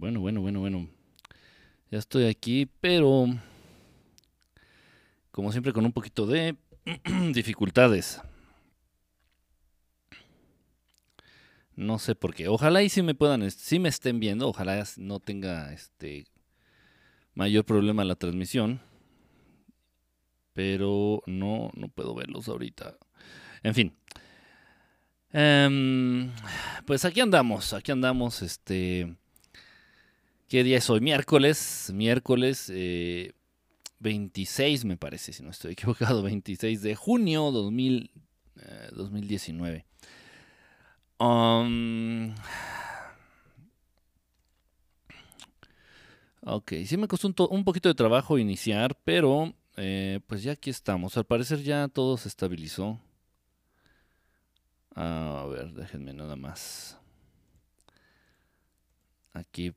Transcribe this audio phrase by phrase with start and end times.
[0.00, 0.88] Bueno, bueno, bueno, bueno.
[1.90, 3.26] Ya estoy aquí, pero
[5.30, 6.56] como siempre con un poquito de
[7.34, 8.18] dificultades.
[11.76, 12.48] No sé por qué.
[12.48, 16.24] Ojalá y si me puedan, si me estén viendo, ojalá no tenga este
[17.34, 18.80] mayor problema la transmisión.
[20.54, 22.96] Pero no, no puedo verlos ahorita.
[23.62, 23.92] En fin.
[25.30, 26.32] Em,
[26.86, 29.20] pues aquí andamos, aquí andamos, este...
[30.50, 31.00] ¿Qué día es hoy?
[31.00, 32.72] Miércoles, miércoles
[34.00, 38.10] 26 eh, me parece, si no estoy equivocado, 26 de junio 2000,
[38.90, 39.76] 2019.
[39.76, 39.84] Eh,
[41.24, 42.34] um,
[46.40, 51.16] ok, sí me costó un, poquito de trabajo iniciar, pero eh, pues ya aquí estamos.
[51.16, 52.98] Al parecer ya todo se estabilizó.
[54.96, 56.98] A ver, déjenme nada más.
[59.32, 59.72] Aquí.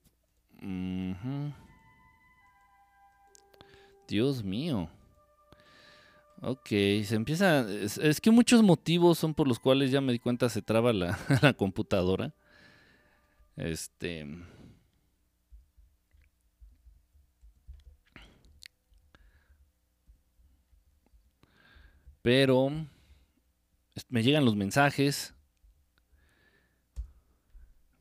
[4.07, 4.89] Dios mío.
[6.41, 7.61] Ok, se empieza...
[7.71, 11.17] Es, que muchos motivos son por los cuales ya me di cuenta se traba la,
[11.41, 12.33] la computadora.
[13.55, 14.27] Este...
[22.21, 22.71] Pero
[24.09, 25.33] me llegan los mensajes.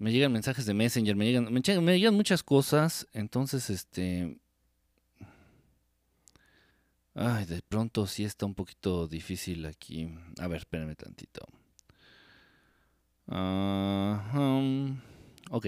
[0.03, 1.53] Me llegan mensajes de Messenger, me llegan,
[1.85, 3.07] me llegan, muchas cosas.
[3.13, 4.37] Entonces, este.
[7.15, 10.13] Ay, de pronto sí está un poquito difícil aquí.
[10.41, 11.47] A ver, espérame tantito.
[15.51, 15.67] ok.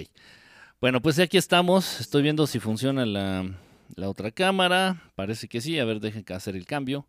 [0.81, 2.01] Bueno, pues aquí estamos.
[2.01, 3.49] Estoy viendo si funciona la,
[3.95, 5.01] la otra cámara.
[5.15, 5.79] Parece que sí.
[5.79, 7.07] A ver, dejen hacer el cambio.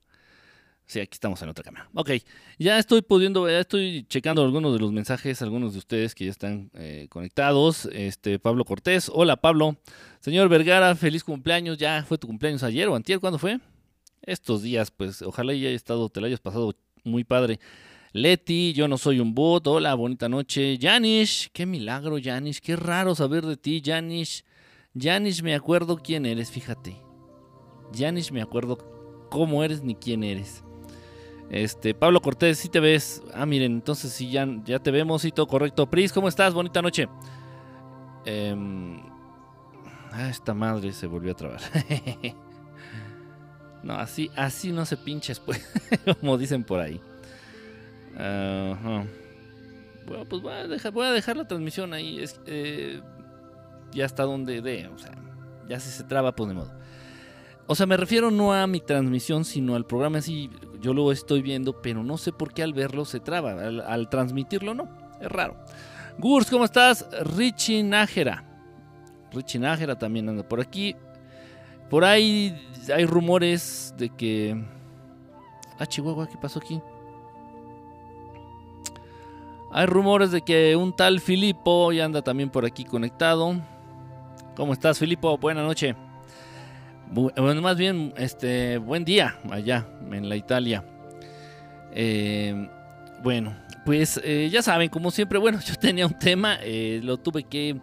[0.87, 1.89] Sí, aquí estamos en otra cámara.
[1.95, 2.11] Ok,
[2.59, 6.31] ya estoy pudiendo, ya estoy checando algunos de los mensajes, algunos de ustedes que ya
[6.31, 7.89] están eh, conectados.
[7.91, 9.77] Este, Pablo Cortés, hola Pablo.
[10.19, 11.77] Señor Vergara, feliz cumpleaños.
[11.77, 13.19] ¿Ya fue tu cumpleaños ayer o antier?
[13.19, 13.59] ¿Cuándo fue?
[14.21, 17.59] Estos días, pues ojalá ya haya estado, te lo hayas pasado muy padre.
[18.13, 19.65] Leti, yo no soy un bot.
[19.67, 20.77] Hola, bonita noche.
[20.79, 22.59] Janish, qué milagro, Janish.
[22.59, 24.45] Qué raro saber de ti, Janish.
[24.97, 26.95] Janish, me acuerdo quién eres, fíjate.
[27.93, 30.64] Janish, me acuerdo cómo eres ni quién eres.
[31.49, 33.21] Este, Pablo Cortés, si te ves.
[33.33, 35.89] Ah, miren, entonces sí, ya, ya te vemos y todo correcto.
[35.89, 36.53] Pris, ¿cómo estás?
[36.53, 37.07] Bonita noche.
[38.25, 38.99] Em,
[40.11, 41.61] ah, esta madre se volvió a trabar.
[43.83, 45.63] no, así, así no se pinches, pues,
[46.19, 46.99] como dicen por ahí.
[50.07, 52.19] Bueno, pues voy a, dejar, voy a dejar la transmisión ahí.
[52.19, 53.01] Es, eh,
[53.91, 55.13] ya está donde de, o sea,
[55.67, 56.71] ya si se traba, pues de modo.
[57.67, 60.49] O sea, me refiero no a mi transmisión, sino al programa así.
[60.81, 63.53] Yo lo estoy viendo, pero no sé por qué al verlo se traba.
[63.53, 64.87] Al, transmitirlo, no.
[65.19, 65.55] Es raro.
[66.19, 67.07] Gurs, ¿cómo estás?
[67.35, 68.43] Richie Nájera.
[69.33, 70.95] Richie Nájera también anda por aquí.
[71.89, 72.55] Por ahí
[72.93, 74.63] hay rumores de que.
[75.79, 76.79] Ah, Chihuahua, ¿qué pasó aquí?
[79.71, 83.55] Hay rumores de que un tal Filipo ya anda también por aquí conectado.
[84.55, 85.37] ¿Cómo estás, Filipo?
[85.37, 85.95] Buenas noches.
[87.11, 90.83] Bueno, más bien, este, buen día allá en la Italia.
[91.93, 92.67] Eh,
[93.23, 93.55] bueno,
[93.85, 97.79] pues eh, ya saben, como siempre, bueno, yo tenía un tema, eh, lo tuve que,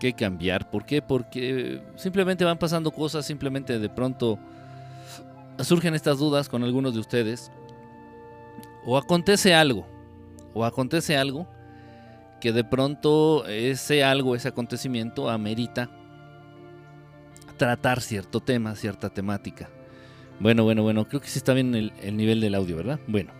[0.00, 0.70] que, cambiar.
[0.70, 1.00] ¿Por qué?
[1.00, 4.38] Porque simplemente van pasando cosas, simplemente de pronto
[5.60, 7.50] surgen estas dudas con algunos de ustedes.
[8.84, 9.86] O acontece algo,
[10.52, 11.46] o acontece algo
[12.40, 15.90] que de pronto ese algo, ese acontecimiento amerita
[17.58, 19.68] tratar cierto tema, cierta temática.
[20.40, 23.00] Bueno, bueno, bueno, creo que sí está bien el, nivel del audio, ¿verdad?
[23.06, 23.32] Bueno.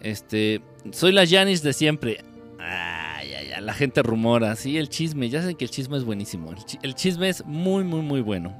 [0.00, 2.24] Este, soy la Janis de siempre.
[2.58, 6.04] Ay, ay, ay, la gente rumora, sí, el chisme, ya saben que el chisme es
[6.04, 6.52] buenísimo.
[6.82, 8.58] El, chisme es muy, muy, muy bueno.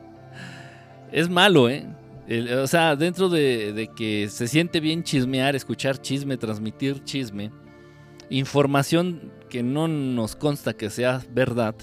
[1.12, 1.86] es malo, ¿eh?
[2.62, 7.50] o sea, dentro de, de, que se siente bien chismear, escuchar chisme, transmitir chisme,
[8.30, 11.74] información que no nos consta que sea verdad,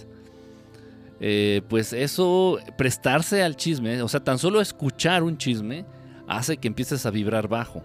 [1.20, 5.86] eh, pues eso, prestarse al chisme, o sea, tan solo escuchar un chisme,
[6.28, 7.84] hace que empieces a vibrar bajo.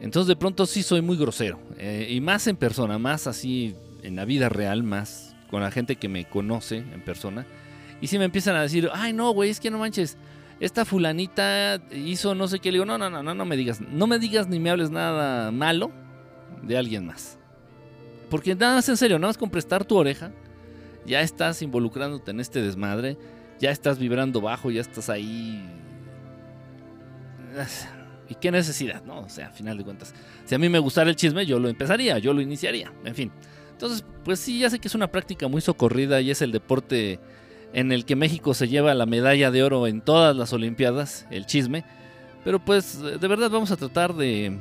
[0.00, 4.16] Entonces de pronto sí soy muy grosero, eh, y más en persona, más así en
[4.16, 7.46] la vida real, más con la gente que me conoce en persona.
[8.00, 10.16] Y si me empiezan a decir, ay no, güey, es que no manches,
[10.60, 13.80] esta fulanita hizo no sé qué, le digo, no, no, no, no, no me digas,
[13.80, 15.90] no me digas ni me hables nada malo
[16.62, 17.38] de alguien más.
[18.30, 20.32] Porque nada más en serio, nada más con prestar tu oreja,
[21.06, 23.16] ya estás involucrándote en este desmadre,
[23.60, 25.64] ya estás vibrando bajo, ya estás ahí.
[28.28, 29.04] ¿Y qué necesidad?
[29.04, 30.14] No, o sea, a final de cuentas,
[30.44, 33.32] si a mí me gustara el chisme, yo lo empezaría, yo lo iniciaría, en fin.
[33.72, 37.20] Entonces pues sí, ya sé que es una práctica muy socorrida y es el deporte
[37.74, 41.44] en el que México se lleva la medalla de oro en todas las Olimpiadas, el
[41.44, 41.84] chisme.
[42.42, 44.58] Pero pues de verdad vamos a tratar de...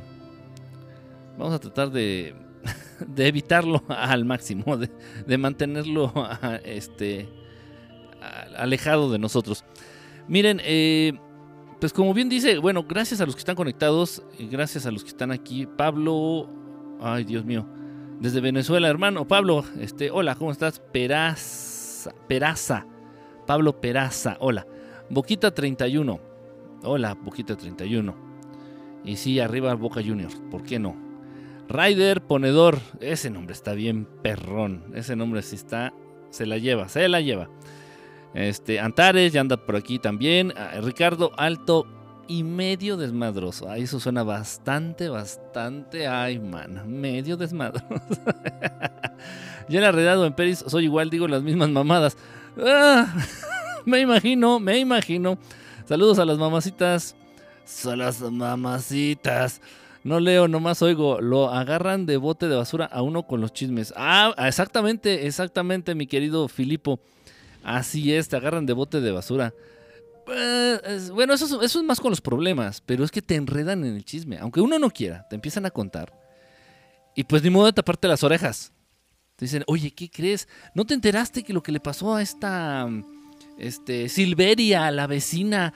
[1.37, 2.35] Vamos a tratar de,
[3.07, 6.13] de evitarlo al máximo, de, mantenerlo
[6.63, 7.27] este,
[8.57, 9.63] alejado de nosotros.
[10.27, 11.13] Miren, eh,
[11.79, 15.09] pues como bien dice, bueno, gracias a los que están conectados, gracias a los que
[15.09, 16.49] están aquí, Pablo,
[17.01, 17.67] ay Dios mío,
[18.19, 20.79] desde Venezuela, hermano, Pablo, este, hola, ¿cómo estás?
[20.79, 22.87] Peraza, Peraza,
[23.45, 24.65] Pablo Peraza, hola.
[25.09, 26.19] Boquita 31,
[26.83, 28.15] hola, Boquita 31.
[29.03, 30.95] Y sí, arriba Boca Juniors, ¿por qué no?
[31.69, 35.93] Ryder Ponedor, ese nombre está bien perrón, ese nombre sí está,
[36.29, 37.49] se la lleva, se la lleva.
[38.33, 40.53] Este, Antares ya anda por aquí también.
[40.57, 41.85] Ah, Ricardo Alto
[42.27, 43.69] y medio desmadroso.
[43.69, 46.07] Ahí eso suena bastante, bastante.
[46.07, 47.85] Ay, man, medio desmadroso.
[49.69, 52.17] Yo en realidad en Peris soy igual, digo las mismas mamadas.
[52.57, 53.13] Ah,
[53.85, 55.37] me imagino, me imagino.
[55.85, 57.15] Saludos a las mamacitas.
[57.65, 59.61] Son las mamacitas.
[60.03, 61.21] No leo, nomás oigo.
[61.21, 63.93] Lo agarran de bote de basura a uno con los chismes.
[63.95, 66.99] Ah, exactamente, exactamente, mi querido Filipo.
[67.63, 69.53] Así es, te agarran de bote de basura.
[70.25, 73.95] Pues, bueno, eso, eso es más con los problemas, pero es que te enredan en
[73.95, 74.37] el chisme.
[74.39, 76.13] Aunque uno no quiera, te empiezan a contar.
[77.15, 78.71] Y pues ni modo de taparte las orejas.
[79.35, 80.47] Te dicen, oye, ¿qué crees?
[80.73, 82.87] ¿No te enteraste que lo que le pasó a esta
[83.57, 85.73] este, Silveria, la vecina,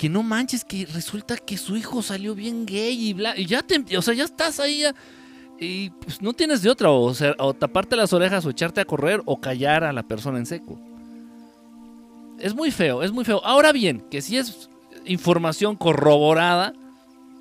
[0.00, 3.62] que no manches, que resulta que su hijo salió bien gay y bla, y ya
[3.62, 4.84] te, o sea, ya estás ahí
[5.58, 9.20] y pues no tienes de otra, o sea, taparte las orejas o echarte a correr
[9.26, 10.80] o callar a la persona en seco
[12.40, 13.40] es muy feo, es muy feo.
[13.44, 14.70] Ahora bien, que si es
[15.04, 16.72] información corroborada,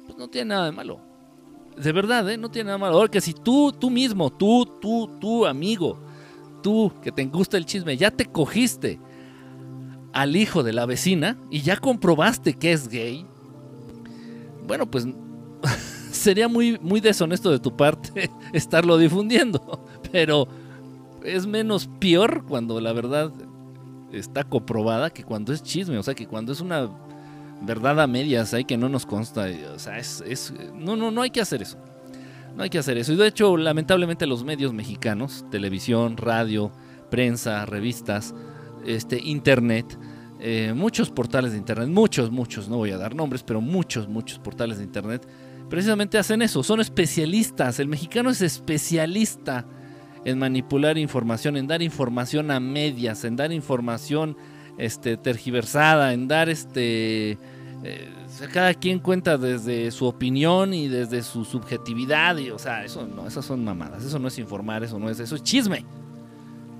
[0.06, 1.00] pues no tiene nada de malo.
[1.77, 2.38] De verdad, ¿eh?
[2.38, 2.95] no tiene nada malo.
[2.95, 5.97] Ahora que si tú, tú mismo, tú, tú, tú, amigo,
[6.61, 9.00] tú que te gusta el chisme, ya te cogiste
[10.13, 13.25] al hijo de la vecina y ya comprobaste que es gay,
[14.67, 15.07] bueno, pues
[16.11, 19.85] sería muy, muy deshonesto de tu parte estarlo difundiendo.
[20.11, 20.47] Pero
[21.23, 23.31] es menos peor cuando la verdad
[24.11, 26.89] está comprobada que cuando es chisme, o sea, que cuando es una
[27.61, 31.29] verdad a medias, hay que no nos consta, o sea, es, no, no, no hay
[31.29, 31.77] que hacer eso.
[32.56, 33.13] No hay que hacer eso.
[33.13, 36.71] Y de hecho, lamentablemente los medios mexicanos, televisión, radio,
[37.09, 38.33] prensa, revistas,
[38.86, 39.98] este, internet,
[40.40, 44.40] eh, muchos portales de internet, muchos, muchos, no voy a dar nombres, pero muchos, muchos
[44.40, 45.28] portales de internet,
[45.70, 47.80] precisamente hacen eso, son especialistas.
[47.80, 49.66] El mexicano es especialista
[50.26, 54.38] en manipular información, en dar información a medias, en dar información
[54.78, 57.38] este, tergiversada, en dar este...
[57.84, 58.10] Eh,
[58.52, 63.26] cada quien cuenta desde su opinión y desde su subjetividad y o sea eso no
[63.26, 65.86] esas son mamadas eso no es informar eso no es eso es chisme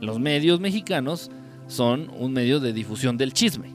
[0.02, 1.32] los medios mexicanos
[1.70, 3.72] son un medio de difusión del chisme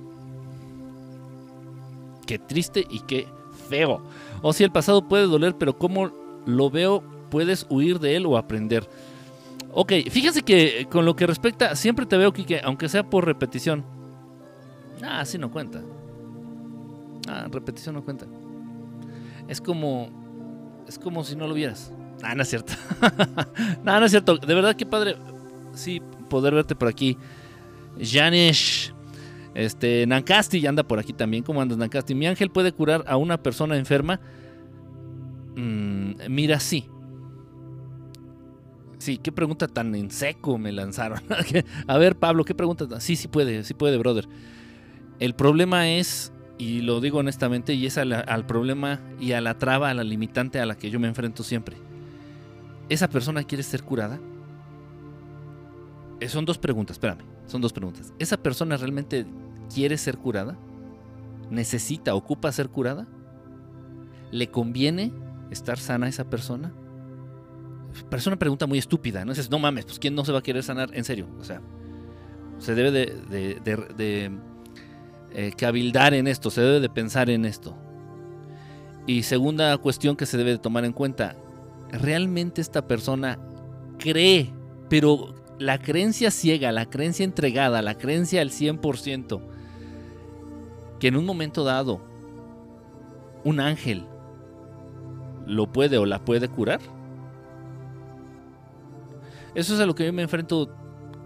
[2.26, 3.26] qué triste y qué
[3.70, 4.02] feo
[4.42, 6.10] o si el pasado puede doler pero como
[6.44, 8.86] lo veo puedes huir de él o aprender
[9.76, 13.84] Ok, fíjese que con lo que respecta, siempre te veo, que aunque sea por repetición.
[15.02, 15.82] Ah, así no cuenta.
[17.28, 18.26] Ah, repetición no cuenta.
[19.48, 20.84] Es como.
[20.86, 21.92] Es como si no lo vieras.
[22.22, 22.72] Ah, no es cierto.
[23.82, 24.36] no, no es cierto.
[24.36, 25.16] De verdad que padre.
[25.72, 26.00] Sí,
[26.30, 27.18] poder verte por aquí.
[28.00, 28.92] Janish.
[29.54, 31.44] Este, Nancasti anda por aquí también.
[31.44, 32.14] ¿Cómo andas, Nancasti?
[32.14, 34.20] Mi ángel puede curar a una persona enferma.
[35.56, 36.88] Mm, mira, sí.
[38.98, 41.20] Sí, qué pregunta tan en seco me lanzaron.
[41.86, 43.00] a ver, Pablo, ¿qué pregunta?
[43.00, 44.26] Sí, sí puede, sí puede, brother.
[45.20, 49.90] El problema es, y lo digo honestamente, y es al, problema y a la traba,
[49.90, 51.76] a la limitante a la que yo me enfrento siempre.
[52.88, 54.18] ¿Esa persona quiere ser curada?
[56.24, 58.14] Eh, son dos preguntas, espérame, son dos preguntas.
[58.18, 59.26] ¿Esa persona realmente
[59.72, 60.56] quiere ser curada?
[61.50, 63.06] ¿Necesita, ocupa ser curada?
[64.30, 65.12] ¿Le conviene
[65.50, 66.72] estar sana a esa persona?
[68.10, 69.32] parece una pregunta muy estúpida, ¿no?
[69.32, 70.90] Dices, no mames, pues ¿quién no se va a querer sanar?
[70.94, 71.60] En serio, o sea,
[72.58, 74.32] se debe de,
[75.30, 77.76] eh, cabildar en esto, se debe de pensar en esto.
[79.06, 81.36] Y segunda cuestión que se debe de tomar en cuenta,
[81.92, 83.38] ¿realmente esta persona
[83.98, 84.52] cree,
[84.88, 89.40] pero la creencia ciega, la creencia entregada, la creencia al 100%,
[90.98, 92.00] que en un momento dado
[93.44, 94.04] un ángel
[95.46, 96.80] lo puede o la puede curar?
[99.54, 100.74] Eso es a lo que yo me enfrento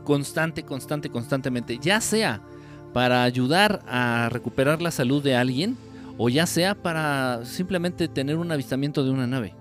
[0.04, 1.78] constante, constante, constantemente.
[1.78, 2.40] Ya sea
[2.92, 5.76] para ayudar a recuperar la salud de alguien
[6.16, 9.54] o ya sea para simplemente tener un avistamiento de una nave.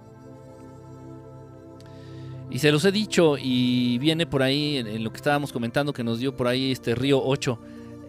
[2.50, 6.04] Y se los he dicho y viene por ahí en, lo que estábamos comentando que
[6.04, 7.60] nos dio por ahí este Río 8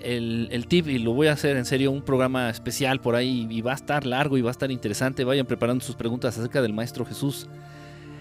[0.00, 3.48] el, el, tip y lo voy a hacer en serio un programa especial por ahí
[3.50, 5.24] y va a estar largo y va a estar interesante.
[5.24, 7.48] Vayan preparando sus preguntas acerca del Maestro Jesús.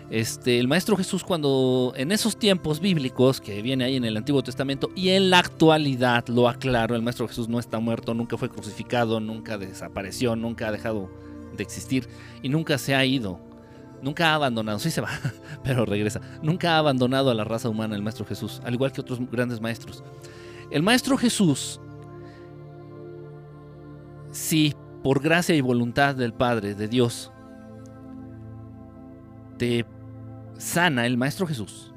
[0.10, 4.42] Este, el Maestro Jesús cuando en esos tiempos bíblicos que viene ahí en el Antiguo
[4.42, 8.50] Testamento y en la actualidad, lo aclaro, el Maestro Jesús no está muerto, nunca fue
[8.50, 11.10] crucificado, nunca desapareció, nunca ha dejado
[11.58, 12.08] de existir
[12.42, 13.42] y nunca se ha ido,
[14.02, 15.10] nunca ha abandonado, sí se va,
[15.64, 19.02] pero regresa, nunca ha abandonado a la raza humana el Maestro Jesús, al igual que
[19.02, 20.04] otros grandes maestros.
[20.70, 21.80] El Maestro Jesús,
[24.32, 27.32] si por gracia y voluntad del Padre, de Dios,
[29.58, 29.86] te
[30.58, 31.94] sana el Maestro Jesús,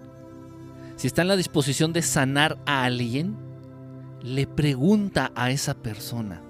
[0.97, 3.37] si está en la disposición de sanar a alguien,
[4.23, 6.43] le pregunta a esa persona,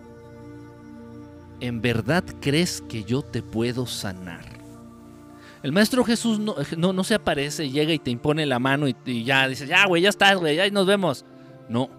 [1.61, 4.50] ¿en verdad crees que yo te puedo sanar?
[5.63, 6.55] El Maestro Jesús no,
[6.93, 10.09] no, se aparece, llega y te impone la mano y, ya dices, ya, güey, ya
[10.09, 11.25] estás, güey, ya nos vemos.
[11.69, 11.91] No.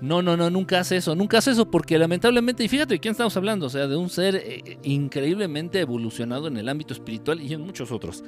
[0.00, 3.12] No, no, no, nunca hace eso, nunca hace eso porque lamentablemente, y fíjate de quién
[3.12, 7.52] estamos hablando, o sea, de un ser eh, increíblemente evolucionado en el ámbito espiritual y
[7.52, 8.24] en muchos otros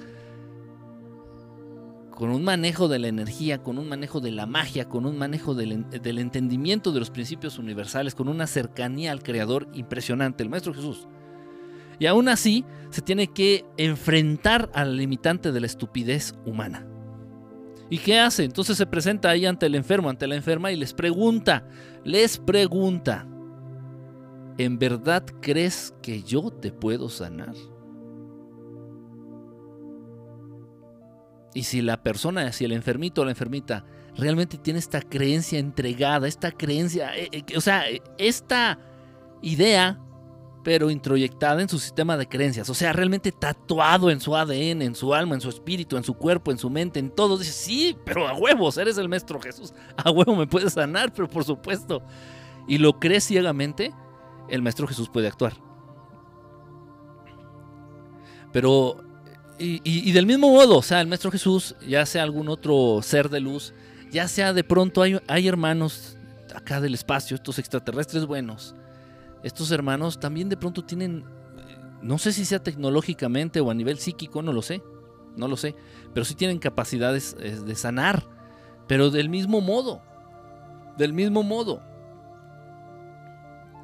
[2.23, 5.54] con un manejo de la energía, con un manejo de la magia, con un manejo
[5.54, 11.09] del, entendimiento de los principios universales, con una cercanía al Creador impresionante, el Maestro Jesús.
[12.02, 16.85] Y aún así se tiene que enfrentar al limitante de la estupidez humana.
[17.90, 18.42] ¿Y qué hace?
[18.42, 21.64] Entonces se presenta ahí ante el enfermo, ante la enferma y les pregunta,
[22.02, 23.25] les pregunta,
[24.59, 27.54] ¿en verdad crees que yo te puedo sanar?
[31.54, 33.85] Y si la persona, si el enfermito o la enfermita
[34.16, 37.85] realmente tiene esta creencia entregada, esta creencia, eh, eh, o sea,
[38.18, 38.80] esta
[39.40, 40.00] idea,
[40.62, 44.95] pero introyectada en su sistema de creencias, o sea, realmente tatuado en su ADN, en
[44.95, 47.97] su alma, en su espíritu, en su cuerpo, en su mente, en todo, dice, sí,
[48.04, 52.02] pero a huevos, eres el Maestro Jesús, a huevo me puedes sanar, pero por supuesto,
[52.69, 53.92] y lo crees ciegamente,
[54.49, 55.54] el Maestro Jesús puede actuar.
[58.52, 58.99] Pero
[59.59, 63.40] y, del mismo modo, o sea, el Maestro Jesús, ya sea algún otro ser de
[63.40, 63.75] luz,
[64.11, 66.16] ya sea de pronto hay, hay hermanos
[66.54, 68.75] acá del espacio, estos extraterrestres buenos,
[69.42, 71.25] estos hermanos también de pronto tienen,
[72.00, 74.82] no sé si sea tecnológicamente o a nivel psíquico, no lo sé,
[75.37, 75.75] no lo sé,
[76.12, 78.25] pero sí tienen capacidades eh, de sanar,
[78.87, 80.02] pero del mismo modo,
[80.96, 81.82] del mismo modo.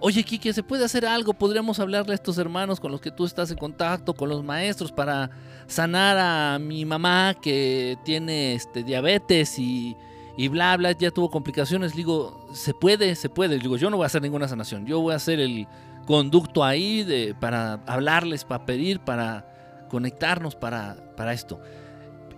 [0.01, 1.35] Oye, Kike, ¿se puede hacer algo?
[1.35, 4.93] Podríamos hablarle a estos hermanos con los que tú estás en contacto, con los maestros,
[4.93, 5.31] para
[5.67, 9.97] sanar a mi mamá que tiene este, diabetes y,
[10.47, 11.97] bla, bla, ya tuvo complicaciones.
[11.97, 13.59] digo, se puede, se puede.
[13.59, 14.87] digo, yo no voy a hacer ninguna sanación.
[14.87, 15.67] Yo voy a hacer el
[16.07, 19.45] conducto ahí de, para hablarles, para pedir, para
[19.89, 21.61] conectarnos para, para esto.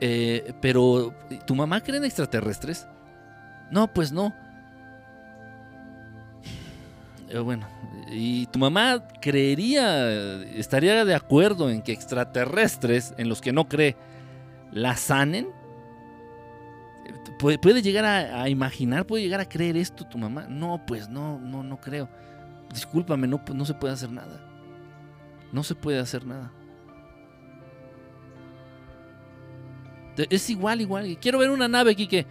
[0.01, 1.15] Eh, pero,
[1.47, 2.87] ¿tu mamá cree en extraterrestres?
[3.71, 4.35] No, pues no.
[7.29, 7.69] Eh, bueno,
[8.11, 13.97] ¿y tu mamá creería, estaría de acuerdo en que extraterrestres, en los que no cree,
[14.73, 15.49] la sanen?
[17.41, 20.47] ¿Puede, llegar a, imaginar, puede llegar a creer esto tu mamá?
[20.49, 22.07] No, pues no, no, no creo.
[22.71, 24.47] Discúlpame, no, no se puede hacer nada.
[25.51, 26.53] No se puede hacer nada.
[30.29, 31.19] Es igual, igual.
[31.19, 32.27] Quiero ver una nave, que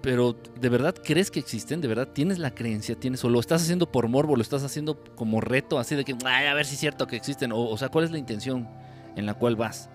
[0.00, 1.82] pero ¿de verdad crees que existen?
[1.82, 2.94] ¿De verdad tienes la creencia?
[2.94, 4.34] ¿Tienes, o lo estás haciendo por morbo?
[4.34, 5.78] ¿Lo estás haciendo como reto?
[5.78, 7.52] Así de que, Ay, a ver si es cierto que existen.
[7.52, 8.66] O, o sea, ¿cuál es la intención
[9.14, 9.90] en la cual vas?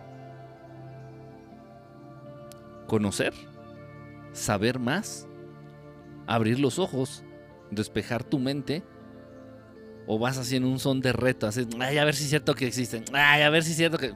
[2.86, 3.34] ¿Conocer?
[4.36, 5.27] ¿Saber más?
[6.27, 7.24] ¿Abrir los ojos?
[7.72, 8.84] ¿Despejar tu mente?
[10.08, 11.48] ¿O vas así en un son de reto?
[11.48, 13.06] Así, Ay, a ver si es cierto que existen.
[13.13, 14.13] Ay, a ver si es cierto que...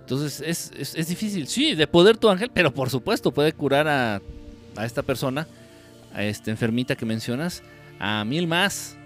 [0.00, 4.20] Entonces es, difícil, sí, de poder tu ángel, pero por supuesto puede curar a,
[4.84, 5.48] esta persona,
[6.14, 7.62] a esta enfermita que mencionas,
[7.98, 8.96] a mil más.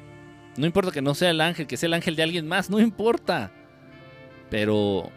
[0.59, 2.81] No importa que no sea el ángel, que sea el ángel de alguien más, no
[2.81, 3.51] importa.
[4.51, 5.11] Pero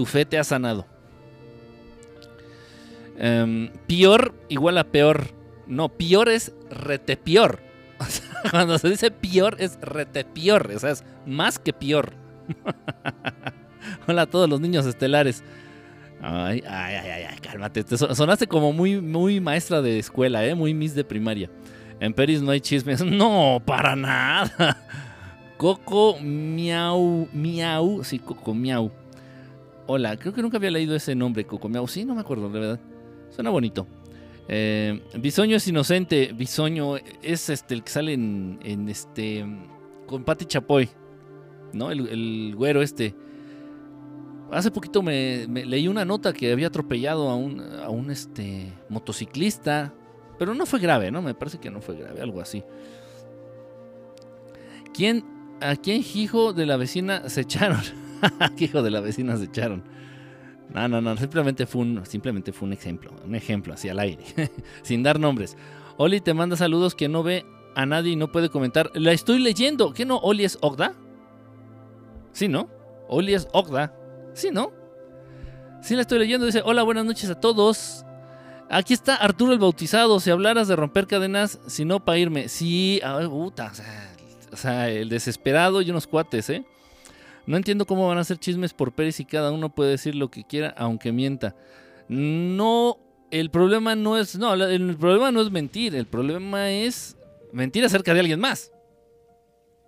[0.00, 0.86] tu fe te ha sanado.
[3.18, 5.26] Em, peor igual a peor.
[5.66, 7.60] No, peor es rete peor.
[8.50, 10.72] cuando se dice peor es rete peor.
[10.74, 12.14] O sea, es más que peor.
[14.08, 15.44] Hola a todos los niños estelares.
[16.22, 17.84] Ay, ay, ay, ay, cálmate.
[17.94, 20.54] sonaste como muy, muy maestra de escuela, ¿eh?
[20.54, 21.50] Muy miss de primaria.
[22.00, 23.04] En Peris no hay chismes.
[23.04, 24.78] No, para nada.
[25.58, 28.02] Coco Miau, Miau.
[28.02, 28.90] Sí, Coco Miau.
[29.92, 31.88] Hola, creo que nunca había leído ese nombre, Coco Miau.
[31.88, 32.80] Sí, no me acuerdo, de verdad.
[33.30, 33.88] Suena bonito.
[34.46, 36.32] Eh, Bisoño es inocente.
[36.32, 39.44] Bisoño es este el que sale en, en este
[40.06, 40.88] con Patti Chapoy,
[41.72, 41.90] ¿no?
[41.90, 43.16] El, el güero este.
[44.52, 48.72] Hace poquito me, me leí una nota que había atropellado a un, a un este,
[48.88, 49.92] motociclista,
[50.38, 51.20] pero no fue grave, ¿no?
[51.20, 52.62] Me parece que no fue grave, algo así.
[54.94, 55.24] ¿Quién,
[55.60, 57.80] ¿A quién hijo de la vecina se echaron?
[58.56, 59.82] ¿Qué hijo de la vecina se echaron?
[60.72, 64.22] No, no, no, simplemente fue un, simplemente fue un ejemplo, un ejemplo así al aire,
[64.82, 65.56] sin dar nombres.
[65.96, 68.90] Oli te manda saludos que no ve a nadie y no puede comentar.
[68.94, 69.92] La estoy leyendo.
[69.92, 70.16] ¿Qué no?
[70.18, 70.94] ¿Oli es Ogda?
[72.32, 72.70] Sí, ¿no?
[73.08, 73.94] Oli es Ogda.
[74.32, 74.72] Sí, ¿no?
[75.82, 76.46] Sí, la estoy leyendo.
[76.46, 78.04] Dice, hola, buenas noches a todos.
[78.70, 80.20] Aquí está Arturo el Bautizado.
[80.20, 82.48] Si hablaras de romper cadenas, si no, para irme.
[82.48, 83.72] Sí, a ver, puta.
[84.52, 86.64] O sea, el desesperado y unos cuates, ¿eh?
[87.50, 90.30] No entiendo cómo van a hacer chismes por Pérez y cada uno puede decir lo
[90.30, 91.56] que quiera, aunque mienta.
[92.06, 92.96] No,
[93.32, 94.38] el problema no es.
[94.38, 95.96] No, el problema no es mentir.
[95.96, 97.16] El problema es
[97.52, 98.70] mentir acerca de alguien más.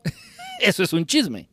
[0.61, 1.49] Eso es un chisme.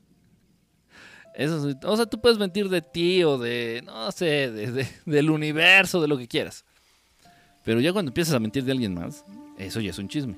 [1.83, 6.07] O sea, tú puedes mentir de ti o de, no sé, de, del universo, de
[6.07, 6.65] lo que quieras.
[7.63, 9.23] Pero ya cuando empiezas a mentir de alguien más,
[9.59, 10.35] eso ya es un chisme.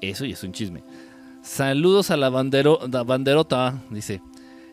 [0.00, 0.84] Eso ya es un chisme.
[1.42, 4.22] Saludos a la, la banderota, dice.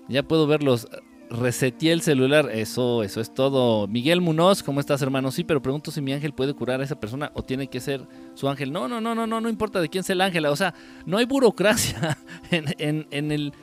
[0.07, 0.87] Ya puedo verlos.
[1.29, 2.49] Reseteé el celular.
[2.51, 3.87] Eso, eso es todo.
[3.87, 5.31] Miguel Munoz, ¿cómo estás, hermano?
[5.31, 8.07] Sí, pero pregunto si mi ángel puede curar a esa persona o tiene que ser
[8.35, 8.71] su ángel.
[8.71, 10.45] No, no, no, no, no, no importa de quién sea el ángel.
[10.45, 10.73] O sea,
[11.05, 12.17] no hay burocracia
[12.51, 13.53] en el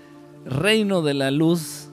[0.44, 1.88] reino de la luz.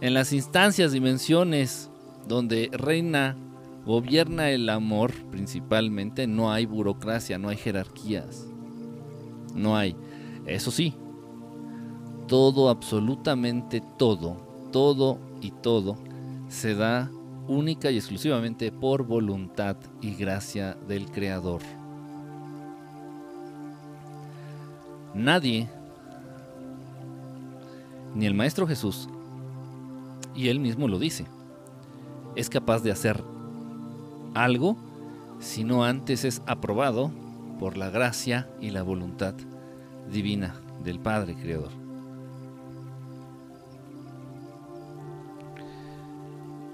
[0.00, 1.90] En las instancias, dimensiones
[2.26, 3.36] donde reina,
[3.84, 8.46] gobierna el amor principalmente, no hay burocracia, no hay jerarquías.
[9.54, 9.96] No hay.
[10.46, 10.94] Eso sí,
[12.26, 14.36] todo, absolutamente todo,
[14.72, 15.96] todo y todo
[16.48, 17.10] se da
[17.48, 21.60] única y exclusivamente por voluntad y gracia del Creador.
[25.14, 25.68] Nadie,
[28.14, 29.08] ni el Maestro Jesús,
[30.34, 31.26] y él mismo lo dice,
[32.34, 33.22] es capaz de hacer
[34.34, 34.76] algo
[35.38, 37.12] si no antes es aprobado
[37.60, 39.34] por la gracia y la voluntad
[40.10, 41.84] divina del Padre Creador.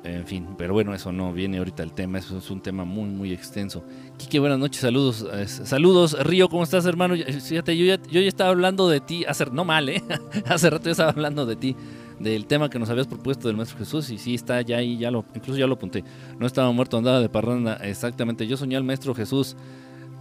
[0.03, 3.11] En fin, pero bueno, eso no viene ahorita el tema, eso es un tema muy,
[3.11, 3.85] muy extenso.
[4.17, 5.27] Quique, buenas noches, saludos.
[5.47, 7.15] saludos, Río, ¿cómo estás, hermano?
[7.17, 10.03] Fíjate, yo ya, yo ya estaba hablando de ti, hace, no mal, ¿eh?
[10.47, 11.77] hace rato ya estaba hablando de ti,
[12.19, 15.11] del tema que nos habías propuesto del Maestro Jesús, y sí, está ya ahí, ya
[15.11, 16.03] lo, incluso ya lo apunté.
[16.39, 18.47] No estaba muerto, andaba de parranda, exactamente.
[18.47, 19.55] Yo soñé al Maestro Jesús.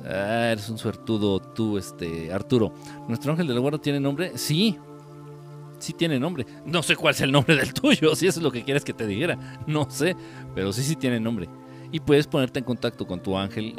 [0.06, 2.74] Ah, eres un suertudo tú, este, Arturo.
[3.08, 4.38] ¿Nuestro ángel de la guarda tiene nombre?
[4.38, 4.78] Sí,
[5.80, 6.46] sí tiene nombre.
[6.66, 8.94] No sé cuál es el nombre del tuyo, si eso es lo que quieres que
[8.94, 9.38] te dijera.
[9.68, 10.16] No sé,
[10.56, 11.50] pero sí, sí tiene nombre.
[11.92, 13.76] Y puedes ponerte en contacto con tu ángel,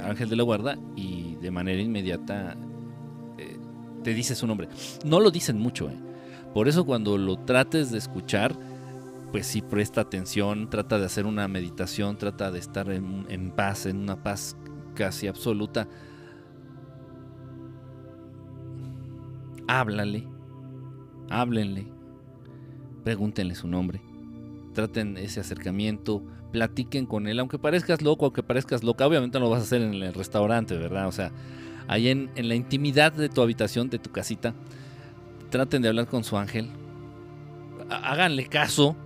[0.00, 2.56] ángel de la guarda, y de manera inmediata
[3.38, 3.58] eh,
[4.02, 4.68] te dice su nombre.
[5.04, 5.96] No lo dicen mucho, ¿eh?
[6.54, 8.56] Por eso cuando lo trates de escuchar,
[9.30, 13.84] pues sí presta atención, trata de hacer una meditación, trata de estar en, en paz,
[13.84, 14.56] en una paz
[14.96, 15.86] casi absoluta.
[19.68, 20.36] Háblale
[21.30, 21.86] háblenle,
[23.04, 24.00] pregúntenle su nombre,
[24.74, 29.50] traten ese acercamiento, platiquen con él, aunque parezcas loco, aunque parezcas loca, obviamente no lo
[29.50, 31.08] vas a hacer en el restaurante, ¿verdad?
[31.08, 31.32] O sea,
[31.88, 34.54] ahí en, en la intimidad de tu habitación, de tu casita,
[35.50, 36.70] traten de hablar con su ángel,
[37.88, 38.96] háganle caso,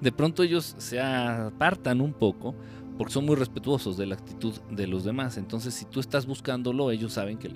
[0.00, 2.54] de pronto ellos se apartan un poco
[2.98, 5.36] porque son muy respetuosos de la actitud de los demás.
[5.36, 7.52] Entonces, si tú estás buscándolo, ellos saben que,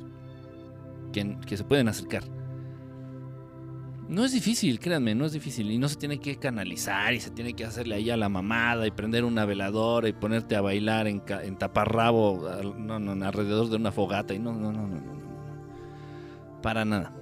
[1.12, 2.24] que, se pueden acercar.
[4.08, 5.70] No es difícil, créanme, no es difícil.
[5.70, 8.86] Y no se tiene que canalizar y se tiene que hacerle ahí a la mamada
[8.86, 13.76] y prender una veladora y ponerte a bailar en, en taparrabo no, no, alrededor de
[13.76, 14.32] una fogata.
[14.32, 16.60] Y no, no, no, no, no, no.
[16.62, 17.12] Para nada.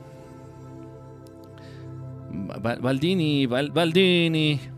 [2.80, 4.73] Baldini, Baldini.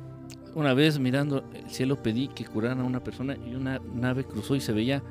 [0.57, 4.57] Una vez mirando el cielo pedí que curaran a una persona y una nave cruzó
[4.57, 5.03] y se veía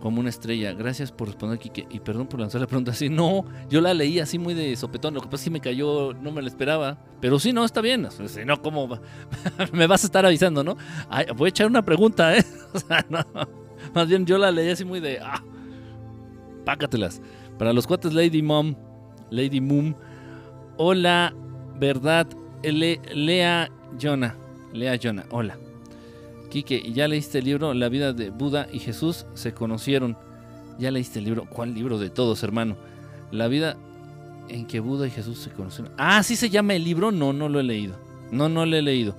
[0.00, 0.74] como una estrella.
[0.74, 1.88] Gracias por responder, Kike.
[1.90, 3.08] Y perdón por lanzar la pregunta así.
[3.08, 5.12] No, yo la leí así muy de sopetón.
[5.12, 6.98] Lo que pasa es que me cayó, no me la esperaba.
[7.20, 8.06] Pero sí, no, está bien.
[8.28, 8.88] Si no, ¿cómo
[9.72, 10.76] me vas a estar avisando, no?
[11.34, 12.44] voy a echar una pregunta, ¿eh?
[12.72, 13.24] O sea, no.
[13.92, 15.18] Más bien yo la leí así muy de.
[15.18, 15.42] Ah,
[16.64, 17.20] pácatelas.
[17.58, 18.76] Para los cuates Lady Mom,
[19.30, 19.96] Lady Moom.
[20.76, 21.34] Hola,
[21.76, 22.28] verdad.
[22.62, 23.68] Lea
[24.00, 24.45] Jonah.
[24.76, 25.26] Lea Jonah.
[25.30, 25.58] Hola.
[26.50, 30.16] Quique, ¿ya leíste el libro La vida de Buda y Jesús se conocieron?
[30.78, 31.46] ¿Ya leíste el libro?
[31.48, 32.76] ¿Cuál libro de todos, hermano?
[33.32, 33.76] La vida
[34.48, 35.92] en que Buda y Jesús se conocieron.
[35.98, 37.10] Ah, ¿sí se llama el libro?
[37.10, 37.96] No, no lo he leído.
[38.30, 39.16] No, no lo he leído.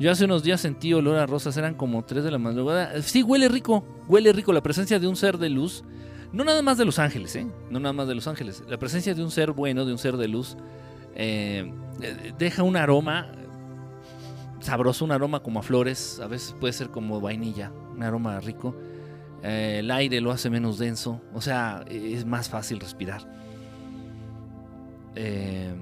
[0.00, 3.00] Yo hace unos días sentí olor a rosas, eran como 3 de la madrugada.
[3.02, 4.52] Sí, huele rico, huele rico.
[4.52, 5.84] La presencia de un ser de luz
[6.32, 7.46] No nada más de los ángeles, ¿eh?
[7.70, 8.64] No nada más de los ángeles.
[8.68, 10.56] La presencia de un ser bueno, de un ser de luz,
[11.14, 11.72] eh,
[12.38, 13.30] deja un aroma
[14.64, 18.74] sabroso, un aroma como a flores, a veces puede ser como vainilla, un aroma rico.
[19.42, 23.30] Eh, el aire lo hace menos denso, o sea, es más fácil respirar.
[25.14, 25.74] Eh,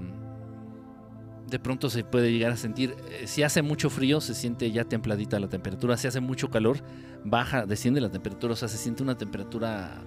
[1.49, 4.85] de pronto se puede llegar a sentir, eh, si hace mucho frío se siente ya
[4.85, 6.79] templadita la temperatura, si hace mucho calor
[7.25, 10.03] baja, desciende la temperatura, o sea, se siente una temperatura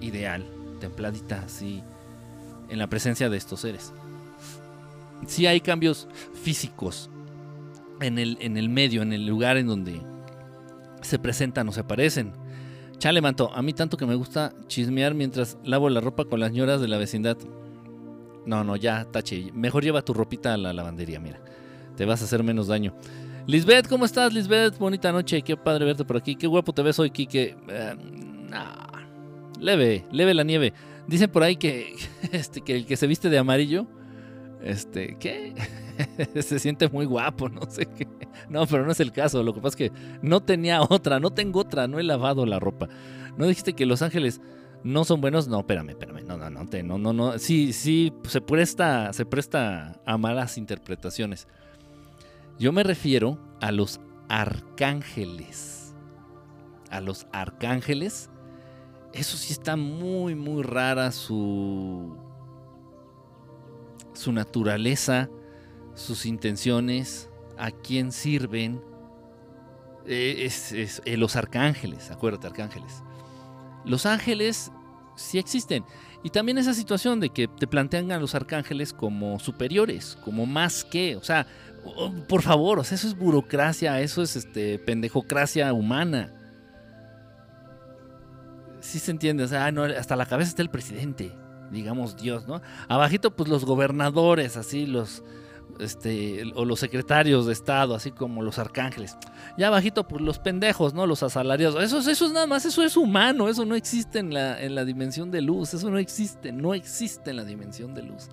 [0.00, 0.44] ideal,
[0.78, 1.82] templadita, así,
[2.68, 3.94] en la presencia de estos seres.
[5.26, 6.06] Si hay cambios
[6.42, 7.08] físicos
[8.00, 10.00] en el, en el medio, en el lugar en donde
[11.02, 12.32] se presentan o se aparecen.
[12.98, 16.52] Chale, manto, a mí tanto que me gusta chismear mientras lavo la ropa con las
[16.52, 17.38] ñoras de la vecindad.
[18.44, 19.50] No, no, ya, tache.
[19.54, 21.40] Mejor lleva tu ropita a la lavandería, mira.
[21.96, 22.94] Te vas a hacer menos daño.
[23.46, 24.78] Lisbeth, ¿cómo estás, Lisbeth?
[24.78, 26.36] Bonita noche, qué padre verte por aquí.
[26.36, 27.56] Qué guapo te ves hoy, Kike.
[27.68, 27.94] Eh,
[29.58, 30.72] leve, leve la nieve.
[31.06, 31.94] Dicen por ahí que,
[32.32, 33.86] este, que el que se viste de amarillo,
[34.62, 35.54] este, ¿qué?
[36.42, 38.06] se siente muy guapo, no sé qué.
[38.48, 39.42] No, pero no es el caso.
[39.42, 42.58] Lo que pasa es que no tenía otra, no tengo otra, no he lavado la
[42.58, 42.88] ropa.
[43.36, 44.40] ¿No dijiste que Los Ángeles
[44.82, 45.48] no son buenos?
[45.48, 46.24] No, espérame, espérame.
[46.26, 47.38] No, no, no, no, no, no.
[47.38, 51.46] Sí, sí, se presta, se presta a malas interpretaciones.
[52.58, 55.94] Yo me refiero a los arcángeles.
[56.90, 58.30] A los arcángeles.
[59.12, 62.16] Eso sí está muy, muy rara su.
[64.12, 65.28] su naturaleza
[66.00, 68.82] sus intenciones, a quién sirven.
[70.06, 70.72] Eh, es,
[71.04, 73.02] eh, los arcángeles, acuérdate, arcángeles.
[73.84, 74.72] Los ángeles
[75.14, 75.84] sí existen.
[76.22, 80.84] Y también esa situación de que te plantean a los arcángeles como superiores, como más
[80.84, 81.46] que, o sea,
[82.28, 86.34] por favor, o sea, eso es burocracia, eso es este pendejocracia humana.
[88.80, 91.34] Sí se entiende, o sea, no, hasta la cabeza está el presidente,
[91.70, 92.60] digamos Dios, ¿no?
[92.88, 95.22] Abajito, pues los gobernadores, así, los,
[95.80, 99.16] este, o los secretarios de Estado, así como los arcángeles.
[99.56, 101.06] Ya bajito, pues los pendejos, ¿no?
[101.06, 101.82] Los asalariados.
[101.82, 104.84] Eso, eso es nada más, eso es humano, eso no existe en la, en la
[104.84, 108.28] dimensión de luz, eso no existe, no existe en la dimensión de luz.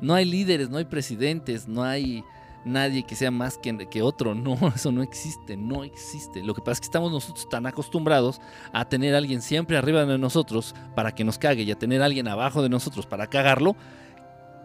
[0.00, 2.22] No hay líderes, no hay presidentes, no hay
[2.64, 6.42] nadie que sea más que, que otro, no, eso no existe, no existe.
[6.42, 8.40] Lo que pasa es que estamos nosotros tan acostumbrados
[8.72, 12.02] a tener a alguien siempre arriba de nosotros para que nos cague y a tener
[12.02, 13.76] alguien abajo de nosotros para cagarlo,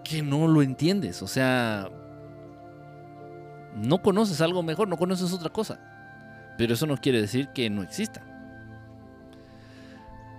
[0.04, 1.22] que no lo entiendes.
[1.22, 1.90] O sea,
[3.76, 5.80] no conoces algo mejor, no conoces otra cosa.
[6.58, 8.22] Pero eso no quiere decir que no exista.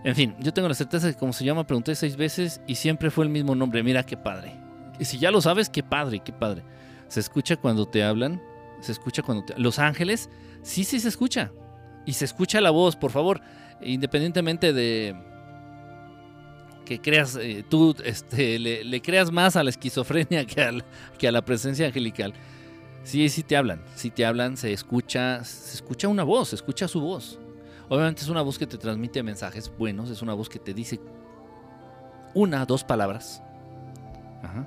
[0.05, 2.75] En fin, yo tengo la certeza de que como se llama, pregunté seis veces y
[2.75, 3.83] siempre fue el mismo nombre.
[3.83, 4.55] Mira qué padre.
[4.99, 6.63] Y si ya lo sabes, qué padre, qué padre.
[7.09, 8.41] Se escucha cuando te hablan,
[8.81, 9.59] se escucha cuando te...
[9.59, 10.29] Los ángeles,
[10.63, 11.51] sí, sí se escucha.
[12.07, 13.41] Y se escucha la voz, por favor,
[13.81, 15.17] independientemente de
[16.85, 20.83] que creas, eh, tú este, le, creas más a la esquizofrenia que,
[21.19, 22.35] que a la presencia angelical.
[23.05, 26.89] Sí, sí te hablan, sí te hablan, se escucha, se escucha una voz, se escucha
[26.89, 27.39] su voz.
[27.89, 30.99] Obviamente es una voz que te transmite mensajes buenos, es una voz que te dice
[32.33, 33.43] una, dos palabras.
[34.43, 34.67] Ajá.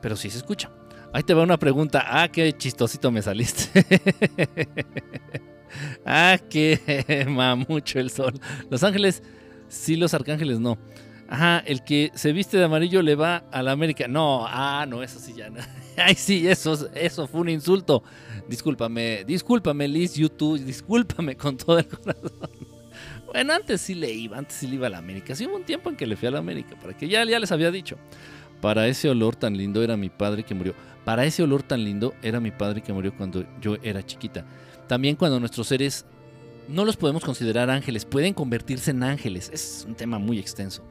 [0.00, 0.70] Pero sí se escucha.
[1.14, 2.04] Ahí te va una pregunta.
[2.06, 3.86] Ah, qué chistosito me saliste.
[6.04, 7.24] ah, qué
[7.68, 8.34] mucho el sol.
[8.68, 9.22] Los ángeles,
[9.68, 10.76] sí, los arcángeles no.
[11.28, 14.08] Ajá, el que se viste de amarillo le va a la América.
[14.08, 15.60] No, ah, no, eso sí ya no.
[15.96, 18.02] Ay, sí, eso, eso fue un insulto.
[18.48, 22.30] Discúlpame, discúlpame, Liz, YouTube, discúlpame con todo el corazón.
[23.34, 25.34] Bueno, antes sí le iba, antes sí le iba a la América.
[25.34, 27.40] Sí hubo un tiempo en que le fui a la América, para que ya, ya
[27.40, 27.96] les había dicho.
[28.60, 30.72] Para ese olor tan lindo era mi padre que murió.
[31.04, 34.46] Para ese olor tan lindo era mi padre que murió cuando yo era chiquita.
[34.86, 36.06] También cuando nuestros seres
[36.68, 39.50] no los podemos considerar ángeles, pueden convertirse en ángeles.
[39.52, 40.84] Es un tema muy extenso.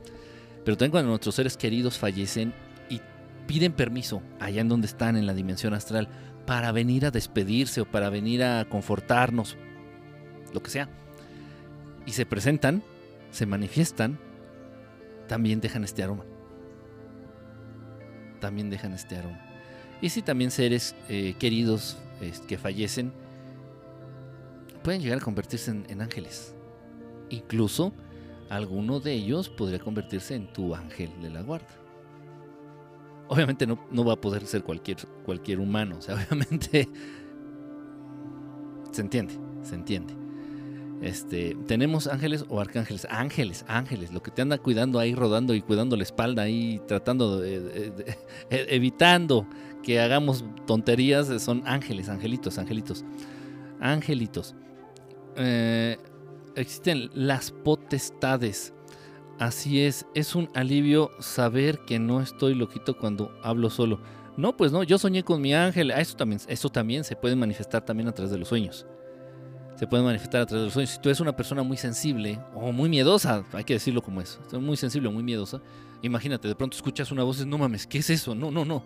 [0.64, 2.54] Pero también cuando nuestros seres queridos fallecen
[2.90, 3.02] y
[3.48, 6.08] piden permiso allá en donde están en la dimensión astral
[6.46, 9.58] para venir a despedirse o para venir a confortarnos,
[10.54, 10.90] lo que sea,
[12.06, 12.84] y se presentan,
[13.32, 14.20] se manifiestan,
[15.28, 16.26] también dejan este aroma.
[18.40, 19.40] También dejan este aroma.
[20.02, 21.98] Y si también seres eh, queridos
[22.48, 23.14] que fallecen
[24.82, 26.54] pueden llegar a convertirse en ángeles.
[27.30, 27.94] Incluso
[28.56, 31.68] alguno de ellos podría convertirse en tu ángel de la guarda.
[33.28, 36.88] Obviamente no, no va a poder ser cualquier, cualquier humano, o sea, obviamente
[38.92, 40.14] se entiende, se entiende.
[41.02, 45.62] Este, tenemos ángeles o arcángeles, ángeles, ángeles, lo que te anda cuidando ahí rodando y
[45.62, 47.92] cuidando la espalda ahí, tratando de,
[48.50, 49.46] evitando
[49.82, 53.04] que hagamos tonterías, son ángeles, angelitos, angelitos,
[53.82, 54.56] angelitos.
[55.36, 55.98] Eh,
[56.56, 58.74] existen las potestades.
[59.40, 64.00] Así es, es un alivio saber que no estoy loquito cuando hablo solo.
[64.38, 65.92] No, pues no, yo soñé con mi ángel.
[65.92, 68.86] Ah, eso también, eso también se puede manifestar también a través de los sueños.
[69.76, 70.92] Se puede manifestar a través de los sueños.
[70.92, 74.40] Si tú eres una persona muy sensible o muy miedosa, hay que decirlo como es,
[74.54, 75.62] muy sensible o muy miedosa,
[76.02, 78.36] imagínate, de pronto escuchas una voz y no mames, ¿qué es eso?
[78.36, 78.86] No, no, no.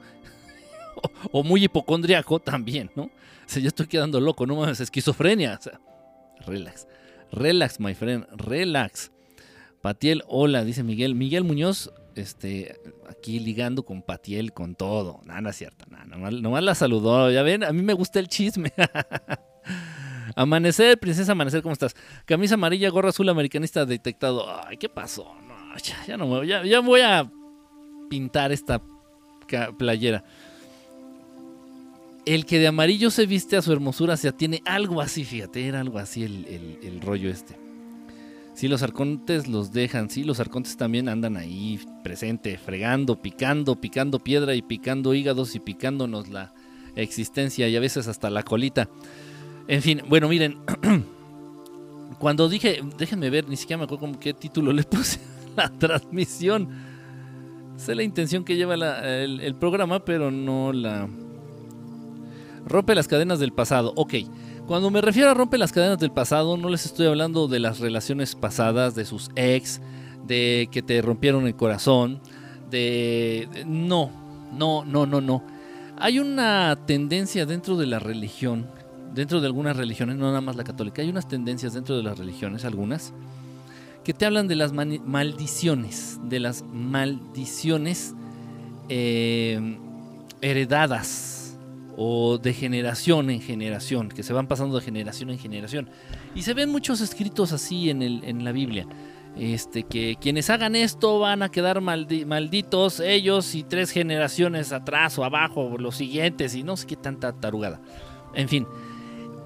[1.32, 3.04] o, muy hipocondriaco también, ¿no?
[3.04, 3.12] O
[3.46, 5.58] sea, yo estoy quedando loco, no mames, esquizofrenia.
[5.60, 5.80] O sea,
[6.46, 6.88] relax.
[7.32, 9.12] Relax, my friend, relax.
[9.82, 11.16] Patiel, hola, dice Miguel.
[11.16, 12.76] Miguel Muñoz, este,
[13.10, 15.22] aquí ligando con Patiel, con todo.
[15.26, 17.32] Nada, es cierto, nada, nomás, la saludó.
[17.32, 18.74] Ya ven, a mí me gusta el chisme.
[20.36, 21.96] Amanecer, princesa Amanecer, ¿cómo estás?
[22.26, 24.46] Camisa amarilla, gorra azul, americanista detectado.
[24.66, 25.36] Ay, ¿qué pasó?
[25.48, 27.30] No, ya, ya no me, ya, ya voy a
[28.10, 28.82] pintar esta
[29.78, 30.24] playera.
[32.28, 35.66] El que de amarillo se viste a su hermosura, o sea, tiene algo así, fíjate,
[35.66, 37.56] era algo así el, rollo este.
[38.54, 44.20] Sí, los arcontes los dejan, sí, los arcontes también andan ahí presente, fregando, picando, picando
[44.20, 46.52] piedra y picando hígados y picándonos la
[46.98, 48.90] existencia y a veces hasta la colita.
[49.70, 50.58] En fin, bueno, miren,
[52.20, 55.22] cuando dije, déjenme ver, ni siquiera me acuerdo con qué título le puse
[55.56, 56.68] la transmisión.
[57.78, 61.08] Sé la intención que lleva el programa, pero no la,
[62.68, 63.94] Rompe las cadenas del pasado.
[63.96, 64.16] Ok,
[64.68, 67.80] cuando me refiero a rompe las cadenas del pasado, no les estoy hablando de las
[67.80, 69.80] relaciones pasadas, de sus ex,
[70.26, 72.20] de que te rompieron el corazón,
[72.70, 73.48] de...
[73.66, 74.12] No,
[74.54, 75.44] no, no, no, no.
[75.98, 78.68] Hay una tendencia dentro de la religión,
[79.14, 82.18] dentro de algunas religiones, no nada más la católica, hay unas tendencias dentro de las
[82.18, 83.14] religiones, algunas,
[84.04, 88.14] que te hablan de las maldiciones, de las maldiciones
[88.90, 89.80] eh,
[90.42, 91.37] heredadas
[91.98, 95.90] o de generación en generación, que se van pasando de generación en generación.
[96.36, 98.88] Y se ven muchos escritos así en, el, en la Biblia.
[99.36, 105.24] Este, que quienes hagan esto van a quedar malditos ellos y tres generaciones atrás o
[105.24, 107.82] abajo, los siguientes, y no sé qué tanta tarugada.
[108.34, 108.68] En fin,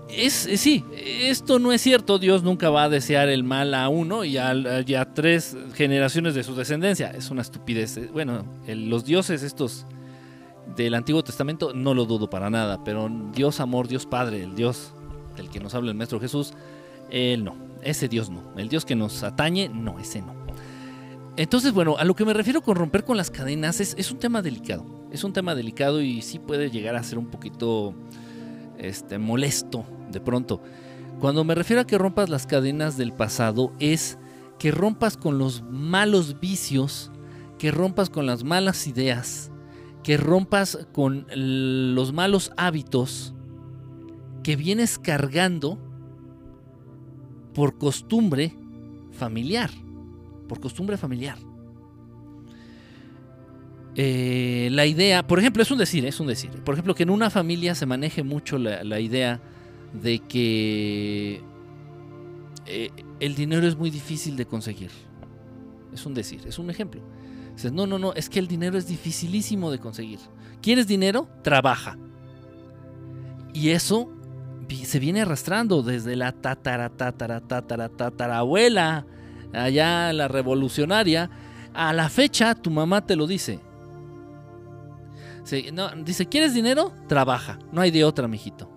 [0.09, 2.19] es, eh, sí, esto no es cierto.
[2.19, 6.55] Dios nunca va a desear el mal a uno y a, tres generaciones de su
[6.55, 7.11] descendencia.
[7.11, 8.11] Es una estupidez.
[8.11, 9.85] Bueno, los dioses estos
[10.75, 14.93] del Antiguo Testamento no lo dudo para nada, pero Dios amor, Dios Padre, el Dios
[15.35, 16.53] del que nos habla el Maestro Jesús,
[17.09, 20.33] él no, ese Dios no, el Dios que nos atañe, no, ese no.
[21.37, 24.41] Entonces, bueno, a lo que me refiero con romper con las cadenas es, un tema
[24.41, 27.93] delicado, es un tema delicado y sí puede llegar a ser un poquito
[28.77, 30.61] este, molesto de pronto.
[31.19, 34.17] Cuando me refiero a que rompas las cadenas del pasado es
[34.59, 37.11] que rompas con los malos vicios,
[37.57, 39.50] que rompas con las malas ideas,
[40.03, 43.33] que rompas con los malos hábitos
[44.43, 45.77] que vienes cargando
[47.53, 48.55] por costumbre
[49.11, 49.69] familiar.
[50.47, 51.37] Por costumbre familiar.
[53.95, 56.49] Eh, la idea, por ejemplo, es un decir, es un decir.
[56.63, 59.41] Por ejemplo, que en una familia se maneje mucho la, idea
[59.93, 61.41] de que
[62.65, 64.91] eh, el dinero es muy difícil de conseguir.
[65.93, 67.01] Es un decir, es un ejemplo
[67.71, 70.19] no, no, no, es que el dinero es dificilísimo de conseguir.
[70.61, 71.27] ¿Quieres dinero?
[71.43, 71.97] Trabaja.
[73.53, 74.09] Y eso
[74.83, 79.05] se viene arrastrando desde la tatara, tatara, tatara, tatarabuela,
[79.53, 81.29] allá la revolucionaria.
[81.73, 83.59] A la fecha, tu mamá te lo dice.
[86.03, 86.93] dice, ¿quieres dinero?
[87.07, 87.59] Trabaja.
[87.71, 88.69] No hay de otra, mijito.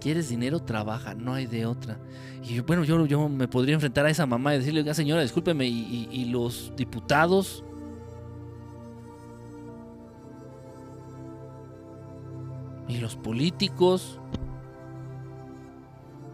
[0.00, 0.60] ¿Quieres dinero?
[0.60, 1.14] Trabaja.
[1.14, 1.98] No hay de otra.
[2.42, 6.24] Y bueno, yo, yo me podría enfrentar a esa mamá y decirle, señora, discúlpeme, y,
[6.26, 7.64] los diputados
[12.86, 14.18] y los políticos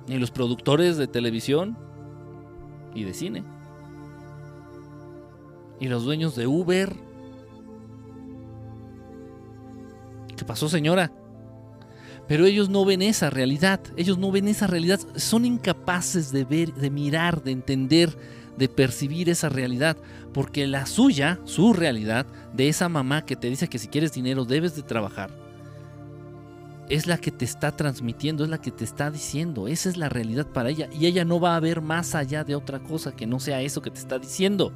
[0.06, 1.76] y los productores de televisión
[2.94, 3.44] y de cine
[5.80, 6.94] y los dueños de Uber.
[10.36, 11.12] ¿Qué pasó, señora?
[12.26, 16.72] Pero ellos no ven esa realidad, ellos no ven esa realidad, son incapaces de ver,
[16.72, 18.16] de mirar, de entender,
[18.56, 19.96] de percibir esa realidad,
[20.32, 24.44] porque la suya, su realidad, de esa mamá que te dice que si quieres dinero
[24.44, 25.30] debes de trabajar,
[26.88, 30.08] es la que te está transmitiendo, es la que te está diciendo, esa es la
[30.08, 33.26] realidad para ella, y ella no va a ver más allá de otra cosa que
[33.26, 34.72] no sea eso que te está diciendo.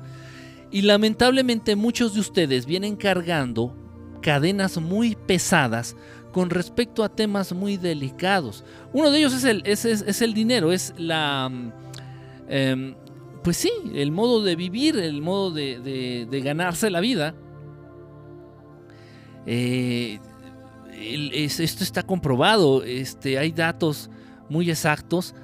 [0.70, 3.74] Y lamentablemente muchos de ustedes vienen cargando
[4.20, 5.96] cadenas muy pesadas
[6.38, 8.62] con respecto a temas muy delicados.
[8.92, 11.48] Uno de ellos es el, es, es, el dinero, es la...
[11.48, 11.72] Mm,
[12.48, 12.94] em,
[13.42, 15.80] pues sí, el modo de vivir, el modo de,
[16.30, 17.34] de, ganarse la vida.
[19.46, 20.20] Eh,
[20.92, 24.08] esto está comprobado, este, hay datos
[24.48, 25.34] muy exactos.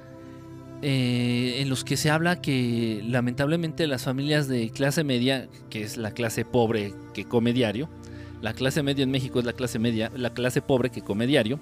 [0.81, 5.97] eh, en los que se habla que lamentablemente las familias de clase media, que es
[5.97, 7.89] la clase pobre que come diario,
[8.41, 11.59] la clase media en México es la clase media, la clase pobre que come diario,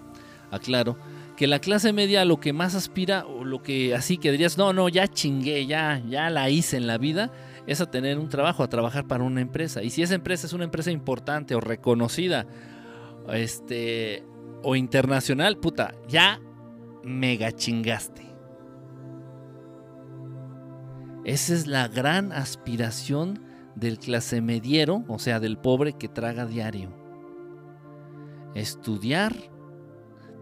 [0.51, 0.97] aclaro,
[1.35, 4.73] que la clase media lo que más aspira, o lo que así que dirías, no,
[4.73, 7.31] no, ya chingué, ya, ya la hice en la vida,
[7.65, 9.83] es a tener un trabajo, a trabajar para una empresa.
[9.83, 12.45] Y si esa empresa es una empresa importante o reconocida,
[13.31, 14.23] este,
[14.61, 16.39] o internacional, puta, ya
[17.03, 18.23] mega chingaste.
[21.25, 23.39] Esa es la gran aspiración
[23.75, 26.93] del clase mediero, o sea, del pobre que traga diario.
[28.55, 29.35] Estudiar,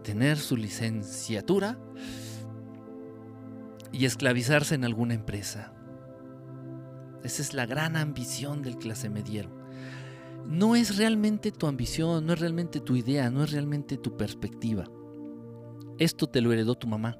[0.02, 1.78] tener su licenciatura
[3.92, 5.72] y esclavizarse en alguna empresa.
[7.22, 9.50] Esa es la gran ambición del clase mediero.
[10.46, 14.84] No es realmente tu ambición, no es realmente tu idea, no es realmente tu perspectiva.
[15.98, 17.16] Esto te lo heredó tu mamá.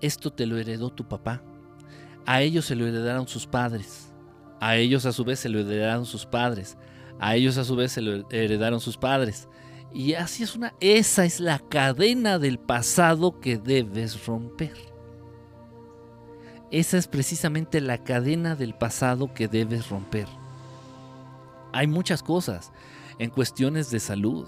[0.00, 1.42] Esto te lo heredó tu papá.
[2.24, 4.09] A ellos se lo heredaron sus padres.
[4.60, 6.76] A ellos a su vez se lo heredaron sus padres.
[7.18, 9.48] A ellos a su vez se lo heredaron sus padres.
[9.92, 10.74] Y así es una...
[10.80, 14.74] Esa es la cadena del pasado que debes romper.
[16.70, 20.28] Esa es precisamente la cadena del pasado que debes romper.
[21.72, 22.70] Hay muchas cosas
[23.18, 24.46] en cuestiones de salud.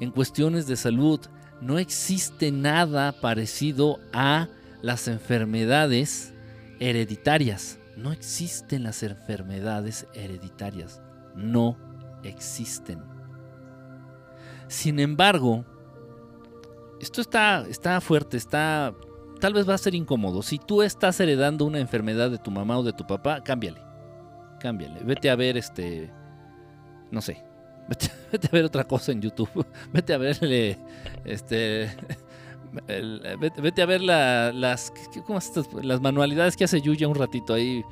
[0.00, 1.20] En cuestiones de salud
[1.60, 4.48] no existe nada parecido a
[4.80, 6.32] las enfermedades
[6.80, 7.78] hereditarias.
[7.96, 11.02] No existen las enfermedades hereditarias.
[11.34, 11.76] No
[12.22, 13.02] existen.
[14.68, 15.64] Sin embargo,
[17.00, 18.94] esto está, está fuerte, está.
[19.40, 20.42] Tal vez va a ser incómodo.
[20.42, 23.82] Si tú estás heredando una enfermedad de tu mamá o de tu papá, cámbiale.
[24.58, 25.00] Cámbiale.
[25.04, 26.10] Vete a ver este.
[27.10, 27.44] No sé.
[27.88, 29.66] Vete, a ver otra cosa en YouTube.
[29.92, 30.78] Vete a verle.
[31.24, 31.94] Este.
[33.60, 34.92] Vete, a ver las,
[35.26, 35.38] ¿cómo
[35.82, 37.84] las manualidades que hace Yuya un ratito ahí.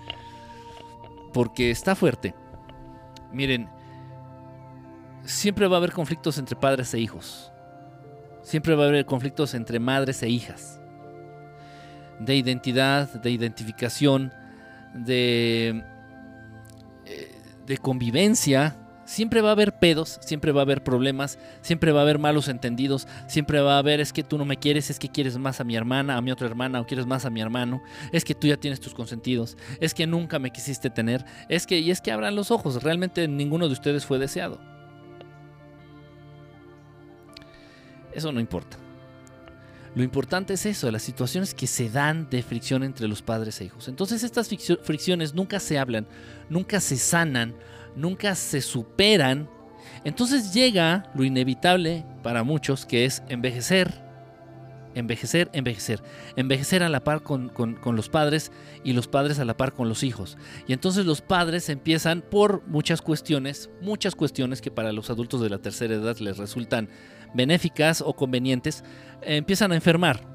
[1.33, 2.35] Porque está fuerte.
[3.33, 3.68] Miren,
[5.25, 7.51] siempre va a haber conflictos entre padres e hijos.
[8.42, 10.81] Siempre va a haber conflictos entre madres e hijas.
[12.18, 14.33] De identidad, de identificación,
[14.95, 15.83] de,
[17.07, 18.77] eh, de convivencia,
[19.12, 22.48] Siempre va a haber pedos, siempre va a haber problemas, siempre va a haber malos
[22.48, 25.61] entendidos, siempre va a haber es que tú no me quieres, es que quieres más
[25.61, 28.35] a mi hermana, a mi otra hermana, o quieres más a mi hermano, es que
[28.35, 32.01] tú ya tienes tus consentidos, es que nunca me quisiste tener, es que, y es
[32.01, 34.59] que abran los ojos, realmente ninguno de ustedes fue deseado.
[38.14, 38.79] Eso no importa.
[39.94, 43.66] Lo importante es eso, las situaciones que se dan de fricción entre los padres e
[43.66, 43.88] hijos.
[43.88, 46.07] Entonces estas fricciones nunca se hablan,
[46.48, 47.55] nunca se sanan,
[47.97, 49.49] nunca se superan.
[50.05, 54.03] Entonces llega lo inevitable para muchos, que es envejecer,
[54.95, 56.03] envejecer, envejecer.
[56.37, 57.53] Envejecer a la par con,
[57.85, 58.53] los padres
[58.85, 60.37] y los padres a la par con los hijos.
[60.67, 65.51] Y entonces los padres empiezan por muchas cuestiones, muchas cuestiones que para los adultos de
[65.51, 66.89] la tercera edad les resultan
[67.35, 68.85] benéficas o convenientes,
[69.23, 70.32] empiezan a enfermar.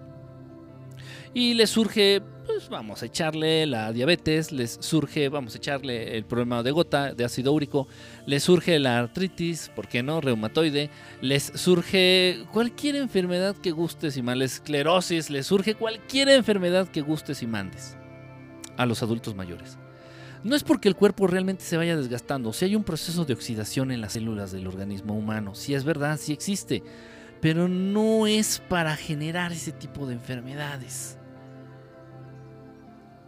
[1.38, 6.26] Y les surge pues vamos a echarle la diabetes, les surge, vamos a echarle el
[6.26, 7.88] problema de gota, de ácido úrico,
[8.26, 10.20] les surge la artritis, ¿por qué no?
[10.20, 10.90] Reumatoide,
[11.22, 17.44] les surge cualquier enfermedad que gustes y mal, esclerosis, les surge cualquier enfermedad que gustes
[17.44, 17.96] y mandes
[18.76, 19.78] a los adultos mayores.
[20.44, 23.92] No es porque el cuerpo realmente se vaya desgastando, si hay un proceso de oxidación
[23.92, 26.82] en las células del organismo humano, si es verdad, si existe,
[27.42, 31.17] pero no es para generar ese tipo de enfermedades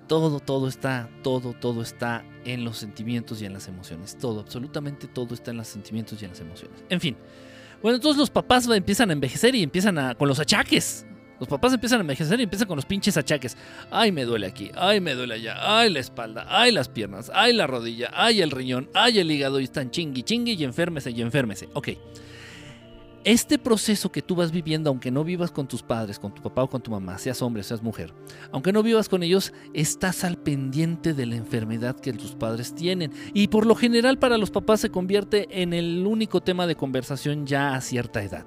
[0.10, 4.18] todo, todo está, todo, todo está en los sentimientos y en las emociones.
[4.18, 6.84] Todo, absolutamente todo está en los sentimientos y en las emociones.
[6.90, 7.16] En fin.
[7.82, 11.06] Bueno, entonces los papás empiezan a envejecer y empiezan a, con los achaques.
[11.40, 13.56] Los papás empiezan a envejecer y empiezan con los pinches achaques.
[13.92, 17.54] Ay, me duele aquí, ay, me duele allá, ay, la espalda, ay, las piernas, ay,
[17.54, 21.22] la rodilla, ay, el riñón, ay, el hígado y están chingui, chingui y enférmese y
[21.22, 21.70] enférmese.
[21.74, 21.90] Ok
[23.24, 26.64] este proceso que tú vas viviendo, aunque no vivas con tus padres, con tu papá
[26.64, 28.14] o con tu mamá, seas hombre, seas mujer,
[28.52, 33.12] aunque no vivas con ellos, estás al pendiente de la enfermedad que tus padres tienen.
[33.34, 37.46] Y por lo general para los papás se convierte en el único tema de conversación
[37.46, 38.46] ya a cierta edad.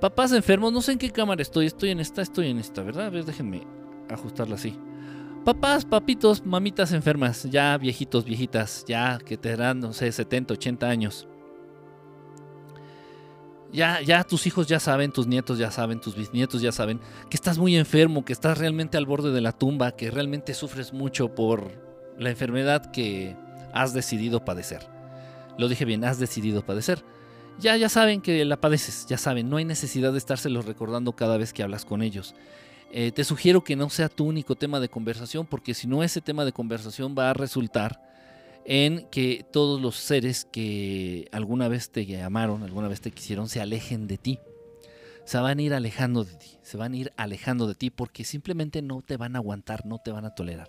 [0.00, 3.06] Papás enfermos, no sé en qué cámara estoy, estoy en esta, estoy en esta, ¿verdad?
[3.06, 3.66] A ver, déjenme
[4.10, 4.78] ajustarla así.
[5.44, 10.88] Papás, papitos, mamitas enfermas, ya viejitos, viejitas, ya que te dan, no sé, 70, 80
[10.88, 11.28] años
[13.74, 17.36] ya, ya tus hijos ya saben, tus nietos ya saben, tus bisnietos ya saben que
[17.36, 21.34] estás muy enfermo, que estás realmente al borde de la tumba, que realmente sufres mucho
[21.34, 21.72] por
[22.16, 23.36] la enfermedad que
[23.72, 24.86] has decidido padecer.
[25.58, 27.04] Lo dije bien, has decidido padecer.
[27.58, 31.36] Ya, ya saben que la padeces, ya saben, no hay necesidad de estárselos recordando cada
[31.36, 32.34] vez que hablas con ellos.
[32.92, 36.20] eh, te sugiero que no sea tu único tema de conversación, porque si no ese
[36.20, 38.00] tema de conversación va a resultar
[38.64, 43.60] en que todos los seres que alguna vez te amaron, alguna vez te quisieron, se
[43.60, 44.38] alejen de ti.
[45.24, 48.24] Se van a ir alejando de ti, se van a ir alejando de ti porque
[48.24, 50.68] simplemente no te van a aguantar, no te van a tolerar.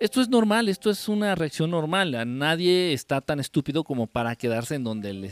[0.00, 2.16] Esto es normal, esto es una reacción normal.
[2.36, 5.26] Nadie está tan estúpido como para quedarse en donde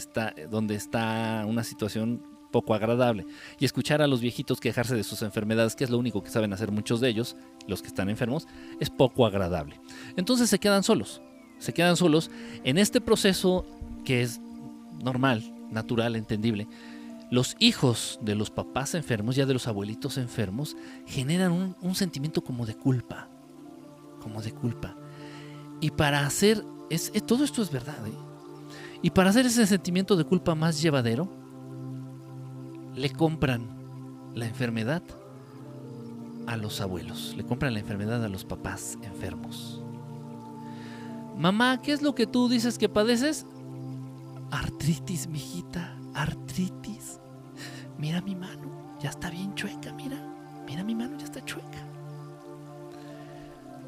[0.76, 2.22] está una situación
[2.53, 3.26] poco agradable.
[3.59, 6.53] Y escuchar a los viejitos quejarse de sus enfermedades, que es lo único que saben
[6.53, 7.34] hacer muchos de ellos,
[7.66, 8.46] los que están enfermos,
[8.78, 9.80] es poco agradable.
[10.16, 11.20] Entonces se quedan solos,
[11.62, 12.28] se quedan solos
[12.64, 13.64] en este proceso
[14.04, 14.40] que es
[15.00, 16.66] normal, natural, entendible.
[17.30, 22.66] Los hijos de los papás enfermos, ya de los abuelitos enfermos, generan un, sentimiento como
[22.66, 23.28] de culpa,
[24.20, 24.96] como de culpa.
[25.80, 28.12] Y para hacer, es, todo esto es verdad, ¿eh?
[29.00, 31.28] y para hacer ese sentimiento de culpa más llevadero,
[32.96, 33.68] le compran
[34.34, 35.02] la enfermedad
[36.48, 39.82] a los abuelos, le compran la enfermedad a los papás enfermos.
[41.37, 43.47] Mamá, ¿qué es lo que tú dices que padeces?
[44.51, 47.20] Artritis, mijita, artritis.
[47.99, 50.16] Mira mi mano, ya está bien chueca, mira.
[50.66, 51.87] Mira mi mano, ya está chueca.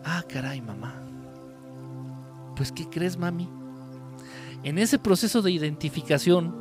[0.05, 0.95] Ah, caray, mamá.
[2.57, 3.49] Pues, ¿qué crees, mami?
[4.63, 6.55] En ese proceso de identificación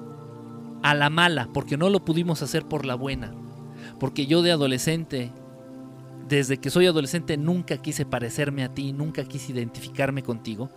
[0.82, 3.34] a la mala, porque no lo pudimos hacer por la buena.
[4.00, 5.32] Porque yo de adolescente,
[6.28, 10.70] desde que soy adolescente, nunca quise parecerme a ti, nunca quise identificarme contigo.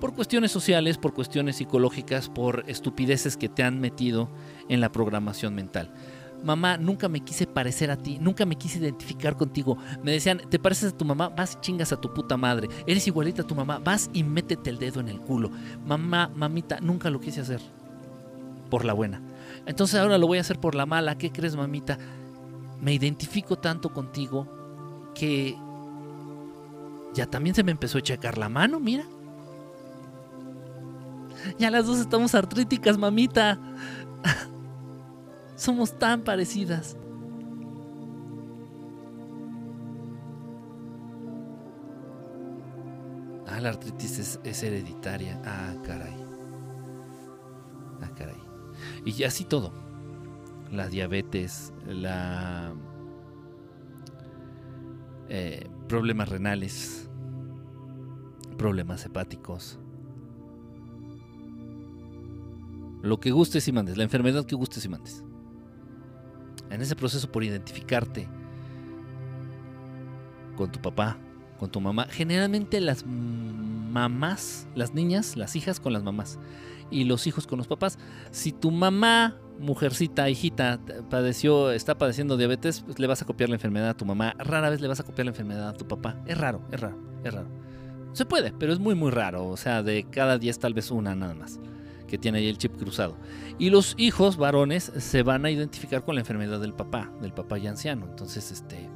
[0.00, 4.30] Por cuestiones sociales, por cuestiones psicológicas, por estupideces que te han metido
[4.68, 5.92] en la programación mental.
[6.42, 9.76] Mamá, nunca me quise parecer a ti, nunca me quise identificar contigo.
[10.02, 11.28] Me decían, ¿te pareces a tu mamá?
[11.28, 12.68] Vas y chingas a tu puta madre.
[12.86, 15.50] Eres igualita a tu mamá, vas y métete el dedo en el culo.
[15.86, 17.60] Mamá, mamita, nunca lo quise hacer.
[18.70, 19.20] Por la buena.
[19.66, 21.18] Entonces ahora lo voy a hacer por la mala.
[21.18, 21.98] ¿Qué crees, mamita?
[22.80, 24.59] Me identifico tanto contigo
[25.14, 25.56] que
[27.14, 29.04] ya también se me empezó a checar la mano, mira.
[31.58, 33.58] Ya las dos estamos artríticas, mamita.
[35.56, 36.96] Somos tan parecidas.
[43.46, 45.40] Ah, la artritis es, hereditaria.
[45.44, 46.14] Ah, caray.
[48.00, 48.40] Ah, caray.
[49.04, 49.72] Y así todo.
[50.70, 52.72] La diabetes, la
[55.32, 57.08] eh, problemas renales,
[58.58, 59.78] problemas hepáticos.
[63.00, 65.22] Lo que gustes y mandes, la enfermedad que gustes y mandes.
[66.68, 68.28] En ese proceso por identificarte
[70.56, 71.16] con tu papá,
[71.60, 76.40] con tu mamá, generalmente las mamás, las niñas, las hijas con las mamás
[76.90, 78.00] y los hijos con los papás.
[78.32, 83.56] Si tu mamá, mujercita, hijita, padeció, está padeciendo diabetes, pues le vas a copiar la
[83.56, 84.34] enfermedad a tu mamá.
[84.38, 86.16] Rara vez le vas a copiar la enfermedad a tu papá.
[86.26, 87.48] Es raro, es raro, es raro.
[88.12, 89.46] Se puede, pero es muy, muy raro.
[89.46, 91.60] O sea, de cada 10 tal vez una nada más
[92.08, 93.16] que tiene ahí el chip cruzado.
[93.58, 97.56] Y los hijos varones se van a identificar con la enfermedad del papá, del papá
[97.56, 98.06] ya anciano.
[98.06, 98.90] Entonces, este...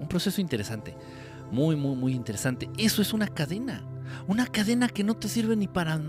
[0.00, 0.96] Un proceso interesante.
[1.52, 2.70] Muy, muy, muy interesante.
[2.78, 3.84] Eso es una cadena.
[4.26, 6.00] Una cadena que no te sirve ni para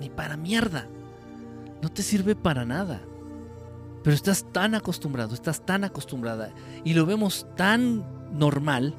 [0.00, 0.88] ni para mierda.
[1.82, 3.00] No te sirve para nada.
[4.02, 6.52] Pero estás tan acostumbrado, estás tan acostumbrada
[6.84, 8.94] y lo vemos tan normal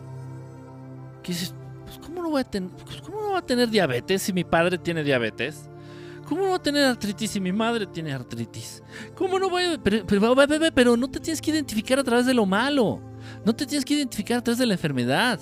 [1.24, 1.56] que dices,
[1.86, 4.44] pues ¿cómo no voy a tener, pues, ¿cómo no voy a tener diabetes si mi
[4.44, 5.70] padre tiene diabetes?
[6.28, 8.84] ¿Cómo no voy a tener artritis si mi madre tiene artritis?
[9.16, 9.84] ¿Cómo no voy a...
[9.84, 13.02] Pero, pero, pero no te tienes que identificar a través de lo malo.
[13.44, 15.40] No te tienes que identificar a través de la enfermedad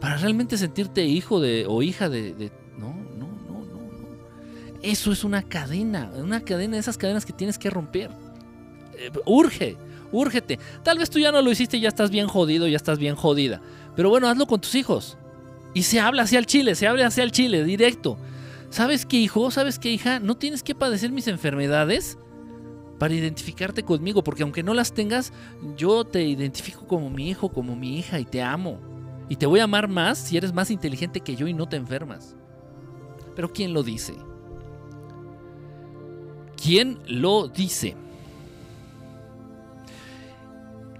[0.00, 2.59] para realmente sentirte hijo de o hija de, no.
[4.82, 8.10] Eso es una cadena, una cadena de esas cadenas que tienes que romper.
[8.94, 9.76] Eh, urge,
[10.12, 10.58] úrgete.
[10.82, 13.14] Tal vez tú ya no lo hiciste y ya estás bien jodido, ya estás bien
[13.14, 13.60] jodida.
[13.94, 15.18] Pero bueno, hazlo con tus hijos.
[15.74, 18.18] Y se habla hacia el chile, se habla hacia el chile, directo.
[18.70, 19.50] ¿Sabes qué, hijo?
[19.50, 20.20] ¿Sabes qué, hija?
[20.20, 22.18] No tienes que padecer mis enfermedades
[22.98, 25.32] para identificarte conmigo, porque aunque no las tengas,
[25.76, 28.78] yo te identifico como mi hijo, como mi hija y te amo.
[29.28, 31.76] Y te voy a amar más si eres más inteligente que yo y no te
[31.76, 32.36] enfermas.
[33.34, 34.14] Pero ¿quién lo dice?
[36.62, 37.96] ¿Quién lo dice?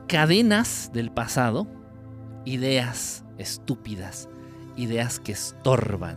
[0.08, 1.66] Cadenas del pasado,
[2.46, 4.28] ideas estúpidas,
[4.76, 6.16] ideas que estorban,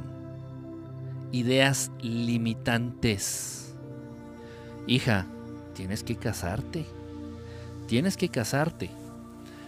[1.33, 3.75] ideas limitantes.
[4.87, 5.27] Hija,
[5.73, 6.85] tienes que casarte.
[7.87, 8.89] Tienes que casarte.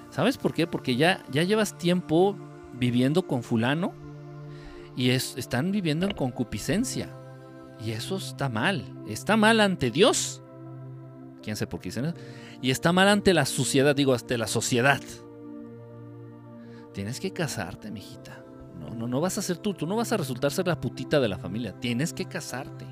[0.09, 0.67] ¿Sabes por qué?
[0.67, 2.37] Porque ya, ya llevas tiempo
[2.79, 3.93] viviendo con fulano
[4.95, 7.09] y están viviendo en concupiscencia.
[7.79, 8.83] Y eso está mal.
[9.07, 10.41] Está mal ante Dios.
[11.41, 12.15] quién sabe por qué dicen eso.
[12.61, 15.01] Y está mal ante la sociedad, digo, ante la sociedad.
[16.93, 18.43] Tienes que casarte, mijita.
[18.79, 21.19] No, no, no vas a ser tú, tú no vas a resultar ser la putita
[21.19, 21.77] de la familia.
[21.79, 22.85] Tienes que casarte.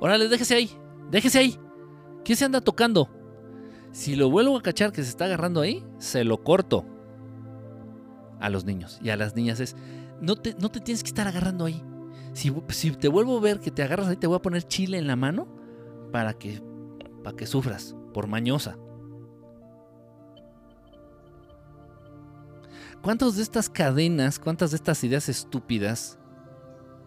[0.00, 0.70] Órale, déjese ahí,
[1.10, 1.58] déjese ahí.
[2.24, 3.08] ¿Quién se anda tocando?
[3.92, 6.84] Si lo vuelvo a cachar que se está agarrando ahí, se lo corto.
[8.40, 9.76] A los niños y a las niñas es,
[10.20, 11.82] no te, no te tienes que estar agarrando ahí.
[12.32, 14.98] Si, si, te vuelvo a ver que te agarras ahí, te voy a poner chile
[14.98, 15.46] en la mano
[16.12, 16.62] para que,
[17.22, 18.76] para que sufras, por mañosa.
[23.02, 26.18] ¿Cuántas de estas cadenas, cuántas de estas ideas estúpidas,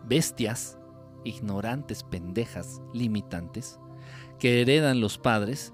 [0.05, 0.77] bestias,
[1.23, 3.79] ignorantes, pendejas, limitantes,
[4.39, 5.73] que heredan los padres,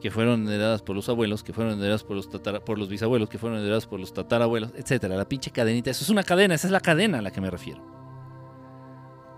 [0.00, 3.38] que fueron heredadas por los abuelos, que fueron heredadas por los, por los bisabuelos, que
[3.38, 5.16] fueron heredadas por los tatarabuelos, etcétera.
[5.16, 7.50] La pinche cadenita, eso es una cadena, esa es la cadena a la que me
[7.50, 7.84] refiero.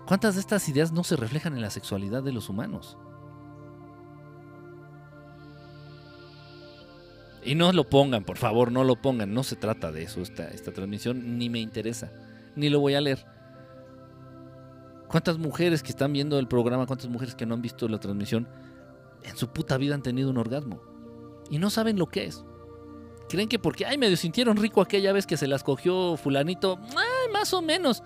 [0.05, 2.97] ¿Cuántas de estas ideas no se reflejan en la sexualidad de los humanos?
[7.45, 9.33] Y no lo pongan, por favor, no lo pongan.
[9.33, 12.11] No se trata de eso esta, esta transmisión, ni me interesa,
[12.55, 13.25] ni lo voy a leer.
[15.07, 18.47] ¿Cuántas mujeres que están viendo el programa, cuántas mujeres que no han visto la transmisión,
[19.23, 20.81] en su puta vida han tenido un orgasmo?
[21.49, 22.43] Y no saben lo que es.
[23.29, 27.31] Creen que porque, ay, medio sintieron rico aquella vez que se las cogió fulanito, ay,
[27.31, 28.03] más o menos.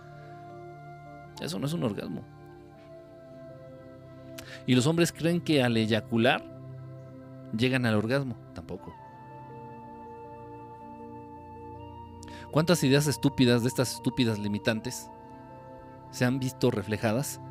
[1.42, 2.24] Eso no es un orgasmo.
[4.66, 6.44] Y los hombres creen que al eyacular
[7.58, 8.38] llegan al orgasmo.
[8.54, 8.94] Tampoco.
[12.52, 15.10] ¿Cuántas ideas estúpidas de estas estúpidas limitantes
[16.12, 17.42] se han visto reflejadas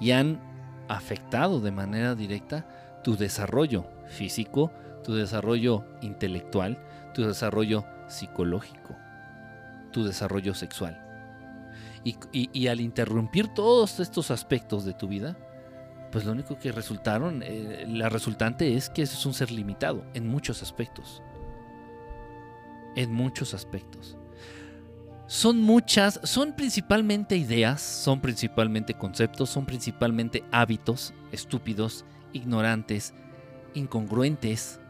[0.00, 0.40] y han
[0.88, 2.66] afectado de manera directa
[3.02, 4.72] tu desarrollo físico,
[5.04, 6.78] tu desarrollo intelectual,
[7.14, 8.96] tu desarrollo psicológico,
[9.92, 10.98] tu desarrollo sexual?
[12.04, 15.36] Y, al interrumpir todos estos aspectos de tu vida,
[16.10, 20.26] pues lo único que resultaron, eh, la resultante es que es un ser limitado en
[20.26, 21.22] muchos aspectos.
[22.96, 24.16] En muchos aspectos
[25.32, 33.14] son muchas, son principalmente ideas, son principalmente conceptos, son principalmente hábitos estúpidos, ignorantes,
[33.74, 34.80] incongruentes.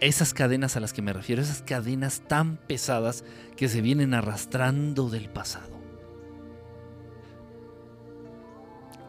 [0.00, 3.24] Esas cadenas a las que me refiero, esas cadenas tan pesadas
[3.56, 5.78] que se vienen arrastrando del pasado.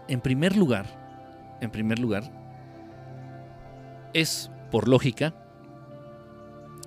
[0.07, 2.23] En primer lugar, en primer lugar,
[4.13, 5.33] es por lógica,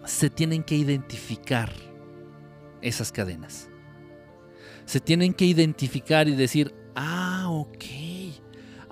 [0.05, 1.73] se tienen que identificar
[2.83, 3.71] esas cadenas.
[4.85, 7.85] Se tienen que identificar y decir, ah, ok,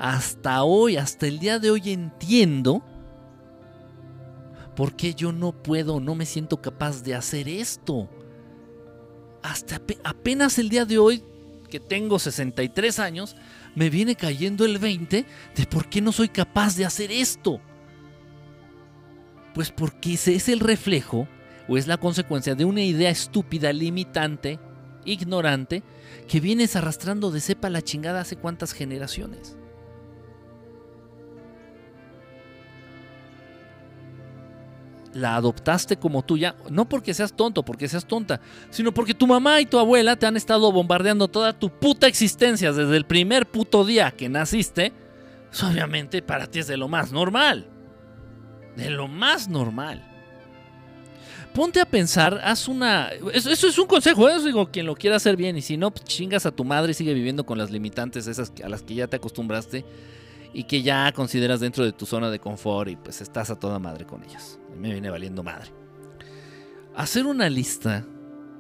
[0.03, 2.82] hasta hoy, hasta el día de hoy entiendo
[4.74, 8.11] por qué yo no puedo, no me siento capaz de hacer esto.
[9.44, 11.22] Hasta apenas el día de hoy,
[11.70, 13.36] que tengo 63 años,
[13.76, 15.24] me viene cayendo el 20
[15.55, 17.61] de por qué no soy capaz de hacer esto.
[19.55, 21.28] Pues porque ese es el reflejo
[21.68, 24.59] o es la consecuencia de una idea estúpida, limitante,
[25.05, 25.84] ignorante,
[26.26, 29.57] que vienes arrastrando de cepa la chingada hace cuántas generaciones.
[35.14, 38.40] La adoptaste como tuya, no porque seas tonto, porque seas tonta,
[38.70, 42.72] sino porque tu mamá y tu abuela te han estado bombardeando toda tu puta existencia
[42.72, 44.92] desde el primer puto día que naciste.
[45.50, 47.68] Pues obviamente para ti es de lo más normal.
[48.76, 50.12] De lo más normal
[51.52, 53.10] ponte a pensar, haz una...
[53.32, 54.36] Eso, es un consejo, ¿eh?
[54.36, 56.92] eso digo, quien lo quiera hacer bien, y si no, pues chingas a tu madre
[56.92, 59.84] y sigue viviendo con las limitantes esas a las que ya te acostumbraste
[60.54, 63.78] y que ya consideras dentro de tu zona de confort y pues estás a toda
[63.78, 64.58] madre con ellas.
[64.79, 65.70] Me viene valiendo madre.
[66.95, 68.07] Hacer una lista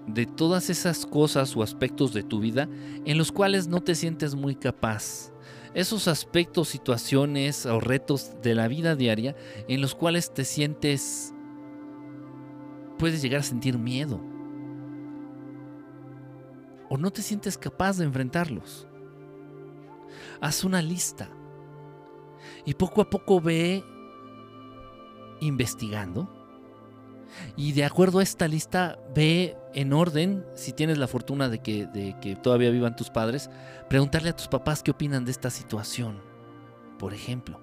[0.06, 2.68] de todas esas cosas o aspectos de tu vida
[3.04, 5.32] en los cuales no te sientes muy capaz.
[5.74, 9.36] Esos aspectos, situaciones o retos de la vida diaria
[9.68, 11.32] en los cuales te sientes
[12.98, 14.20] puedes llegar a sentir miedo.
[16.88, 18.86] O no te sientes capaz de enfrentarlos.
[20.40, 21.30] Haz una lista.
[22.66, 23.82] Y poco a poco ve
[25.42, 26.28] investigando.
[27.56, 31.86] Y de acuerdo a esta lista, ve en orden, si tienes la fortuna de que,
[31.86, 33.50] de que todavía vivan tus padres,
[33.88, 36.20] preguntarle a tus papás qué opinan de esta situación,
[36.98, 37.60] por ejemplo.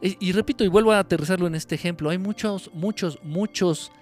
[0.00, 3.92] Y, repito, y vuelvo a aterrizarlo en este ejemplo, hay muchos, muchos, muchos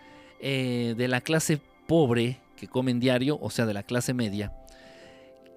[0.40, 4.52] eh, de la clase pobre que comen diario, o sea, de la clase media,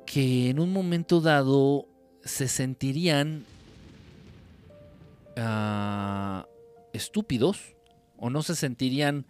[0.05, 1.87] que en un momento dado
[2.23, 3.45] se sentirían
[5.37, 6.45] ah,
[6.97, 7.75] estúpidos
[8.17, 9.25] o no se sentirían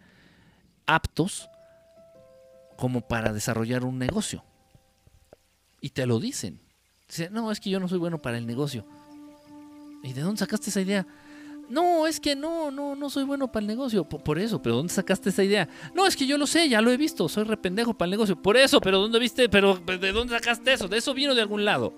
[0.85, 1.49] aptos
[2.77, 4.43] como para desarrollar un negocio.
[5.81, 6.59] Y te lo dicen.
[7.07, 8.85] Dice, no, es que yo no soy bueno para el negocio.
[10.03, 11.05] ¿Y de dónde sacaste esa idea?
[11.69, 14.05] No, es que no, no, no soy bueno para el negocio.
[14.05, 15.67] Por, eso, pero ¿dónde sacaste esa idea?
[15.93, 18.41] No, es que yo lo sé, ya lo he visto, soy rependejo para el negocio.
[18.41, 19.49] Por eso, pero ¿dónde viste?
[19.49, 20.87] Pero ¿de dónde sacaste eso?
[20.87, 21.93] De eso vino de algún lado.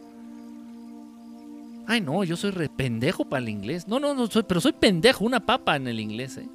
[1.90, 3.88] Ay, no, yo soy rependejo para el inglés.
[3.88, 6.48] No, no, no, soy, pero soy pendejo, una papa en el inglés, ¿eh?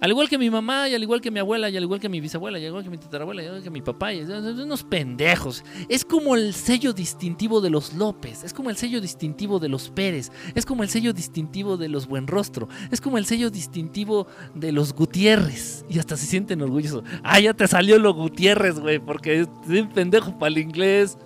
[0.00, 2.08] Al igual que mi mamá, y al igual que mi abuela, y al igual que
[2.08, 4.20] mi bisabuela, y al igual que mi tatarabuela, y al igual que mi papá, y
[4.22, 5.64] unos pendejos.
[5.88, 9.90] Es como el sello distintivo de los López, es como el sello distintivo de los
[9.90, 14.70] Pérez, es como el sello distintivo de los Buenrostro, es como el sello distintivo de
[14.70, 15.84] los Gutiérrez.
[15.90, 17.02] Y hasta se sienten orgullosos.
[17.24, 21.18] Ah, ya te salió lo Gutiérrez, güey, porque es un pendejo para el inglés.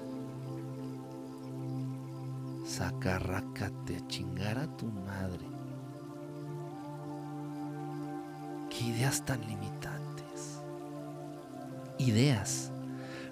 [2.76, 4.86] Sacarrácate a chingar a tu
[8.68, 10.60] ¿Qué ideas tan limitantes?
[11.98, 12.72] Ideas.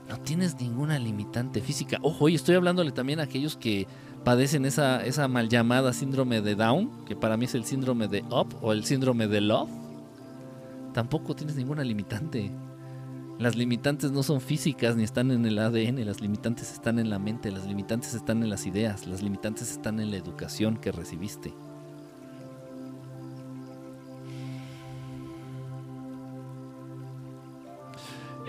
[0.09, 1.99] No tienes ninguna limitante física.
[2.03, 3.89] Ojo, y estoy hablándole también a aquellos que
[4.23, 8.23] padecen esa, esa mal llamada síndrome de Down, que para mí es el síndrome de
[8.31, 9.71] Up o el síndrome de Love.
[10.95, 12.53] Tampoco tienes ninguna limitante.
[13.39, 17.19] Las limitantes no son físicas ni están en el ADN, las limitantes están en la
[17.19, 21.53] mente, las limitantes están en las ideas, las limitantes están en la educación que recibiste.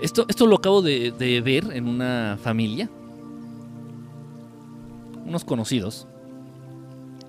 [0.00, 1.12] Esto, esto lo acabo de,
[1.42, 2.90] ver en una familia.
[5.24, 6.06] Unos conocidos.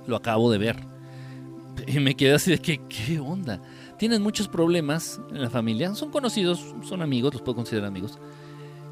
[0.07, 0.75] Lo acabo de ver.
[1.87, 3.61] Y me quedé así de que, ¿qué onda?
[3.97, 5.93] Tienen muchos problemas en la familia.
[5.95, 8.19] Son conocidos, son amigos, los puedo considerar amigos.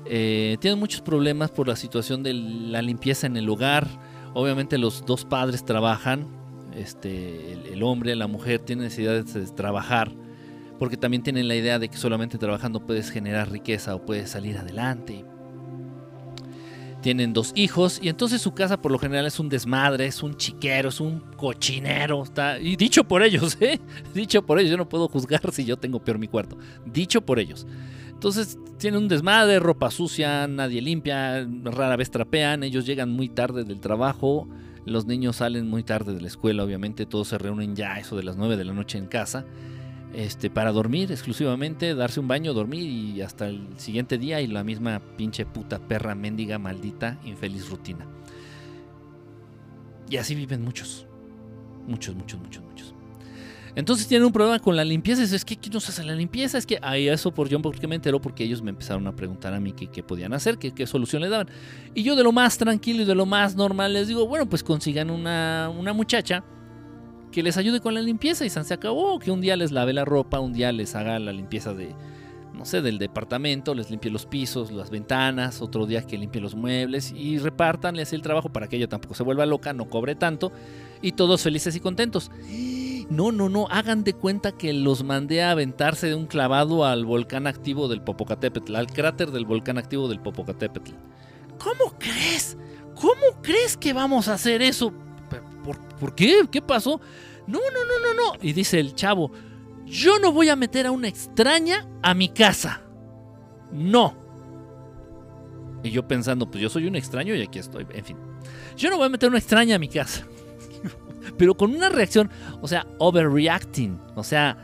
[0.05, 3.87] Eh, tienen muchos problemas por la situación de la limpieza en el hogar.
[4.33, 6.27] Obviamente los dos padres trabajan.
[6.75, 10.11] Este, el, el hombre, la mujer tienen necesidad de trabajar
[10.79, 14.57] porque también tienen la idea de que solamente trabajando puedes generar riqueza o puedes salir
[14.57, 15.23] adelante.
[17.03, 20.35] Tienen dos hijos y entonces su casa por lo general es un desmadre, es un
[20.37, 22.23] chiquero, es un cochinero.
[22.23, 23.79] Está, y dicho por ellos, ¿eh?
[24.13, 26.57] Dicho por ellos, yo no puedo juzgar si yo tengo peor mi cuarto.
[26.85, 27.67] Dicho por ellos.
[28.09, 33.65] Entonces tienen un desmadre, ropa sucia, nadie limpia, rara vez trapean, ellos llegan muy tarde
[33.65, 34.47] del trabajo,
[34.85, 38.23] los niños salen muy tarde de la escuela, obviamente todos se reúnen ya eso de
[38.23, 39.45] las 9 de la noche en casa
[40.13, 44.63] este, para dormir exclusivamente, darse un baño, dormir y hasta el siguiente día y la
[44.63, 48.05] misma pinche puta perra mendiga maldita infeliz rutina.
[50.09, 51.07] Y así viven muchos.
[51.87, 52.93] Muchos, muchos, muchos, muchos.
[53.75, 55.23] Entonces tienen un problema con la limpieza.
[55.23, 56.59] Es que ¿quién nos hace la limpieza?
[56.59, 59.53] Es que ahí eso por John porque me enteró porque ellos me empezaron a preguntar
[59.53, 61.49] a mí qué, podían hacer, qué, qué, solución le daban.
[61.95, 64.63] Y yo de lo más tranquilo y de lo más normal les digo, bueno, pues
[64.63, 66.43] consigan una, una muchacha
[67.33, 70.05] que les ayude con la limpieza y se acabó, que un día les lave la
[70.05, 71.95] ropa, un día les haga la limpieza de,
[72.53, 76.53] no sé, del departamento, les limpie los pisos, las ventanas, otro día que limpie los
[76.53, 80.51] muebles y repartanles el trabajo para que ella tampoco se vuelva loca, no cobre tanto
[81.01, 82.29] y todos felices y contentos.
[83.09, 87.03] No, no, no, hagan de cuenta que los mandé a aventarse de un clavado al
[87.03, 90.91] volcán activo del Popocatépetl, al cráter del volcán activo del Popocatépetl.
[91.57, 92.57] ¿Cómo crees?
[92.93, 94.93] ¿Cómo crees que vamos a hacer eso?
[95.63, 96.41] ¿Por, qué?
[96.51, 96.99] ¿Qué pasó?
[97.47, 98.39] No, no, no, no, no.
[98.41, 99.31] Y dice el chavo,
[99.85, 102.81] yo no voy a meter a una extraña a mi casa.
[103.71, 104.15] No.
[105.83, 107.85] Y yo pensando, pues yo soy un extraño y aquí estoy.
[107.91, 108.17] En fin.
[108.77, 110.25] Yo no voy a meter a una extraña a mi casa.
[111.37, 112.29] Pero con una reacción,
[112.61, 113.99] o sea, overreacting.
[114.15, 114.57] O sea,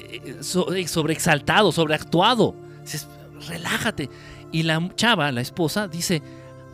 [0.00, 2.54] eh, sobreexaltado, sobreactuado.
[3.48, 4.08] relájate.
[4.52, 6.22] Y la chava, la esposa, dice,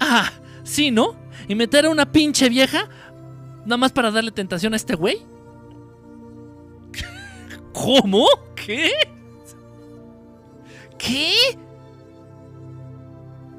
[0.01, 0.31] ah,
[0.63, 1.24] sí, ¿no?
[1.49, 2.89] Y meter a una pinche vieja
[3.65, 5.19] nada más para darle tentación a este güey.
[7.73, 8.27] ¿Cómo?
[8.55, 8.91] ¿Qué?
[10.99, 11.33] ¿Qué?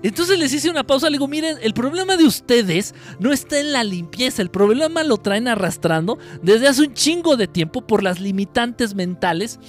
[0.03, 3.73] Entonces les hice una pausa, le digo, miren, el problema de ustedes no está en
[3.73, 8.19] la limpieza, el problema lo traen arrastrando desde hace un chingo de tiempo por las
[8.19, 9.59] limitantes mentales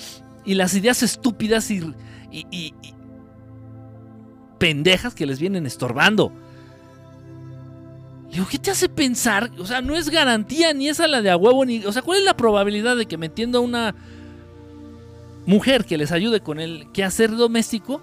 [0.44, 1.94] y las ideas estúpidas y,
[2.30, 2.74] y
[4.58, 6.32] pendejas que les vienen estorbando.
[8.36, 9.50] Digo, ¿qué te hace pensar?
[9.58, 11.82] O sea, no es garantía ni esa la de a huevo, ni.
[11.86, 13.94] O sea, ¿cuál es la probabilidad de que metiendo a una
[15.46, 18.02] mujer que les ayude con el quehacer doméstico,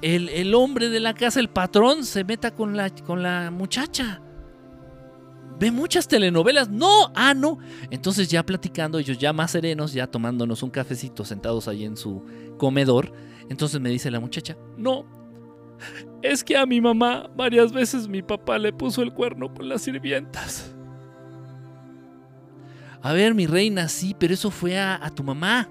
[0.00, 4.20] el, el, hombre de la casa, el patrón, se meta con la, con la muchacha?
[5.58, 6.68] Ve muchas telenovelas.
[6.68, 7.58] No, ah, no.
[7.90, 12.24] Entonces, ya platicando, ellos ya más serenos, ya tomándonos un cafecito sentados ahí en su
[12.58, 13.12] comedor.
[13.48, 15.23] Entonces me dice la muchacha: No,
[16.22, 19.82] es que a mi mamá varias veces mi papá le puso el cuerno con las
[19.82, 20.74] sirvientas.
[23.02, 25.68] A ver, mi reina, sí, pero eso fue a, tu mamá.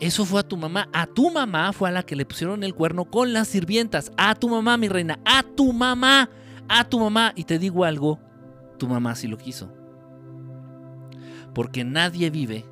[0.00, 0.88] Eso fue a tu mamá.
[0.94, 4.10] A tu mamá fue a la que le pusieron el cuerno con las sirvientas.
[4.16, 5.20] A tu mamá, mi reina.
[5.26, 6.30] A tu mamá.
[6.66, 7.34] a tu mamá.
[7.36, 8.18] Y te digo algo,
[8.78, 9.70] tu mamá sí lo quiso.
[11.54, 12.64] Porque nadie vive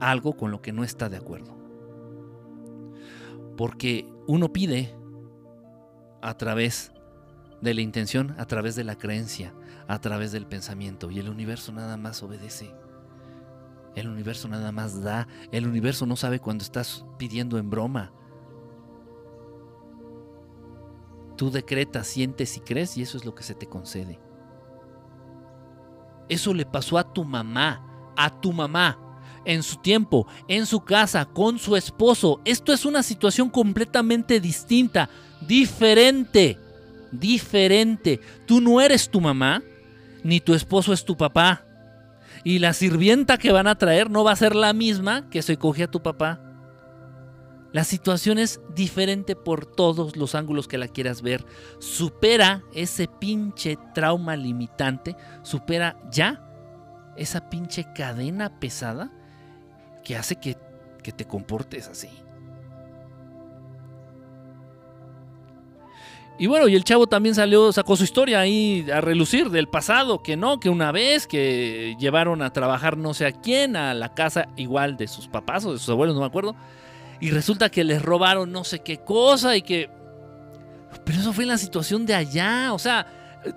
[0.00, 1.54] algo con lo que no está de acuerdo.
[3.58, 4.96] Porque uno pide
[6.26, 6.90] a través
[7.60, 9.54] de la intención, a través de la creencia,
[9.86, 11.08] a través del pensamiento.
[11.08, 12.74] Y el universo nada más obedece.
[13.94, 15.28] El universo nada más da.
[15.52, 18.12] El universo no sabe cuando estás pidiendo en broma.
[21.36, 24.18] Tú decretas, sientes y crees y eso es lo que se te concede.
[26.28, 28.98] Eso le pasó a tu mamá, a tu mamá,
[29.44, 32.40] en su tiempo, en su casa, con su esposo.
[32.44, 35.08] Esto es una situación completamente distinta,
[35.40, 36.58] diferente,
[37.12, 38.20] diferente.
[38.46, 39.62] Tú no eres tu mamá,
[40.22, 41.64] ni tu esposo es tu papá.
[42.44, 45.56] Y la sirvienta que van a traer no va a ser la misma que se
[45.56, 46.40] coge a tu papá.
[47.72, 51.44] La situación es diferente por todos los ángulos que la quieras ver.
[51.78, 55.16] Supera ese pinche trauma limitante.
[55.42, 56.42] Supera ya
[57.16, 59.10] esa pinche cadena pesada
[60.04, 60.56] que hace que,
[61.02, 62.08] que te comportes así.
[66.38, 70.22] Y bueno, y el chavo también salió, sacó su historia ahí a relucir del pasado,
[70.22, 74.12] que no, que una vez que llevaron a trabajar no sé a quién a la
[74.12, 76.54] casa igual de sus papás o de sus abuelos, no me acuerdo,
[77.20, 79.88] y resulta que les robaron no sé qué cosa y que...
[81.04, 83.06] Pero eso fue en la situación de allá, o sea,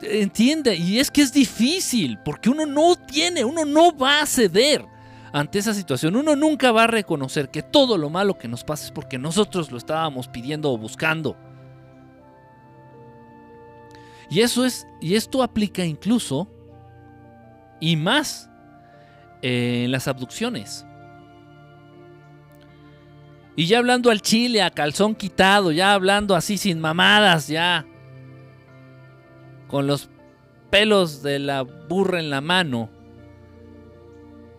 [0.02, 4.86] entiende, y es que es difícil, porque uno no tiene, uno no va a ceder
[5.34, 8.86] ante esa situación, uno nunca va a reconocer que todo lo malo que nos pasa
[8.86, 11.36] es porque nosotros lo estábamos pidiendo o buscando.
[14.30, 16.48] Y eso es, y esto aplica incluso
[17.80, 18.50] y más
[19.42, 20.86] en las abducciones.
[23.56, 27.86] Y ya hablando al chile, a calzón quitado, ya hablando así sin mamadas, ya
[29.68, 30.10] con los
[30.70, 32.90] pelos de la burra en la mano.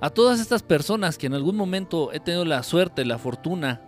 [0.00, 3.82] A todas estas personas que en algún momento he tenido la suerte, la fortuna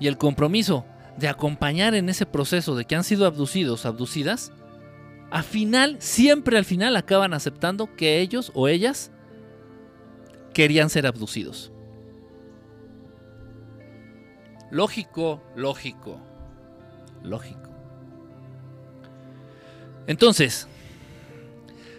[0.00, 0.84] y el compromiso
[1.18, 4.52] de acompañar en ese proceso de que han sido abducidos, abducidas,
[5.30, 9.10] al final, siempre al final acaban aceptando que ellos o ellas
[10.54, 11.72] querían ser abducidos.
[14.70, 16.20] Lógico, lógico,
[17.22, 17.70] lógico.
[20.06, 20.68] Entonces,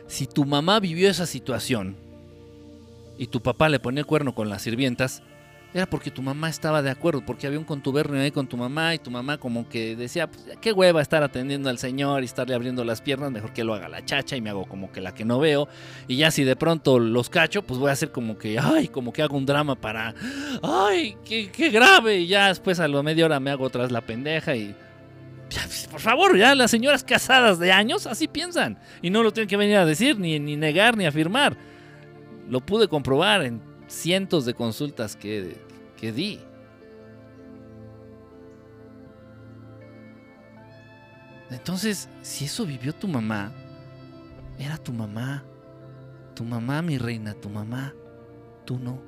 [0.08, 1.98] si tu mamá vivió esa situación
[3.18, 5.22] y tu papá le ponía el cuerno con las sirvientas,
[5.78, 8.96] era porque tu mamá estaba de acuerdo, porque había un contubernio ahí con tu mamá
[8.96, 12.56] y tu mamá como que decía, pues, qué hueva estar atendiendo al señor y estarle
[12.56, 15.14] abriendo las piernas, mejor que lo haga la chacha y me hago como que la
[15.14, 15.68] que no veo.
[16.08, 19.14] Y ya si de pronto los cacho, pues voy a hacer como que, ay, como
[19.14, 20.16] que hago un drama para,
[20.64, 22.20] ay, qué, grave.
[22.20, 24.76] Y ya después a la media hora me hago otra la pendeja y...
[25.50, 28.80] Pues, por favor, ya las señoras casadas de años así piensan.
[29.02, 31.56] Y no lo tienen que venir a decir, ni, ni negar, ni afirmar.
[32.50, 35.67] Lo pude comprobar en cientos de consultas que,
[35.98, 36.40] que di.
[41.50, 43.52] Entonces, si eso vivió tu mamá,
[44.58, 45.44] era tu mamá.
[46.36, 47.94] Tu mamá, mi reina, tu mamá.
[48.66, 49.02] Tú no.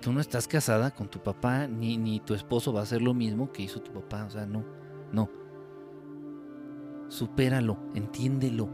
[0.00, 3.14] Tú no estás casada con tu papá, ni, ni tu esposo va a hacer lo
[3.14, 4.24] mismo que hizo tu papá.
[4.24, 4.64] O sea, no,
[5.12, 5.28] no.
[7.08, 8.68] Supéralo, entiéndelo.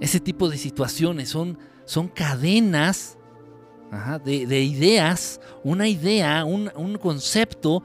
[0.00, 1.58] Ese tipo de situaciones son,
[1.88, 3.16] son cadenas
[4.22, 7.82] de, ideas, una idea, un, concepto,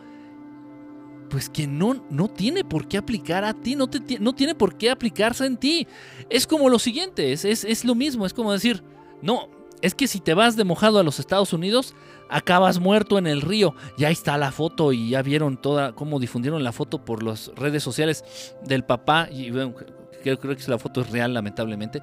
[1.29, 4.75] pues que no, no, tiene por qué aplicar a ti, no, te, no, tiene por
[4.75, 5.87] qué aplicarse en ti.
[6.29, 8.83] Es como lo siguiente, es, es, lo mismo, es como decir,
[9.21, 9.47] no,
[9.81, 11.95] es que si te vas de mojado a los Estados Unidos,
[12.29, 13.73] acabas muerto en el río.
[13.97, 17.83] Ya está la foto y ya vieron toda cómo difundieron la foto por las redes
[17.83, 18.25] sociales
[18.65, 19.73] del papá y bueno,
[20.21, 22.01] creo que la foto es real, lamentablemente.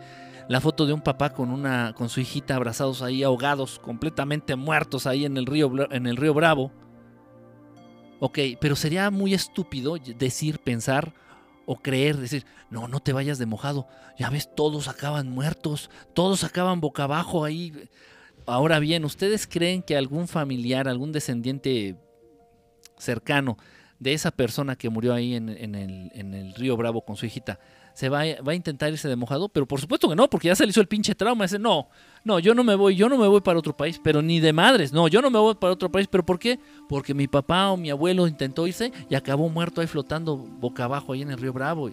[0.48, 5.06] La foto de un papá con una con su hijita abrazados ahí, ahogados, completamente muertos
[5.06, 6.72] ahí en el río, en el río Bravo.
[8.18, 11.14] Ok, pero sería muy estúpido decir, pensar
[11.64, 13.86] o creer, decir, no, no te vayas de mojado.
[14.18, 17.72] Ya ves, todos acaban muertos, todos acaban boca abajo ahí.
[18.46, 21.96] Ahora bien, ¿ustedes creen que algún familiar, algún descendiente
[22.98, 23.56] cercano
[23.98, 27.60] de esa persona que murió ahí en, el, en el río Bravo con su hijita,
[27.94, 30.56] se va, va, a intentar irse de mojado, pero por supuesto que no, porque ya
[30.56, 31.44] se le hizo el pinche trauma.
[31.44, 31.88] Dice, no,
[32.24, 34.52] no, yo no me voy, yo no me voy para otro país, pero ni de
[34.52, 36.58] madres, no, yo no me voy para otro país, pero ¿por qué?
[36.88, 41.12] Porque mi papá o mi abuelo intentó irse y acabó muerto ahí flotando boca abajo
[41.12, 41.90] ahí en el río Bravo.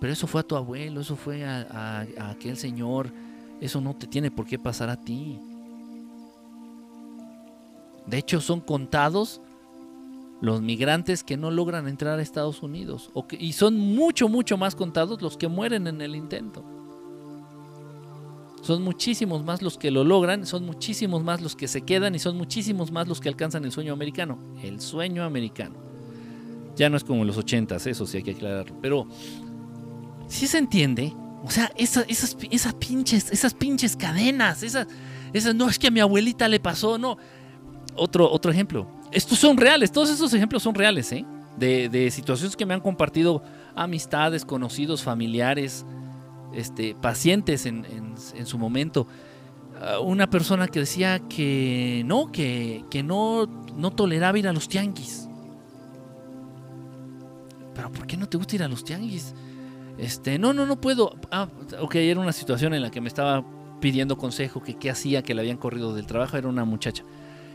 [0.00, 3.10] Pero eso fue a tu abuelo, eso fue a aquel señor,
[3.60, 5.38] eso no te tiene por qué pasar a ti.
[8.06, 9.40] De hecho, son contados
[10.44, 13.10] los migrantes que no logran entrar a Estados Unidos.
[13.38, 16.64] y son mucho, mucho más contados los que mueren en el intento.
[18.62, 22.18] Son muchísimos más los que lo logran, son muchísimos más los que se quedan y
[22.18, 24.38] son muchísimos más los que alcanzan el sueño americano.
[24.62, 25.74] El sueño americano.
[26.76, 28.76] Ya no es como en los ochentas, eso sí hay que aclararlo.
[28.80, 29.06] Pero
[30.28, 31.14] si se entiende.
[31.44, 34.86] O sea, esas, esas, pinches, esas pinches cadenas, esas,
[35.34, 37.18] esas, no es que a mi abuelita le pasó, no.
[37.96, 38.86] Otro, otro ejemplo.
[39.14, 41.24] Estos son reales, todos esos ejemplos son reales, ¿eh?
[41.56, 43.44] De, situaciones que me han compartido
[43.76, 45.86] amistades, conocidos, familiares,
[46.52, 49.06] este, pacientes en, su momento.
[49.80, 55.28] Ah, una persona que decía que no, que, no, no toleraba ir a los tianguis.
[57.72, 59.32] Pero ¿por qué no te gusta ir a los tianguis?
[59.96, 61.14] Este, no, no, no puedo.
[61.30, 61.46] Ah,
[61.80, 63.44] ok, era una situación en la que me estaba
[63.80, 67.04] pidiendo consejo, que qué hacía, que le habían corrido del trabajo, era una muchacha.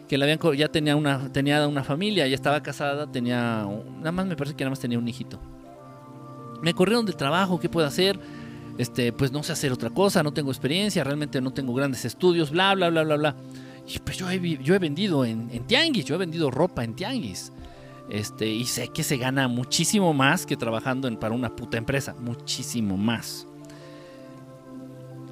[0.10, 3.66] Que la habían, ya tenía una, tenía una familia, ya estaba casada, tenía,
[3.99, 5.39] nada más me parece que nada más tenía un hijito.
[6.62, 8.20] Me corrieron del trabajo, ¿qué puedo hacer?
[8.80, 12.49] este, pues no sé hacer otra cosa, no tengo experiencia, realmente no tengo grandes estudios,
[12.49, 13.36] bla, bla, bla, bla, bla.
[13.86, 17.51] Y pues yo he, yo he vendido en, tianguis, yo he vendido ropa en tianguis.
[18.10, 22.95] Este, y sé que se gana muchísimo más que trabajando para una puta empresa, muchísimo
[22.95, 23.45] más.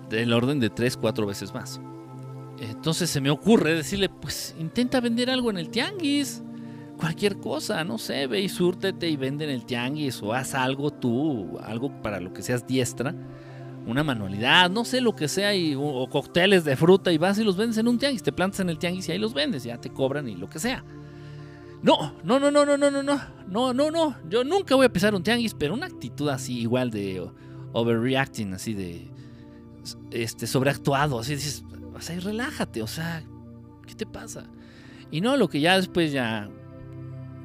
[0.09, 1.79] Del orden de 3, 4 veces más.
[2.59, 6.43] Entonces se me ocurre decirle, pues intenta vender algo en el tianguis.
[6.97, 10.91] Cualquier cosa, no sé, ve y súrtete y vende en el tianguis o haz algo
[10.91, 13.13] tú, algo para lo que seas diestra
[13.87, 17.43] una manualidad, no sé lo que sea, y, o, cócteles de fruta y vas y
[17.43, 19.79] los vendes en un tianguis, te plantas en el tianguis y ahí los vendes, ya
[19.79, 20.83] te cobran y lo que sea.
[21.81, 24.91] No, no, no, no, no, no, no, no, no, no, no, yo nunca voy a
[24.91, 27.25] pisar un tianguis, pero una actitud así igual de
[27.71, 29.09] overreacting, así de
[30.11, 31.63] este sobreactuado, así dices,
[31.97, 33.23] o sea, relájate, o sea,
[33.85, 34.45] ¿qué te pasa?
[35.11, 36.49] Y no, lo que ya después ya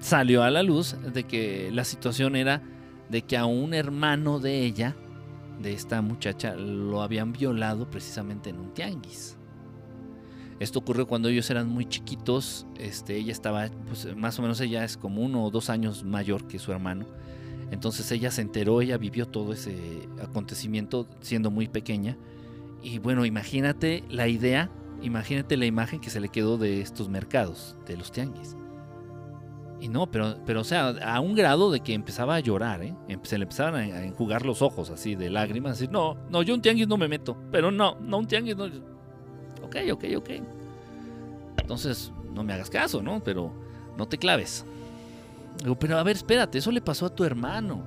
[0.01, 2.63] salió a la luz de que la situación era
[3.09, 4.97] de que a un hermano de ella
[5.61, 9.37] de esta muchacha lo habían violado precisamente en un tianguis.
[10.59, 12.67] Esto ocurrió cuando ellos eran muy chiquitos.
[12.79, 16.47] Este, ella estaba, pues más o menos ella es como uno o dos años mayor
[16.47, 17.07] que su hermano.
[17.71, 22.17] Entonces ella se enteró, ella vivió todo ese acontecimiento siendo muy pequeña.
[22.83, 24.71] Y bueno, imagínate la idea,
[25.03, 28.57] imagínate la imagen que se le quedó de estos mercados, de los tianguis.
[29.81, 32.95] Y no, pero, pero o sea, a un grado de que empezaba a llorar, ¿eh?
[33.23, 36.63] Se le empezaban a, enjugar los ojos así de lágrimas, así, no, no, yo un
[36.63, 38.67] tianguis no me meto, pero no, no un tianguis no.
[39.65, 40.31] Ok, ok, ok.
[41.59, 43.21] Entonces, no me hagas caso, ¿no?
[43.25, 43.53] Pero
[43.97, 44.65] no te claves.
[45.63, 47.83] Digo, pero a ver, espérate, eso le pasó a tu hermano.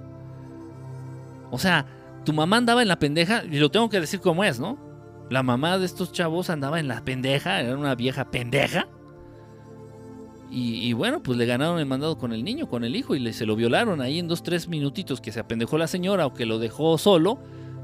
[1.51, 1.85] O sea,
[2.25, 4.77] tu mamá andaba en la pendeja, y lo tengo que decir como es, ¿no?
[5.30, 8.88] La mamá de estos chavos andaba en la pendeja, era una vieja pendeja.
[10.57, 13.34] Y, bueno, pues le ganaron el mandado con el niño, con el hijo, y le,
[13.34, 16.45] se lo violaron ahí en dos, tres minutitos que se apendejó la señora o que
[16.45, 17.39] lo dejó solo.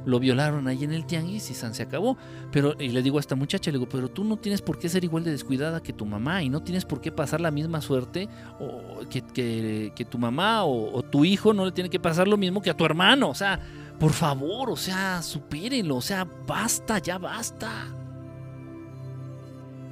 [0.05, 2.17] Lo violaron ahí en el tianguis y San se acabó.
[2.51, 4.89] Pero, y le digo a esta muchacha, le digo, pero tú no tienes por qué
[4.89, 7.81] ser igual de descuidada que tu mamá y no tienes por qué pasar la misma
[7.81, 8.29] suerte
[8.59, 12.69] o que, tu mamá o, tu hijo no le tiene que pasar lo mismo que
[12.69, 13.29] a tu hermano.
[13.29, 13.59] O sea,
[14.01, 17.85] por favor, o sea, supérenlo, o sea, basta, ya basta.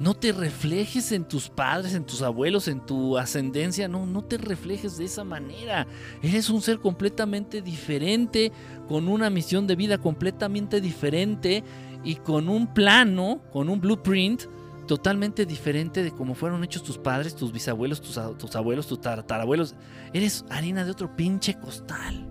[0.00, 3.86] No te reflejes en tus padres, en tus abuelos, en tu ascendencia.
[3.86, 5.86] No, no te reflejes de esa manera.
[6.24, 8.50] Eres un ser completamente diferente,
[8.88, 11.62] con una misión de vida completamente diferente
[12.02, 14.42] y con un plano, con un blueprint
[14.88, 19.76] totalmente diferente de cómo fueron hechos tus padres, tus bisabuelos, tus, tus abuelos, tus tatarabuelos.
[20.12, 22.29] Eres harina de otro pinche costal.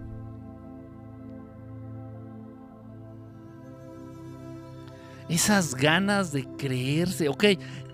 [5.30, 7.46] Esas ganas de creerse, ok.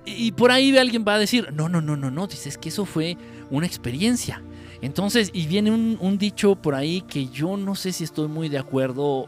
[0.05, 2.85] Y por ahí alguien va a decir, no, no, no, no, no, dices que eso
[2.85, 3.17] fue
[3.49, 4.41] una experiencia.
[4.81, 8.57] Entonces, y viene un, dicho por ahí que yo no sé si estoy muy de
[8.57, 9.25] acuerdo,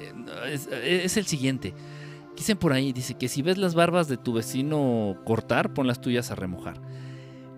[0.00, 1.74] eh, es, el siguiente.
[2.36, 6.00] Dicen por ahí, dice que si ves las barbas de tu vecino cortar, pon las
[6.00, 6.80] tuyas a remojar.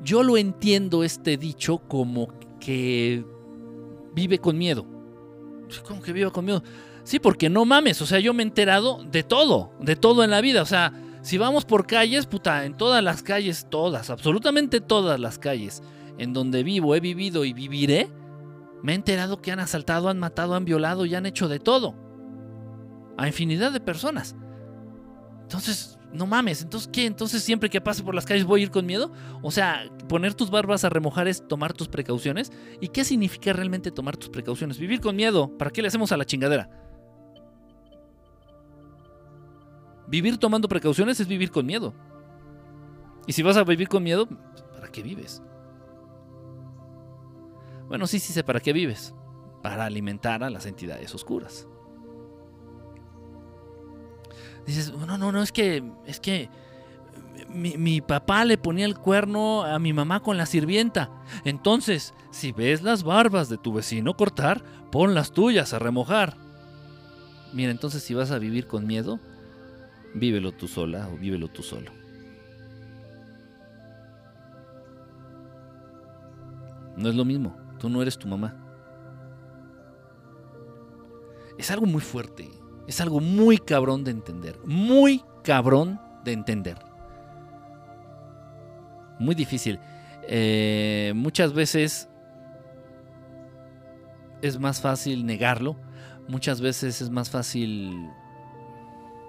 [0.02, 2.28] Yo lo entiendo este dicho como
[2.60, 3.24] que
[4.14, 4.86] vive con miedo.
[5.86, 6.62] Como que vive con miedo.
[7.08, 10.30] Sí, porque no mames, o sea, yo me he enterado de todo, de todo en
[10.30, 10.60] la vida.
[10.60, 10.92] O sea,
[11.22, 15.82] si vamos por calles, puta, en todas las calles, todas, absolutamente todas las calles
[16.18, 18.10] en donde vivo, he vivido y viviré,
[18.82, 21.94] me he enterado que han asaltado, han matado, han violado y han hecho de todo.
[23.16, 24.36] A infinidad de personas.
[25.44, 27.06] Entonces, no mames, entonces ¿qué?
[27.06, 29.12] Entonces siempre que pase por las calles voy a ir con miedo.
[29.40, 32.52] O sea, poner tus barbas a remojar es tomar tus precauciones.
[32.82, 34.78] ¿Y qué significa realmente tomar tus precauciones?
[34.78, 35.56] Vivir con miedo.
[35.56, 36.68] ¿Para qué le hacemos a la chingadera?
[40.08, 41.94] Vivir tomando precauciones es vivir con miedo.
[43.26, 44.26] Y si vas a vivir con miedo,
[44.72, 45.42] ¿para qué vives?
[47.88, 49.14] Bueno, sí, sí sé para qué vives.
[49.62, 51.66] Para alimentar a las entidades oscuras.
[54.66, 56.48] Dices, no, no, no, es que, es que
[57.48, 61.10] mi, mi, papá le ponía el cuerno a mi mamá con la sirvienta.
[61.44, 66.36] Entonces, si ves las barbas de tu vecino cortar, pon las tuyas a remojar.
[67.52, 69.20] Mira, entonces si vas a vivir con miedo,
[70.14, 71.90] vívelo tú sola o vívelo tú solo.
[76.96, 78.56] No es lo mismo, tú no eres tu mamá.
[81.56, 82.48] Es algo muy fuerte,
[82.86, 86.78] es algo muy cabrón de entender, muy cabrón de entender.
[89.18, 89.78] Muy difícil.
[90.22, 92.08] Eh, muchas veces
[94.42, 95.76] es más fácil negarlo,
[96.28, 98.08] muchas veces es más fácil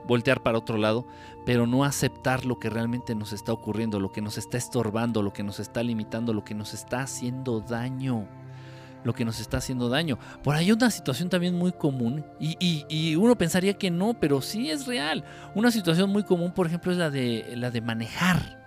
[0.10, 1.06] voltear para otro lado,
[1.46, 5.32] pero no aceptar lo que realmente nos está ocurriendo, lo que nos está estorbando, lo
[5.32, 8.28] que nos está limitando, lo que nos está haciendo daño.
[9.04, 10.20] Lo que nos está haciendo daño.
[10.44, 12.58] Por ahí una situación también muy común, y,
[12.90, 15.24] y, uno pensaría que no, pero sí es real.
[15.56, 18.60] Una situación muy común, por ejemplo, es la de, la de manejar.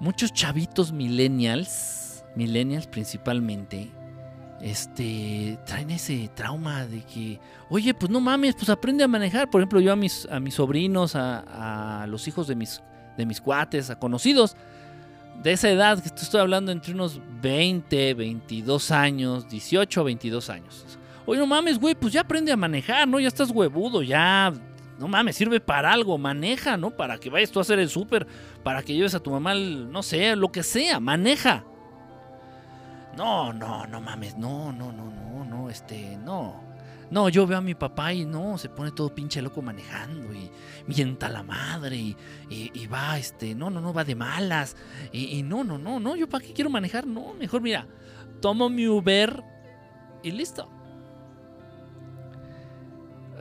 [0.00, 3.90] Muchos chavitos millennials, millennials principalmente,
[4.64, 7.38] este, traen ese trauma de que,
[7.68, 9.50] oye, pues no mames, pues aprende a manejar.
[9.50, 12.82] Por ejemplo, yo a mis, a mis sobrinos, a, los hijos de mis,
[13.18, 14.56] de mis cuates, a conocidos
[15.42, 20.98] de esa edad, que estoy hablando entre unos 20, 22 años, 18, 22 años.
[21.26, 23.20] Oye, no mames, güey, pues ya aprende a manejar, ¿no?
[23.20, 24.50] Ya estás huevudo, ya
[24.98, 26.90] no mames, sirve para algo, maneja, ¿no?
[26.90, 28.26] Para que vayas tú a hacer el súper,
[28.62, 31.64] para que lleves a tu mamá, no sé, lo que sea, maneja.
[33.16, 36.62] No, no, no mames, no, no, no, no, no, este, no.
[37.10, 40.50] No, yo veo a mi papá y no, se pone todo pinche loco manejando y
[40.86, 42.16] mienta la madre y,
[42.50, 44.76] y, va, este, no, no, no, va de malas.
[45.12, 47.86] Y, y, no, no, no, no, yo para qué quiero manejar, no, mejor mira,
[48.40, 49.44] tomo mi Uber
[50.22, 50.73] y listo.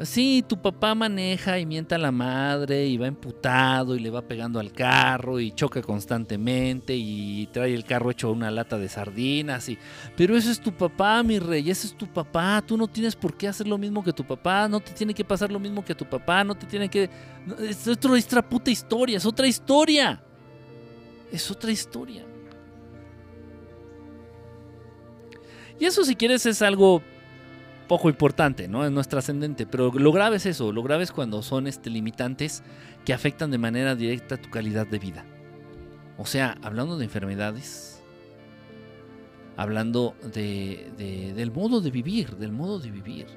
[0.01, 4.23] Sí, tu papá maneja y mienta a la madre y va emputado y le va
[4.23, 9.69] pegando al carro y choca constantemente y trae el carro hecho una lata de sardinas
[9.69, 9.77] y
[10.17, 13.37] pero ese es tu papá, mi rey, ese es tu papá, tú no tienes por
[13.37, 15.93] qué hacer lo mismo que tu papá, no te tiene que pasar lo mismo que
[15.93, 17.07] tu papá, no te tiene que
[17.59, 20.23] es otra puta historia, es otra historia.
[21.33, 22.23] Es otra historia.
[25.79, 27.01] Y eso si quieres es algo
[27.87, 28.89] poco importante, ¿no?
[28.89, 32.63] No es trascendente, pero lo grave es eso, lo grave es cuando son este, limitantes
[33.05, 35.25] que afectan de manera directa tu calidad de vida.
[36.17, 38.01] O sea, hablando de enfermedades,
[39.57, 43.27] hablando de, del modo de vivir, del modo de vivir.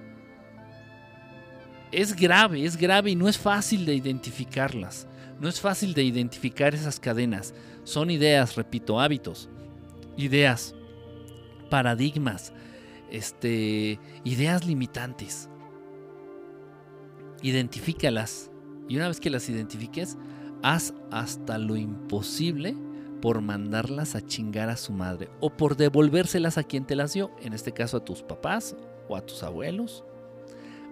[1.92, 5.06] Es grave, es grave y no es fácil de identificarlas.
[5.40, 7.54] No es fácil de identificar esas cadenas.
[7.84, 9.48] Son ideas, repito, hábitos,
[10.16, 10.74] ideas,
[11.70, 12.52] paradigmas,
[13.10, 15.48] este, ideas limitantes.
[17.42, 18.50] Identifícalas.
[18.88, 20.16] Y una vez que las identifiques,
[20.62, 22.76] haz hasta lo imposible
[23.20, 27.30] por mandarlas a chingar a su madre o por devolvérselas a quien te las dio,
[27.40, 28.76] en este caso a tus papás
[29.08, 30.04] o a tus abuelos.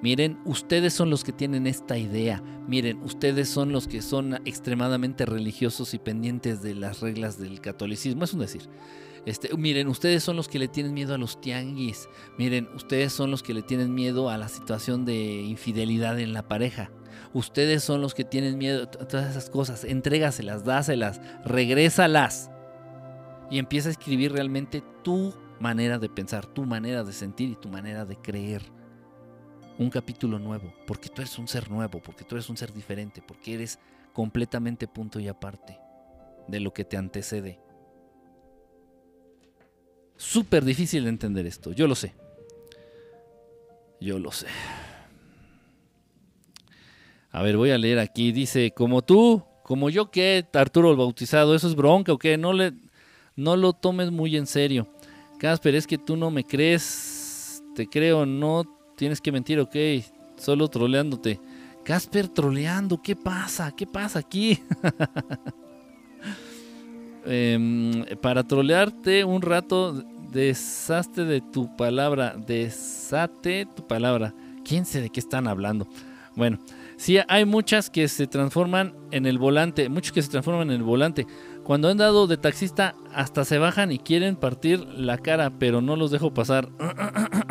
[0.03, 2.43] Miren, ustedes son los que tienen esta idea.
[2.69, 8.25] Miren, ustedes son los que son extremadamente religiosos y pendientes de las reglas del catolicismo.
[8.25, 8.69] Es un decir.
[9.27, 12.09] Este, miren, ustedes son los que le tienen miedo a los tianguis.
[12.37, 16.47] Miren, ustedes son los que le tienen miedo a la situación de infidelidad en la
[16.47, 16.91] pareja.
[17.33, 19.85] Ustedes son los que tienen miedo a todas esas cosas.
[19.85, 22.51] Entrégaselas, dáselas, regrésalas.
[23.51, 27.69] Y empieza a escribir realmente tu manera de pensar, tu manera de sentir y tu
[27.69, 28.63] manera de creer.
[29.79, 33.23] Un capítulo nuevo, porque tú eres un ser nuevo, porque tú eres un ser diferente,
[33.27, 33.79] porque eres
[34.13, 35.79] completamente punto y aparte
[36.47, 37.64] de lo que te antecede
[40.17, 41.73] súper difícil de entender esto.
[41.73, 42.15] Yo lo sé.
[44.01, 44.47] Yo lo sé.
[47.31, 48.33] A ver, voy a leer aquí.
[48.33, 52.37] Dice, como tú, como yo que, Arturo el Bautizado, ¿eso es bronca o qué?
[52.37, 52.73] No, le,
[53.37, 54.89] no lo tomes muy en serio.
[55.39, 57.63] Casper, es que tú no me crees.
[57.75, 58.65] Te creo, no
[58.97, 59.75] tienes que mentir, ok.
[60.39, 61.41] Solo troleándote.
[61.85, 63.73] Casper troleando, ¿qué pasa?
[63.77, 64.63] ¿Qué pasa aquí?
[67.27, 70.05] Em, para trolearte un rato
[70.35, 72.35] Deshaste de tu palabra.
[72.37, 74.35] Desate tu palabra.
[74.65, 75.87] ¿Quién sé de qué están hablando?
[76.35, 76.59] Bueno,
[76.97, 79.89] sí, hay muchas que se transforman en el volante.
[79.89, 81.29] Muchos que se transforman en el volante.
[81.63, 85.95] Cuando han dado de taxista, hasta se bajan y quieren partir la cara, pero no
[85.95, 86.69] los dejo pasar.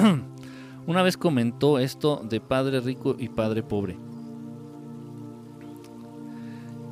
[0.85, 3.97] Una vez comentó esto de padre rico y padre pobre.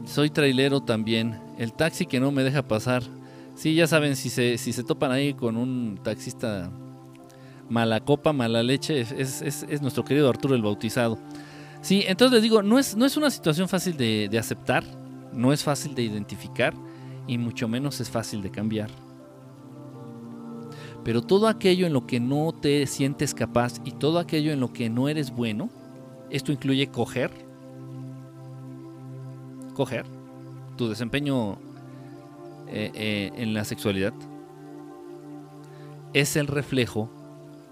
[0.05, 1.37] Soy trailero también.
[1.61, 3.03] El taxi que no me deja pasar
[3.55, 6.71] Sí, ya saben, si se, si se topan ahí con un taxista
[7.69, 11.17] mala copa, mala leche, es, nuestro querido Arturo el Bautizado.
[11.81, 14.83] Sí, entonces les digo, no es, no es una situación fácil de, de aceptar,
[15.33, 16.73] no es fácil de identificar
[17.27, 18.89] y mucho menos es fácil de cambiar.
[21.03, 24.71] Pero todo aquello en lo que no te sientes capaz y todo aquello en lo
[24.73, 25.69] que no eres bueno,
[26.29, 27.31] esto incluye coger,
[29.73, 30.05] coger,
[30.81, 31.59] tu desempeño
[32.67, 34.13] eh, eh, en la sexualidad,
[36.11, 37.07] es el reflejo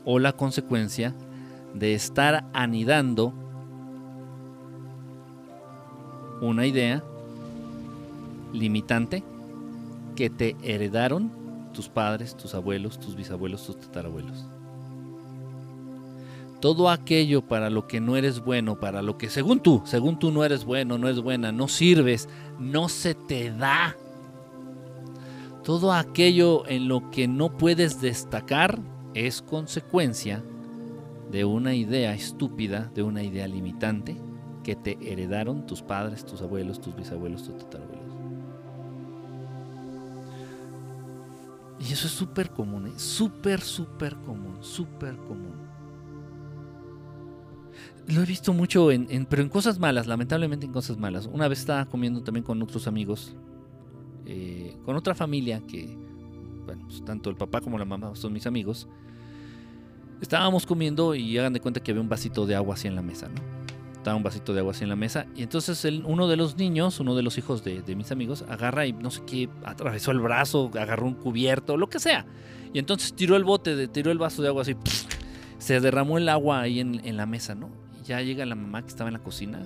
[0.05, 1.15] o la consecuencia
[1.73, 3.33] de estar anidando
[6.39, 7.03] una idea
[8.53, 9.23] limitante
[10.15, 11.31] que te heredaron
[11.73, 14.45] tus padres, tus abuelos, tus bisabuelos, tus tatarabuelos.
[16.59, 20.31] Todo aquello para lo que no eres bueno, para lo que según tú, según tú
[20.31, 22.27] no eres bueno, no eres buena, no sirves,
[22.59, 23.95] no se te da.
[25.63, 28.79] Todo aquello en lo que no puedes destacar
[29.13, 30.43] es consecuencia
[31.31, 34.17] de una idea estúpida, de una idea limitante
[34.63, 37.99] que te heredaron tus padres, tus abuelos, tus bisabuelos, tus tatarabuelos.
[41.79, 42.93] Y eso es súper común, ¿eh?
[42.97, 45.58] súper, súper común, súper común.
[48.09, 51.29] Lo he visto mucho, en, pero en cosas malas, lamentablemente en cosas malas.
[51.31, 53.35] Una vez estaba comiendo también con otros amigos,
[54.25, 55.95] eh, con otra familia que,
[56.65, 58.87] bueno, pues, tanto el papá como la mamá son mis amigos.
[60.21, 63.01] Estábamos comiendo y hagan de cuenta que había un vasito de agua así en la
[63.01, 63.59] mesa, ¿no?
[63.99, 65.27] estaba un vasito de agua así en la mesa.
[65.35, 68.93] Y entonces uno de los niños, uno de los hijos de, mis amigos, agarra y
[68.93, 72.25] no sé qué, atravesó el brazo, agarró un cubierto, lo que sea.
[72.73, 74.75] Y entonces tiró el bote, tiró el vaso de agua así,
[75.57, 77.69] se derramó el agua ahí en, la mesa, ¿no?
[78.09, 79.61] Ya llega la mamá que estaba en la cocina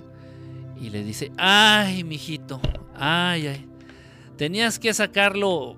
[0.78, 2.60] y le dice, ay, mijito,
[2.94, 3.66] ay, ay,
[4.36, 5.76] tenías que sacarlo,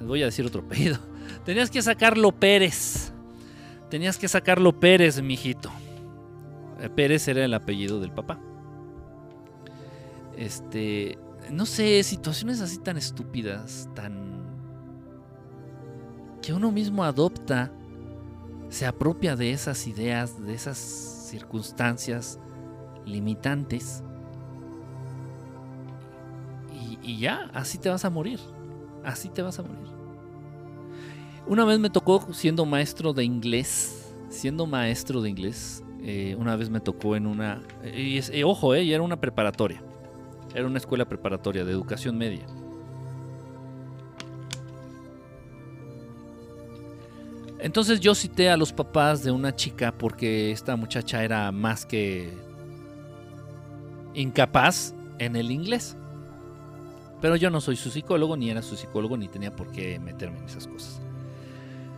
[0.00, 0.98] voy a decir otro pedido,
[1.44, 3.12] tenías que sacarlo Pérez,
[3.88, 5.70] tenías que sacarlo Pérez, mijito.
[6.80, 8.40] Eh, Pérez era el apellido del papá.
[10.36, 11.18] Este,
[11.52, 14.28] no sé, situaciones así tan estúpidas, tan
[16.42, 17.70] que uno mismo adopta,
[18.70, 22.38] se apropia de esas ideas, de esas circunstancias
[23.06, 24.02] limitantes.
[26.72, 28.40] Y, y ya, así te vas a morir.
[29.04, 29.88] Así te vas a morir.
[31.46, 36.70] Una vez me tocó siendo maestro de inglés, siendo maestro de inglés, eh, una vez
[36.70, 37.62] me tocó en una...
[37.94, 39.82] Y, ojo, eh, era una preparatoria.
[40.54, 42.46] Era una escuela preparatoria de educación media.
[47.62, 52.32] Entonces yo cité a los papás de una chica porque esta muchacha era más que
[54.14, 55.96] incapaz en el inglés.
[57.20, 60.38] Pero yo no soy su psicólogo, ni era su psicólogo, ni tenía por qué meterme
[60.38, 61.00] en esas cosas.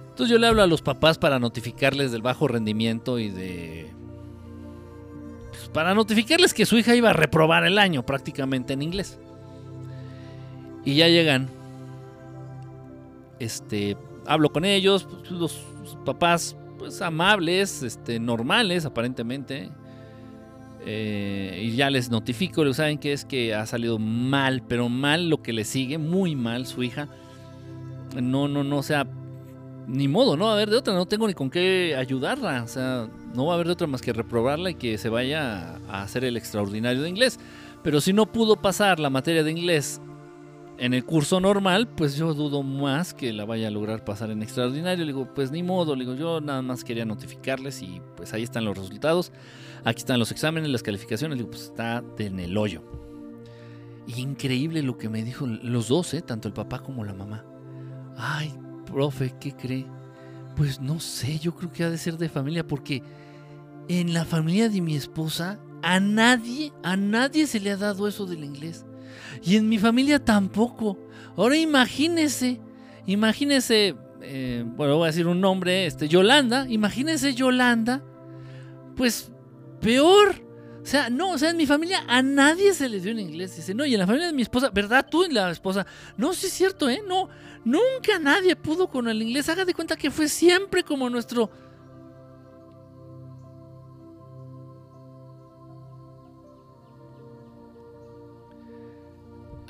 [0.09, 3.93] Entonces yo le hablo a los papás para notificarles del bajo rendimiento y de...
[5.51, 9.19] Pues, para notificarles que su hija iba a reprobar el año prácticamente en inglés.
[10.85, 11.49] Y ya llegan.
[13.39, 13.97] Este,
[14.27, 15.65] hablo con ellos, pues, los
[16.05, 19.71] papás pues amables, este, normales aparentemente.
[20.85, 25.41] Eh, y ya les notifico, saben que es que ha salido mal, pero mal lo
[25.41, 27.09] que le sigue, muy mal su hija.
[28.21, 29.07] No, no, no, o sea,
[29.87, 32.69] ni modo, no va a haber de otra, no tengo ni con qué ayudarla, o
[32.69, 36.03] sea, no va a haber de otra más que reprobarla y que se vaya a
[36.03, 37.39] hacer el extraordinario de inglés.
[37.83, 40.01] Pero si no pudo pasar la materia de inglés
[40.79, 44.43] en el curso normal, pues yo dudo más que la vaya a lograr pasar en
[44.43, 45.05] extraordinario.
[45.05, 48.43] Le digo, pues ni modo, le digo, yo nada más quería notificarles y pues ahí
[48.43, 49.33] están los resultados.
[49.85, 52.83] Aquí están los exámenes, las calificaciones, le digo, pues está en el hoyo.
[54.07, 56.23] Y increíble lo que me dijo los dos, ¿eh?
[56.23, 57.45] tanto el papá como la mamá.
[58.17, 58.53] Ay,
[58.87, 59.87] profe, ¿qué cree?
[60.57, 63.03] Pues no sé, yo creo que ha de ser de familia porque
[63.89, 68.27] en la familia de mi esposa a nadie, a nadie se le ha dado eso
[68.27, 68.85] del inglés.
[69.43, 70.99] Y en mi familia tampoco.
[71.37, 72.61] Ahora imagínese,
[73.07, 78.03] imagínese, eh, bueno, voy a decir un nombre, este, Yolanda, imagínese Yolanda,
[78.97, 79.33] pues
[79.81, 80.35] peor.
[80.83, 83.55] O sea, no, o sea, en mi familia a nadie se le dio en inglés.
[83.55, 85.07] Dice, no, y en la familia de mi esposa, ¿verdad?
[85.09, 85.87] Tú y la esposa.
[86.17, 87.01] No, sí es cierto, ¿eh?
[87.07, 87.29] No,
[87.65, 89.49] nunca nadie pudo con el inglés.
[89.49, 91.51] Haga de cuenta que fue siempre como nuestro...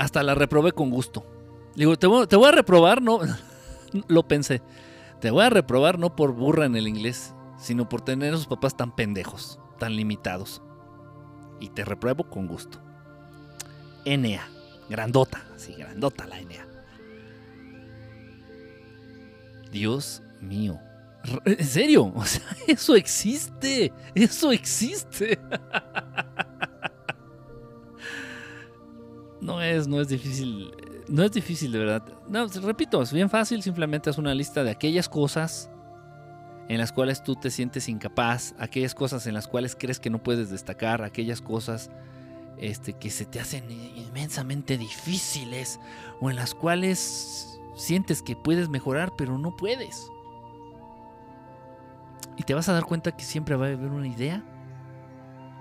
[0.03, 1.25] Hasta la reprobé con gusto.
[1.77, 3.21] Digo, te voy, te voy a reprobar, no,
[4.09, 4.61] lo pensé.
[5.21, 8.49] Te voy a reprobar no por burra en el inglés, sino por tener a esos
[8.49, 10.61] papás tan pendejos, tan limitados
[11.61, 12.81] y te repruebo con gusto.
[14.05, 14.45] NA,
[14.91, 16.67] grandota, sí, grandota la NA.
[19.71, 20.81] Dios mío.
[21.45, 23.93] En serio, o sea, eso existe.
[24.17, 25.39] Eso existe.
[29.43, 30.73] No es, no es difícil.
[31.09, 32.05] No es difícil, de verdad.
[32.29, 33.61] No, repito, es bien fácil.
[33.61, 35.69] Simplemente es una lista de aquellas cosas
[36.69, 40.23] en las cuales tú te sientes incapaz, aquellas cosas en las cuales crees que no
[40.23, 41.91] puedes destacar, aquellas cosas
[42.57, 45.81] este, que se te hacen inmensamente difíciles
[46.21, 50.09] o en las cuales sientes que puedes mejorar pero no puedes.
[52.37, 54.45] Y te vas a dar cuenta que siempre va a haber una idea,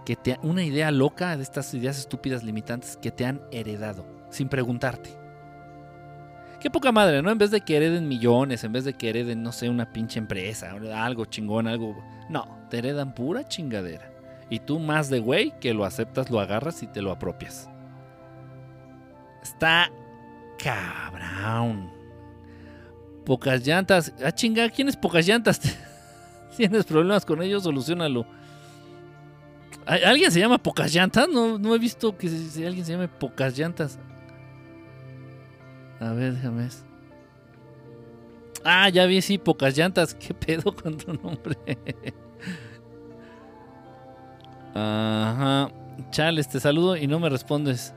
[0.06, 4.49] que te, una idea loca de estas ideas estúpidas limitantes que te han heredado, sin
[4.49, 5.22] preguntarte.
[6.60, 7.32] Qué poca madre, ¿no?
[7.32, 10.19] En vez de que hereden millones, en vez de que hereden, no sé, una pinche
[10.19, 11.95] empresa, algo chingón, algo...
[12.30, 14.11] No, te heredan pura chingadera.
[14.49, 17.68] Y tú más de güey que lo aceptas, lo agarras y te lo apropias.
[19.41, 19.90] Está
[20.61, 21.90] cabrón.
[23.26, 24.14] Pocas llantas.
[24.23, 25.61] Ah, chinga, ¿quién es pocas llantas?
[26.57, 27.64] ¿Tienes problemas con ellos?
[27.64, 28.26] Solucionalo.
[29.86, 31.28] ¿Alguien se llama pocas llantas?
[31.28, 32.28] No, no he visto que
[32.66, 33.99] alguien se llame pocas llantas.
[35.99, 36.68] A ver, déjame.
[38.64, 40.14] Ah, ya vi, sí, pocas llantas.
[40.20, 41.58] ¿Qué pedo con tu nombre?
[44.74, 45.70] Ajá.
[46.10, 47.94] Chales, te saludo y no me respondes.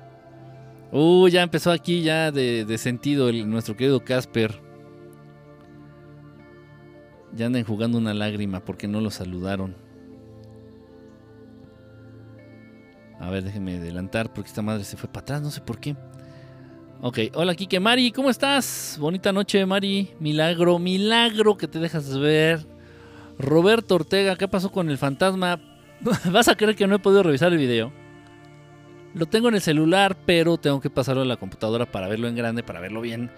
[0.92, 4.60] Uh, ya empezó aquí ya de, sentido el, nuestro querido Casper.
[7.32, 9.83] Ya andan jugando una lágrima porque no lo saludaron.
[13.24, 15.96] A ver, déjenme adelantar porque esta madre se fue para atrás, no sé por qué.
[17.00, 18.98] Ok, hola Kike Mari, ¿cómo estás?
[19.00, 20.10] Bonita noche, Mari.
[20.20, 22.66] Milagro, milagro que te dejas ver.
[23.38, 25.58] Roberto Ortega, ¿qué pasó con el fantasma?
[26.30, 27.92] Vas a creer que no he podido revisar el video.
[29.14, 32.36] Lo tengo en el celular, pero tengo que pasarlo a la computadora para verlo en
[32.36, 33.30] grande, para verlo bien.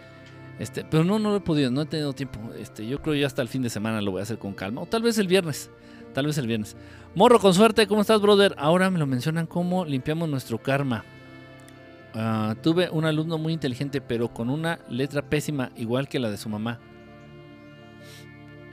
[0.59, 2.41] Este, pero no, no lo he podido, no he tenido tiempo.
[2.59, 4.53] Este, yo creo que ya hasta el fin de semana lo voy a hacer con
[4.53, 4.81] calma.
[4.83, 5.71] O tal vez el viernes.
[6.17, 6.79] Tal vez el viernes.
[7.15, 8.55] Morro, con suerte, ¿cómo estás, brother?
[8.57, 11.05] Ahora me lo mencionan cómo limpiamos nuestro karma.
[12.15, 16.39] Ah, tuve un alumno muy inteligente, pero con una letra pésima, igual que la de
[16.39, 16.81] su mamá.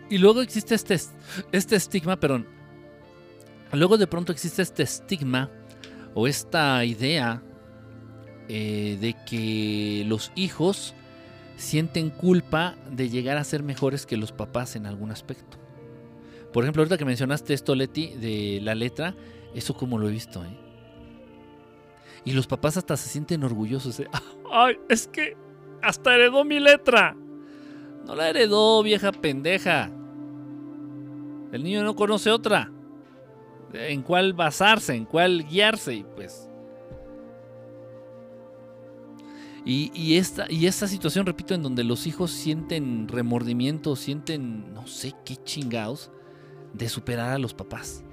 [0.09, 0.97] Y luego existe este,
[1.51, 2.47] este estigma, perdón,
[3.73, 5.51] Luego de pronto existe este estigma
[6.13, 7.43] o esta idea
[8.47, 10.93] eh, de que los hijos
[11.57, 15.62] sienten culpa de llegar a ser mejores que los papás en algún aspecto.
[16.53, 19.15] Por ejemplo, ahorita que mencionaste esto, Leti, de la letra,
[19.55, 20.55] eso como lo he visto, ¿eh?
[22.25, 23.97] Y los papás hasta se sienten orgullosos.
[23.97, 24.07] De,
[24.51, 25.35] ¡Ay, es que
[25.81, 27.17] hasta heredó mi letra!
[28.05, 29.89] No la heredó, vieja pendeja.
[31.51, 32.71] El niño no conoce otra
[33.73, 36.49] en cuál basarse, en cuál guiarse y pues...
[39.65, 45.13] Y, esta, y esta situación, repito, en donde los hijos sienten remordimiento, sienten no sé
[45.23, 46.11] qué chingados
[46.73, 48.03] de superar a los papás,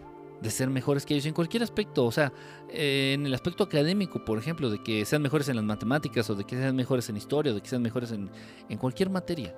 [0.40, 2.32] de ser mejores que ellos en cualquier aspecto, o sea,
[2.68, 6.34] eh, en el aspecto académico, por ejemplo, de que sean mejores en las matemáticas o
[6.34, 8.30] de que sean mejores en historia o de que sean mejores en,
[8.68, 9.54] en cualquier materia.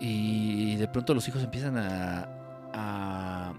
[0.00, 2.28] Y de pronto los hijos empiezan a,
[2.74, 3.54] a,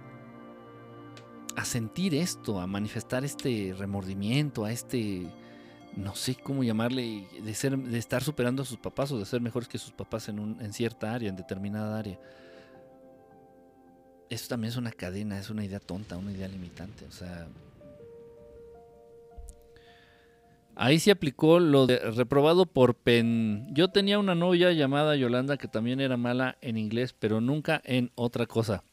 [1.63, 5.25] sentir esto, a manifestar este remordimiento, a este,
[5.95, 9.41] no sé cómo llamarle, de, ser, de estar superando a sus papás o de ser
[9.41, 12.19] mejores que sus papás en, un, en cierta área, en determinada área.
[14.29, 17.05] Eso también es una cadena, es una idea tonta, una idea limitante.
[17.05, 17.47] O sea,
[20.77, 23.65] Ahí se aplicó lo de reprobado por pen.
[23.73, 28.11] Yo tenía una novia llamada Yolanda que también era mala en inglés, pero nunca en
[28.15, 28.83] otra cosa.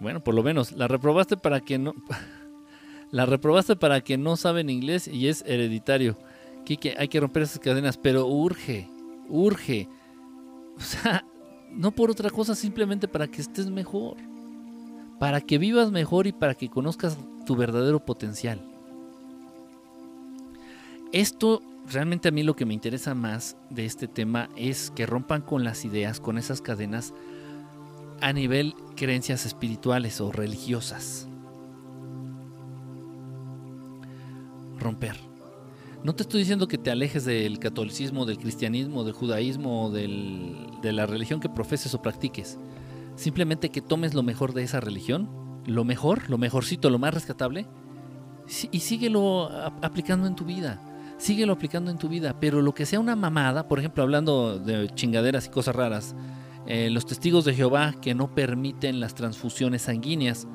[0.00, 1.94] Bueno, por lo menos, la reprobaste para que no.
[3.12, 6.18] la reprobaste para que no saben inglés y es hereditario.
[6.64, 8.88] Kike, hay que romper esas cadenas, pero urge,
[9.28, 9.88] urge.
[10.76, 11.24] O sea,
[11.70, 14.16] no por otra cosa, simplemente para que estés mejor.
[15.18, 18.60] Para que vivas mejor y para que conozcas tu verdadero potencial.
[21.12, 25.42] Esto realmente a mí lo que me interesa más de este tema es que rompan
[25.42, 27.14] con las ideas, con esas cadenas
[28.20, 31.28] a nivel creencias espirituales o religiosas.
[34.78, 35.16] Romper.
[36.04, 40.92] No te estoy diciendo que te alejes del catolicismo, del cristianismo, del judaísmo o de
[40.92, 42.58] la religión que profeses o practiques.
[43.18, 45.28] Simplemente que tomes lo mejor de esa religión,
[45.66, 47.66] lo mejor, lo mejorcito, lo más rescatable,
[48.70, 49.50] y síguelo
[49.82, 50.80] aplicando en tu vida.
[51.18, 52.38] Síguelo aplicando en tu vida.
[52.38, 56.14] Pero lo que sea una mamada, por ejemplo, hablando de chingaderas y cosas raras,
[56.68, 60.46] eh, los testigos de Jehová que no permiten las transfusiones sanguíneas.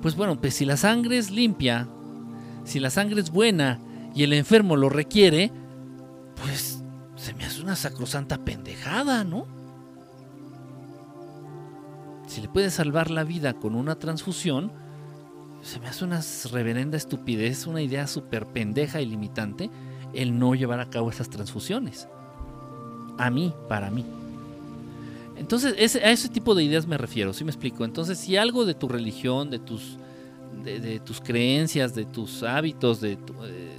[0.00, 1.88] Pues bueno, pues si la sangre es limpia,
[2.62, 3.80] si la sangre es buena
[4.14, 5.50] y el enfermo lo requiere,
[6.40, 6.84] pues
[7.16, 9.53] se me hace una sacrosanta pendejada, ¿no?
[12.34, 14.72] Si le puedes salvar la vida con una transfusión,
[15.62, 16.20] se me hace una
[16.50, 19.70] reverenda estupidez, una idea súper pendeja y limitante
[20.12, 22.08] el no llevar a cabo esas transfusiones.
[23.18, 24.04] A mí, para mí.
[25.36, 27.84] Entonces, a ese tipo de ideas me refiero, ¿sí me explico?
[27.84, 29.96] Entonces, si algo de tu religión, de tus,
[30.64, 33.76] de, tus creencias, de tus hábitos, de eh,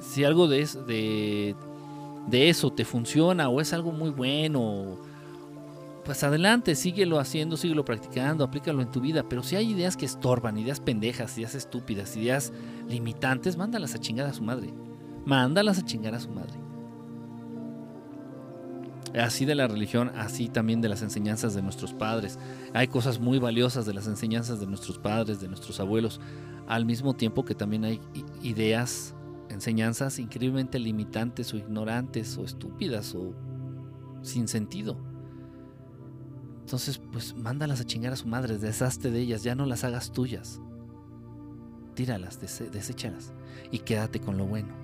[0.00, 1.54] si algo de,
[2.26, 4.98] de eso te funciona o es algo muy bueno,
[6.04, 9.26] pues adelante, síguelo haciendo, síguelo practicando, aplícalo en tu vida.
[9.28, 12.52] Pero si hay ideas que estorban, ideas pendejas, ideas estúpidas, ideas
[12.88, 14.72] limitantes, mándalas a chingar a su madre.
[15.24, 16.52] Mándalas a chingar a su madre.
[19.18, 22.38] Así de la religión, así también de las enseñanzas de nuestros padres.
[22.74, 26.20] Hay cosas muy valiosas de las enseñanzas de nuestros padres, de nuestros abuelos,
[26.66, 28.00] al mismo tiempo que también hay
[28.42, 29.14] ideas,
[29.50, 33.32] enseñanzas increíblemente limitantes o ignorantes o estúpidas o
[34.22, 35.13] sin sentido.
[36.64, 40.12] Entonces, pues mándalas a chingar a su madre, deshazte de ellas, ya no las hagas
[40.12, 40.62] tuyas.
[41.94, 43.34] Tíralas, deséchalas
[43.70, 44.82] y quédate con lo bueno.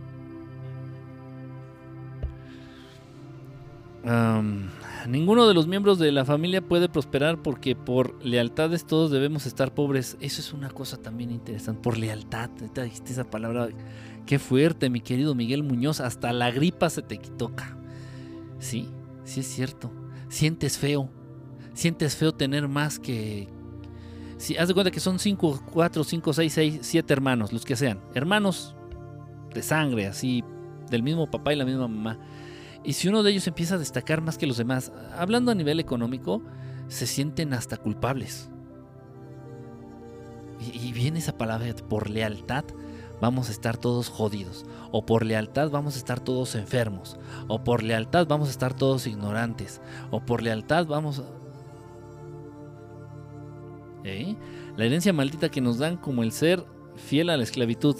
[5.08, 9.72] ninguno de los miembros de la familia puede prosperar porque por lealtades todos debemos estar
[9.72, 10.18] pobres.
[10.20, 11.80] Eso es una cosa también interesante.
[11.80, 13.70] Por lealtad, dijiste esa palabra.
[14.26, 16.00] Qué fuerte, mi querido Miguel Muñoz.
[16.00, 17.78] Hasta la gripa se te toca.
[18.58, 18.90] Sí,
[19.24, 19.90] sí es cierto.
[20.28, 21.19] Sientes feo.
[21.74, 23.48] Sientes feo tener más que...
[24.38, 27.76] Si haz de cuenta que son 5, 4, 5, 6, 6, 7 hermanos, los que
[27.76, 28.00] sean.
[28.14, 28.74] Hermanos
[29.52, 30.42] de sangre, así,
[30.90, 32.18] del mismo papá y la misma mamá
[32.82, 35.80] y si uno de ellos empieza a destacar más que los demás, hablando a nivel
[35.80, 36.42] económico,
[36.88, 38.50] se sienten hasta culpables.
[40.60, 42.64] Y, viene esa palabra, por lealtad
[43.20, 44.64] vamos a estar todos jodidos.
[44.92, 47.18] O por lealtad vamos a estar todos enfermos.
[47.48, 49.80] O por lealtad vamos a estar todos ignorantes.
[50.10, 51.39] O por lealtad vamos a...
[54.04, 54.34] ¿Eh?
[54.76, 56.64] La herencia maldita que nos dan como el ser
[56.96, 57.96] fiel a la esclavitud.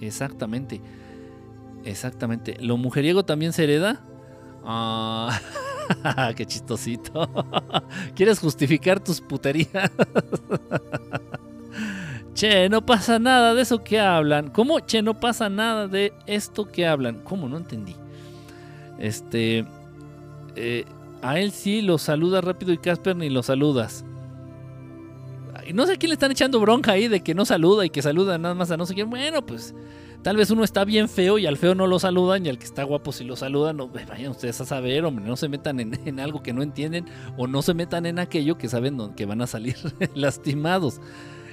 [0.00, 0.80] Exactamente.
[1.84, 2.56] Exactamente.
[2.60, 4.00] ¿Lo mujeriego también se hereda?
[4.64, 5.38] Ah,
[6.36, 7.28] qué chistosito.
[8.14, 9.90] ¿Quieres justificar tus puterías?
[12.34, 14.48] che, no pasa nada de eso que hablan.
[14.48, 14.80] ¿Cómo?
[14.80, 17.20] Che, no pasa nada de esto que hablan.
[17.22, 17.48] ¿Cómo?
[17.48, 17.94] No entendí.
[18.98, 19.66] Este.
[20.56, 20.84] Eh,
[21.22, 24.04] a él sí lo saluda rápido y Casper ni lo saludas.
[25.72, 28.02] No sé a quién le están echando bronca ahí de que no saluda y que
[28.02, 29.08] saluda nada más a no sé quién.
[29.08, 29.74] Bueno, pues
[30.24, 32.64] Tal vez uno está bien feo y al feo no lo saludan y al que
[32.64, 33.76] está guapo si lo saludan.
[33.76, 37.04] No, vayan ustedes a saber, hombre, no se metan en, algo que no entienden
[37.36, 39.76] o no se metan en aquello que saben que van a salir
[40.14, 40.98] lastimados.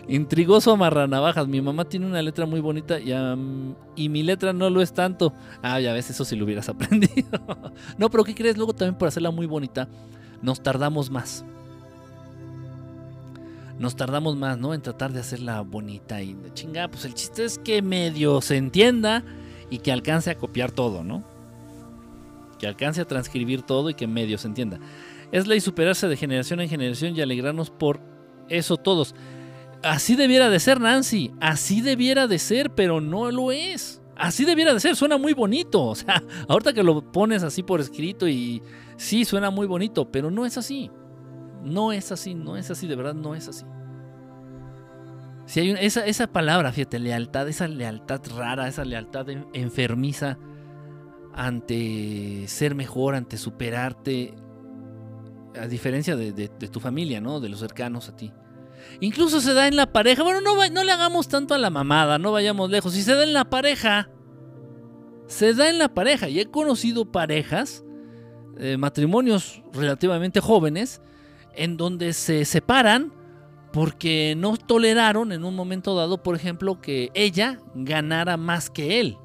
[0.08, 1.50] Intrigoso amarranavajas.
[1.50, 3.12] Mi mamá tiene una letra muy bonita y,
[3.98, 5.34] y, mi letra no lo es tanto.
[5.62, 7.42] Ah, ya ves, eso si lo hubieras aprendido.
[7.98, 8.56] no, pero ¿qué crees?
[8.56, 9.90] Luego también por hacerla muy bonita
[10.42, 11.44] nos tardamos más
[13.82, 14.76] nos tardamos más, ¿no?
[14.76, 16.88] En tratar de hacerla bonita y chinga.
[16.88, 19.24] Pues el chiste es que medio se entienda
[19.72, 21.24] y que alcance a copiar todo, ¿no?
[22.60, 24.80] Que alcance a transcribir todo y que medio se entienda.
[25.32, 28.00] Es ley superarse de generación en generación y alegrarnos por
[28.50, 29.16] eso todos.
[29.82, 31.32] Así debiera de ser, Nancy.
[31.42, 34.00] Así debiera de ser, pero no lo es.
[34.16, 35.84] Así debiera de ser, suena muy bonito.
[35.84, 38.62] O sea, ahorita que lo pones así por escrito y
[38.96, 40.92] sí, suena muy bonito, pero no es así.
[41.64, 43.66] No es así, no es así, de verdad no es así.
[45.46, 50.38] Si hay esa, esa palabra, fíjate, lealtad, esa lealtad rara, esa lealtad enfermiza
[51.34, 54.34] ante ser mejor, ante superarte,
[55.60, 57.40] a diferencia de, tu familia, ¿no?
[57.40, 58.32] De los cercanos a ti.
[59.00, 60.24] Incluso se da en la pareja.
[60.24, 62.94] Bueno, no, no le hagamos tanto a la mamada, no vayamos lejos.
[62.94, 64.10] Si se da en la pareja,
[65.28, 66.30] se da en la pareja.
[66.30, 67.84] Y he conocido parejas,
[68.58, 71.02] eh, matrimonios relativamente jóvenes,
[71.56, 73.14] en donde se separan
[73.72, 79.18] porque no toleraron en un momento dado, por ejemplo, que ella ganara más que él.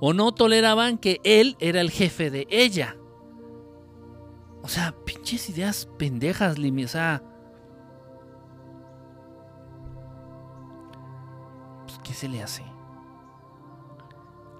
[0.00, 2.96] O no toleraban que él era el jefe de ella.
[4.62, 6.84] O sea, pinches ideas pendejas, Limi.
[6.84, 7.22] O sea.
[11.86, 12.62] Pues, ¿qué se le hace?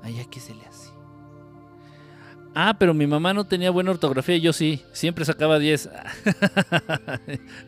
[0.03, 0.98] ¿A ella qué se le hace?
[2.60, 4.82] Ah, pero mi mamá no tenía buena ortografía y yo sí.
[4.90, 5.90] Siempre sacaba 10.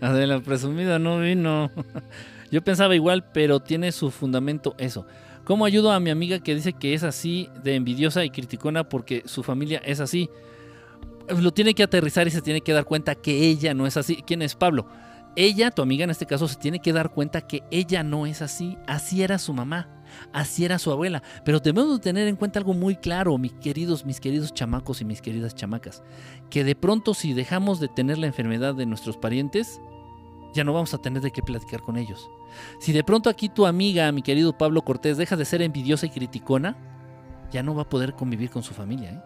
[0.01, 1.71] la presumida no vino.
[2.51, 5.07] Yo pensaba igual, pero tiene su fundamento eso.
[5.45, 9.23] ¿Cómo ayudo a mi amiga que dice que es así de envidiosa y criticona porque
[9.27, 10.29] su familia es así?
[11.29, 14.25] Lo tiene que aterrizar y se tiene que dar cuenta que ella no es así.
[14.27, 14.89] ¿Quién es Pablo?
[15.37, 18.43] Ella, tu amiga en este caso, se tiene que dar cuenta que ella no es
[18.43, 18.77] así.
[18.89, 20.00] Así era su mamá.
[20.33, 21.23] Así era su abuela.
[21.45, 25.05] Pero debemos de tener en cuenta algo muy claro, mis queridos, mis queridos chamacos y
[25.05, 26.03] mis queridas chamacas,
[26.51, 29.81] que de pronto si dejamos de tener la enfermedad de nuestros parientes,
[30.55, 32.29] ya no vamos a tener de qué platicar con ellos.
[32.81, 36.11] Si de pronto aquí tu amiga, mi querido Pablo Cortés, deja de ser envidiosa y
[36.11, 36.77] criticona,
[37.53, 39.11] ya no va a poder convivir con su familia.
[39.11, 39.23] ¿eh?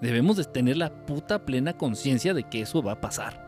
[0.00, 3.45] Debemos de tener la puta plena conciencia de que eso va a pasar.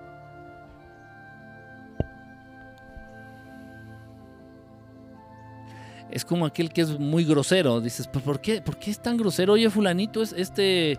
[6.11, 7.81] Es como aquel que es muy grosero.
[7.81, 9.55] Dices, pues ¿por qué, ¿por qué es tan grosero?
[9.55, 10.99] Oye, fulanito, es este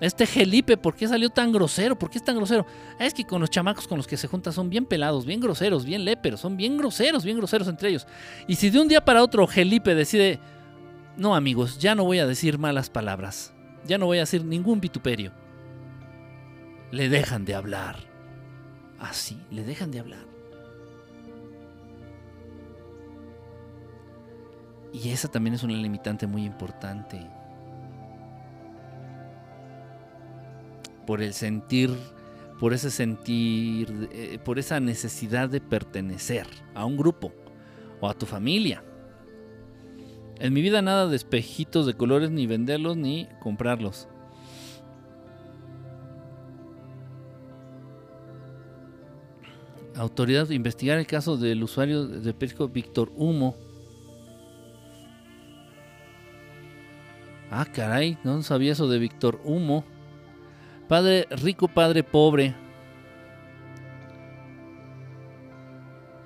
[0.00, 1.98] este Gelipe, ¿por qué salió tan grosero?
[1.98, 2.66] ¿Por qué es tan grosero?
[2.98, 5.40] Ah, es que con los chamacos con los que se junta son bien pelados, bien
[5.40, 8.06] groseros, bien léperos, son bien groseros, bien groseros entre ellos.
[8.46, 10.38] Y si de un día para otro Gelipe decide,
[11.16, 13.54] no amigos, ya no voy a decir malas palabras,
[13.86, 15.32] ya no voy a decir ningún vituperio,
[16.90, 17.96] le dejan de hablar.
[18.98, 20.25] Así, le dejan de hablar.
[24.96, 27.28] Y esa también es una limitante muy importante.
[31.06, 31.90] por el sentir,
[32.58, 37.32] por ese sentir, eh, por esa necesidad de pertenecer a un grupo
[38.00, 38.82] o a tu familia.
[40.38, 44.08] En mi vida nada de espejitos de colores, ni venderlos, ni comprarlos.
[49.94, 53.56] Autoridad, investigar el caso del usuario de Periscope Víctor Humo.
[57.50, 59.84] Ah, caray, no sabía eso de Víctor Humo.
[60.88, 62.54] Padre rico, padre pobre.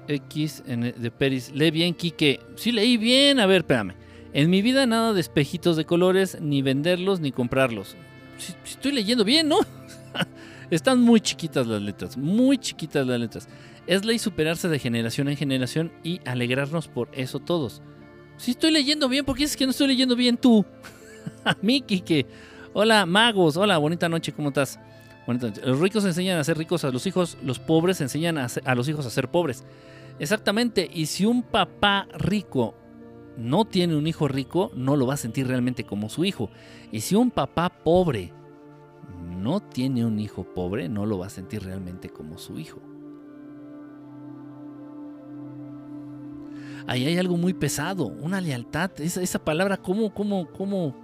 [0.09, 1.53] X de Peris.
[1.53, 2.41] Lee bien, Quique.
[2.57, 3.39] Sí, leí bien.
[3.39, 3.95] A ver, espérame.
[4.33, 7.97] En mi vida nada de espejitos de colores, ni venderlos, ni comprarlos.
[8.39, 9.59] Si, estoy leyendo bien, ¿no?
[10.71, 13.49] Están muy chiquitas las letras, muy chiquitas las letras.
[13.87, 17.83] Es ley superarse de generación en generación y alegrarnos por eso todos.
[18.37, 20.65] Si estoy leyendo bien, ¿por qué es que no estoy leyendo bien tú?
[21.45, 22.27] A mí, Quique.
[22.73, 23.57] Hola, magos.
[23.57, 24.33] Hola, bonita noche.
[24.33, 24.79] ¿Cómo estás?
[25.65, 28.89] Los ricos enseñan a ser ricos a los hijos, los pobres enseñan a, a los
[28.89, 29.65] hijos a ser pobres.
[30.19, 30.89] Exactamente.
[30.93, 32.75] Y si un papá rico
[33.37, 36.51] no tiene un hijo rico, no lo va a sentir realmente como su hijo.
[36.91, 38.33] Y si un papá pobre
[39.41, 42.81] no tiene un hijo pobre, no lo va a sentir realmente como su hijo.
[46.87, 48.91] Ahí hay algo muy pesado, una lealtad.
[48.99, 50.97] Esa, esa palabra, ¿cómo, cómo, cómo,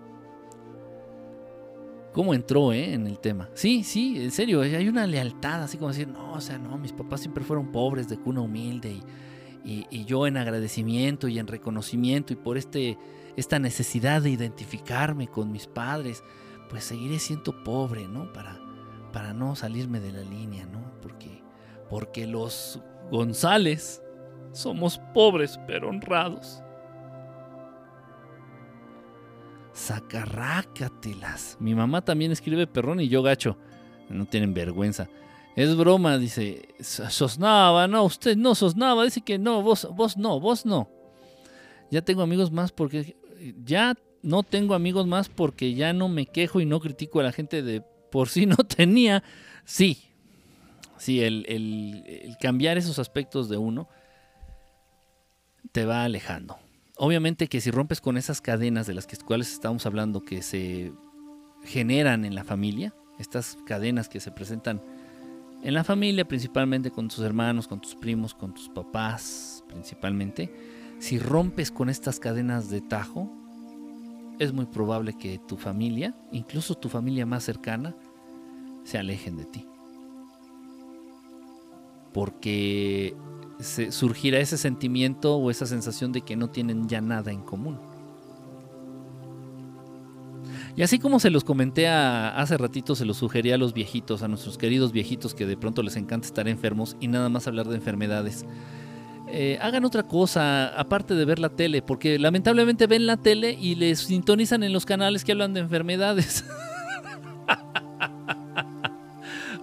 [2.17, 2.95] cómo entró ¿eh?
[2.95, 3.51] en el tema.
[3.53, 6.95] Sí, sí, en serio, hay una lealtad, así como decir, no, o sea, no, mis
[6.95, 9.03] papás siempre fueron pobres, de cuna humilde,
[9.63, 12.97] y, yo en agradecimiento y en reconocimiento, y por este,
[13.37, 16.25] esta necesidad de identificarme con mis padres,
[16.71, 18.33] pues seguiré siendo pobre, ¿no?
[18.33, 18.59] Para,
[19.13, 20.99] para no salirme de la línea, ¿no?
[21.03, 21.43] Porque,
[21.91, 22.81] porque los
[23.11, 24.03] González
[24.53, 26.63] somos pobres pero honrados.
[29.77, 31.59] Sacarrácatelas.
[31.61, 33.59] Mi mamá también escribe perrón y yo gacho.
[34.09, 35.09] No tienen vergüenza.
[35.55, 36.75] Es broma, dice.
[36.81, 39.05] Sosnaba, no, usted no sosnaba.
[39.05, 40.89] Dice que no, vos, vos no, vos no.
[41.91, 43.17] Ya tengo amigos más porque.
[43.65, 47.33] Ya no tengo amigos más porque ya no me quejo y no critico a la
[47.33, 49.23] gente de por sí no tenía.
[49.67, 49.99] Sí.
[50.97, 53.91] Sí, el, el cambiar esos aspectos de uno
[55.73, 56.57] te va alejando
[56.97, 60.93] obviamente que si rompes con esas cadenas de las que, cuales estamos hablando que se
[61.63, 64.83] generan en la familia, estas cadenas que se presentan
[65.63, 70.55] en la familia, principalmente con tus hermanos, con tus primos, con tus papás, principalmente,
[70.99, 73.31] si rompes con estas cadenas de tajo,
[74.39, 77.97] es muy probable que tu familia, incluso tu familia más cercana,
[78.85, 79.67] se alejen de ti.
[82.13, 83.15] Porque
[83.61, 87.79] surgirá ese sentimiento o esa sensación de que no tienen ya nada en común.
[90.77, 94.29] Y así como se los comenté hace ratito, se los sugerí a los viejitos, a
[94.29, 97.77] nuestros queridos viejitos que de pronto les encanta estar enfermos y nada más hablar de
[97.77, 98.45] enfermedades.
[99.29, 103.75] Eh, hagan otra cosa aparte de ver la tele, porque lamentablemente ven la tele y
[103.75, 106.45] les sintonizan en los canales que hablan de enfermedades.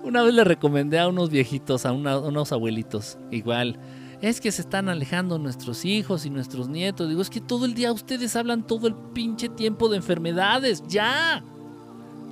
[0.04, 3.80] Una vez le recomendé a unos viejitos, a, unos abuelitos, igual.
[4.22, 7.08] Es que se están alejando nuestros hijos y nuestros nietos.
[7.08, 10.84] Digo, es que todo el día ustedes hablan todo el pinche tiempo de enfermedades.
[10.88, 11.44] Ya.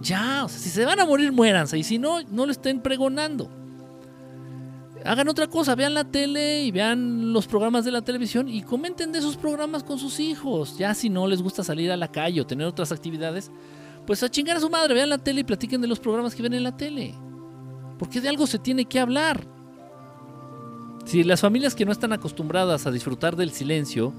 [0.01, 0.43] Ya.
[0.45, 1.77] O sea, si se van a morir, muéranse.
[1.77, 3.49] Y si no, no lo estén pregonando.
[5.05, 9.11] Hagan otra cosa, vean la tele y vean los programas de la televisión y comenten
[9.11, 10.77] de esos programas con sus hijos.
[10.77, 13.49] Ya si no les gusta salir a la calle o tener otras actividades,
[14.05, 16.43] pues a chingar a su madre, vean la tele y platiquen de los programas que
[16.43, 17.15] ven en la tele.
[18.01, 19.45] Porque de algo se tiene que hablar.
[21.05, 24.11] Si las familias que no están acostumbradas a disfrutar del silencio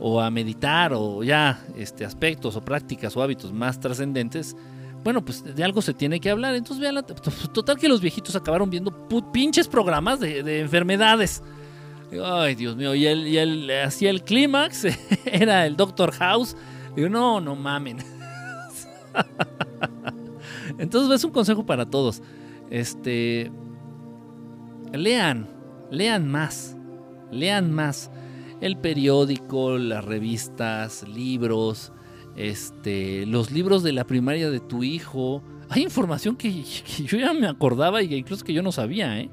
[0.00, 4.56] o a meditar o ya este, aspectos o prácticas o hábitos más trascendentes,
[5.04, 6.54] bueno, pues de algo se tiene que hablar.
[6.54, 7.04] Entonces, vean,
[7.52, 8.90] total que los viejitos acabaron viendo
[9.30, 11.42] pinches programas de, enfermedades.
[12.24, 14.86] Ay, Dios mío, y él, y él hacía el clímax,
[15.26, 16.56] era el Doctor House.
[16.96, 17.98] Digo, no, no mamen.
[20.78, 22.22] Entonces, es un consejo para todos.
[22.72, 23.52] Este.
[24.92, 25.48] Lean,
[25.92, 26.76] lean más.
[27.30, 28.10] Lean más.
[28.60, 31.92] El periódico, las revistas, libros
[32.36, 35.42] este, los libros de la primaria de tu hijo.
[35.68, 36.62] Hay información que,
[37.04, 39.18] yo ya me acordaba y incluso que yo no sabía.
[39.20, 39.30] ¿eh?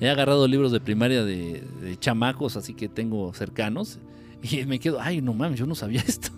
[0.00, 3.98] He agarrado libros de primaria de, chamacos, así que tengo cercanos.
[4.40, 6.30] Y me quedo, ay, no mames, yo no sabía esto.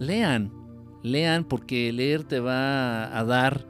[0.00, 0.52] lean,
[1.02, 3.66] lean, porque leer te va a dar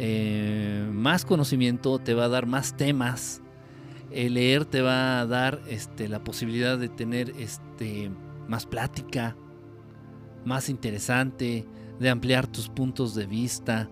[0.00, 3.42] eh, más conocimiento, te va a dar más temas.
[4.12, 8.10] El leer te va a dar este, la posibilidad de tener este,
[8.46, 9.36] más plática,
[10.44, 11.66] más interesante,
[11.98, 13.90] de ampliar tus puntos de vista.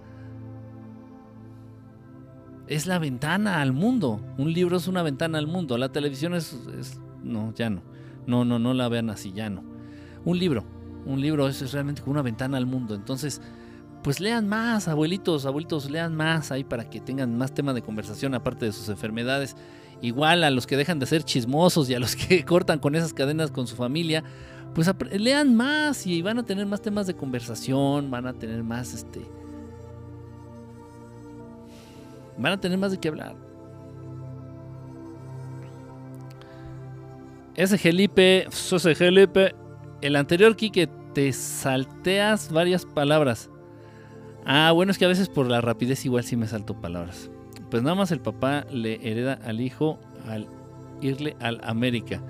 [2.68, 4.20] Es la ventana al mundo.
[4.38, 5.76] Un libro es una ventana al mundo.
[5.76, 6.56] La televisión es,
[7.24, 7.82] no, ya no.
[8.28, 9.64] No, no, no la vean así, ya no.
[10.24, 10.64] Un libro,
[11.04, 12.94] un libro es, realmente como una ventana al mundo.
[12.94, 13.42] Entonces,
[14.06, 18.36] pues lean más, abuelitos, abuelitos, lean más ahí para que tengan más tema de conversación
[18.36, 19.56] aparte de sus enfermedades.
[20.00, 23.12] Igual a los que dejan de ser chismosos y a los que cortan con esas
[23.12, 24.22] cadenas con su familia,
[24.76, 28.94] pues lean más y van a tener más temas de conversación, van a tener más
[28.94, 29.26] este
[32.38, 33.34] van a tener más de qué hablar.
[37.56, 39.52] Ese Gelipe, ese Gelipe,
[40.00, 43.50] el anterior Kike te salteas varias palabras.
[44.46, 47.30] Ah, bueno, es que a veces por la rapidez igual sí me salto palabras.
[47.68, 49.98] Pues nada más el papá le hereda al hijo
[50.28, 50.46] al
[51.00, 52.22] irle al América.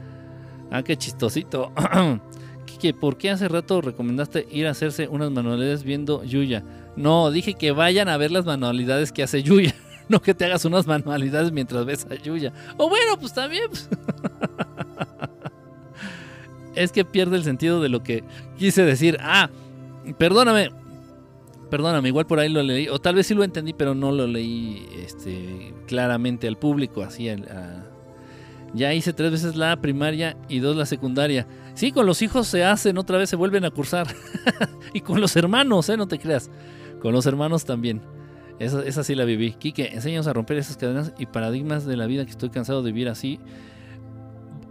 [0.70, 1.72] Ah, qué chistosito.
[2.66, 6.64] Kike, ¿por qué hace rato recomendaste ir a hacerse unas manualidades viendo Yuya?
[6.96, 9.74] No, dije que vayan a ver las manualidades que hace Yuya.
[10.08, 12.52] No que te hagas unas manualidades mientras ves a Yuya.
[12.76, 13.64] O bueno, pues también.
[13.68, 13.88] Pues.
[16.76, 18.22] es que pierde el sentido de lo que
[18.56, 19.18] quise decir.
[19.20, 19.50] Ah,
[20.16, 20.70] perdóname.
[21.70, 22.88] Perdóname, igual por ahí lo leí.
[22.88, 27.28] O tal vez sí lo entendí, pero no lo leí este, claramente al público, así
[28.74, 31.46] ya hice tres veces la primaria y dos la secundaria.
[31.74, 34.06] Sí, con los hijos se hacen, otra vez se vuelven a cursar.
[34.92, 35.96] y con los hermanos, ¿eh?
[35.96, 36.50] No te creas.
[37.00, 38.02] Con los hermanos también.
[38.58, 39.52] Esa, esa sí la viví.
[39.52, 42.92] Quique, enséñanos a romper esas cadenas y paradigmas de la vida que estoy cansado de
[42.92, 43.40] vivir así.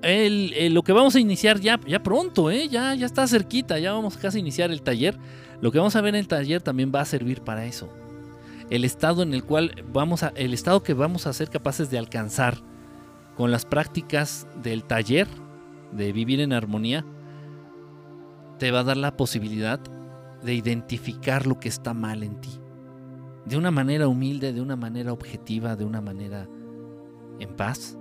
[0.03, 2.67] lo que vamos a iniciar ya, ya pronto, ¿eh?
[2.67, 5.17] ya, ya está cerquita, ya vamos casi a iniciar el taller.
[5.61, 7.89] Lo que vamos a ver en el taller también va a servir para eso.
[8.69, 11.97] El estado en el cual vamos a, el estado que vamos a ser capaces de
[11.97, 12.57] alcanzar
[13.35, 15.27] con las prácticas del taller
[15.91, 17.05] de vivir en armonía,
[18.57, 19.79] te va a dar la posibilidad
[20.41, 22.49] de identificar lo que está mal en ti.
[23.45, 26.47] De una manera humilde, de una manera objetiva, de una manera
[27.39, 27.97] en paz.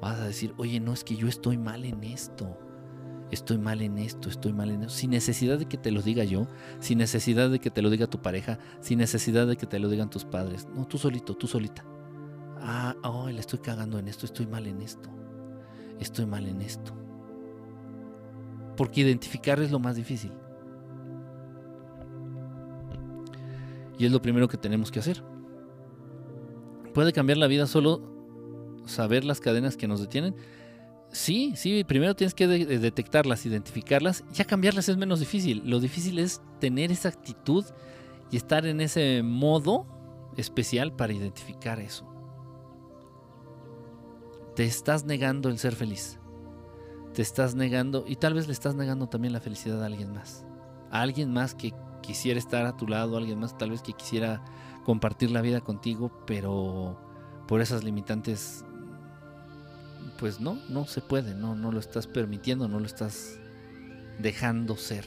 [0.00, 2.58] Vas a decir, oye, no es que yo estoy mal en esto.
[3.30, 4.94] Estoy mal en esto, estoy mal en esto.
[4.94, 6.48] Sin necesidad de que te lo diga yo,
[6.80, 9.88] sin necesidad de que te lo diga tu pareja, sin necesidad de que te lo
[9.88, 10.66] digan tus padres.
[10.74, 11.84] No, tú solito, tú solita
[12.62, 15.08] ah, oh, le estoy cagando en esto, estoy mal en esto,
[15.98, 16.92] estoy mal en esto.
[18.76, 20.32] Porque identificar es lo más difícil.
[23.98, 25.22] Y es lo primero que tenemos que hacer.
[26.94, 28.02] ¿Puede cambiar la vida solo
[28.86, 30.34] saber las cadenas que nos detienen?
[31.10, 34.24] Sí, sí, primero tienes que detectarlas, identificarlas.
[34.32, 35.62] Ya cambiarlas es menos difícil.
[35.64, 37.64] Lo difícil es tener esa actitud
[38.30, 39.86] y estar en ese modo
[40.36, 42.10] especial para identificar eso
[44.60, 46.18] te estás negando el ser feliz.
[47.14, 50.44] Te estás negando y tal vez le estás negando también la felicidad a alguien más.
[50.90, 51.72] A alguien más que
[52.02, 54.44] quisiera estar a tu lado, alguien más tal vez que quisiera
[54.84, 57.00] compartir la vida contigo, pero
[57.48, 58.64] por esas limitantes
[60.20, 63.38] pues no, no se puede, no no lo estás permitiendo, no lo estás
[64.18, 65.06] dejando ser.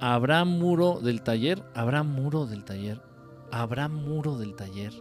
[0.00, 1.62] ¿Habrá muro del taller?
[1.74, 3.00] ¿Habrá muro del taller?
[3.52, 4.92] ¿Habrá muro del taller?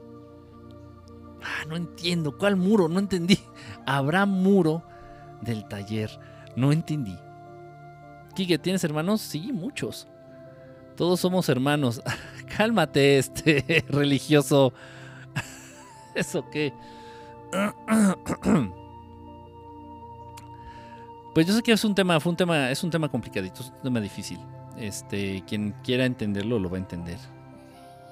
[1.41, 2.37] Ah, no entiendo.
[2.37, 2.87] ¿Cuál muro?
[2.87, 3.39] No entendí.
[3.87, 4.83] ¿Habrá muro
[5.41, 6.11] del taller?
[6.55, 7.17] No entendí.
[8.35, 9.21] Quique, ¿tienes hermanos?
[9.21, 10.07] Sí, muchos.
[10.95, 12.03] Todos somos hermanos.
[12.57, 14.73] Cálmate, este religioso.
[16.15, 16.73] ¿Eso qué?
[21.33, 23.69] Pues yo sé que es un tema, fue un tema, es un tema complicadito, es
[23.69, 24.37] un tema difícil.
[24.77, 27.17] Este, quien quiera entenderlo lo va a entender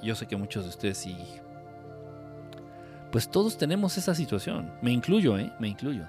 [0.01, 1.15] yo sé que muchos de ustedes sí
[3.11, 4.71] Pues todos tenemos esa situación.
[4.81, 5.51] Me incluyo, ¿eh?
[5.59, 6.05] Me incluyo.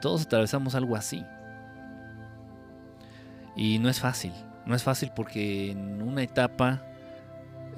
[0.00, 1.24] Todos atravesamos algo así.
[3.56, 4.32] Y no es fácil.
[4.66, 6.82] No es fácil porque en una etapa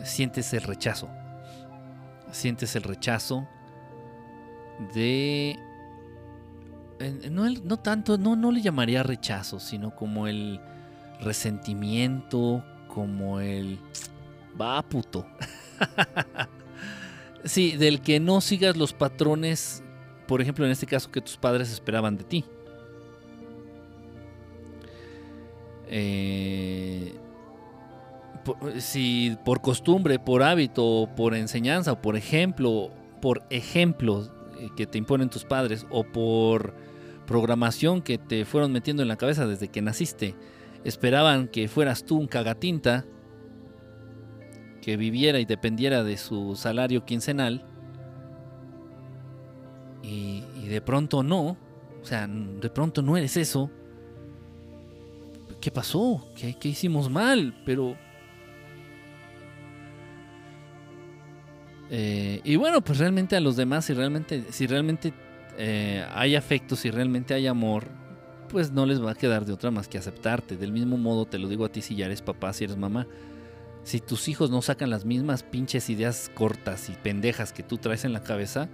[0.04, 1.08] sientes el rechazo.
[2.30, 3.46] Sientes el rechazo
[4.94, 5.58] de...
[7.30, 10.60] No, no tanto, no, no le llamaría rechazo, sino como el
[11.20, 13.78] resentimiento, como el...
[14.58, 15.26] Va puto.
[17.44, 19.82] sí, del que no sigas los patrones,
[20.26, 22.44] por ejemplo, en este caso que tus padres esperaban de ti.
[25.88, 27.14] Eh,
[28.78, 32.90] si por costumbre, por hábito, por enseñanza, por ejemplo,
[33.20, 36.74] por ejemplos eh, que te imponen tus padres, o por
[37.26, 40.34] programación que te fueron metiendo en la cabeza desde que naciste,
[40.84, 43.04] esperaban que fueras tú un cagatinta,
[44.80, 47.64] que viviera y dependiera de su salario quincenal,
[50.02, 51.56] y, de pronto no,
[52.00, 53.70] o sea, de pronto no eres eso.
[55.60, 56.28] ¿Qué pasó?
[56.36, 57.60] ¿Qué, qué hicimos mal?
[57.64, 57.96] Pero
[61.90, 65.12] Eh, y bueno, pues realmente a los demás, si realmente, si realmente
[65.58, 67.88] eh, hay afecto, si realmente hay amor,
[68.48, 70.56] pues no les va a quedar de otra más que aceptarte.
[70.56, 73.06] Del mismo modo te lo digo a ti si ya eres papá, si eres mamá.
[73.82, 78.04] Si tus hijos no sacan las mismas pinches ideas cortas y pendejas que tú traes
[78.04, 78.68] en la cabeza,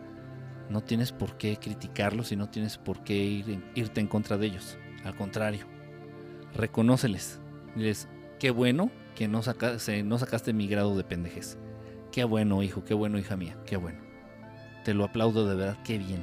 [0.71, 3.15] no tienes por qué criticarlos y no tienes por qué
[3.75, 4.79] irte en contra de ellos.
[5.05, 5.67] Al contrario,
[6.55, 7.41] reconóceles.
[7.77, 8.09] Diles,
[8.39, 9.43] qué bueno que no,
[10.05, 11.59] no sacaste mi grado de pendejes.
[12.13, 13.99] Qué bueno, hijo, qué bueno, hija mía, qué bueno.
[14.85, 16.23] Te lo aplaudo de verdad, qué bien.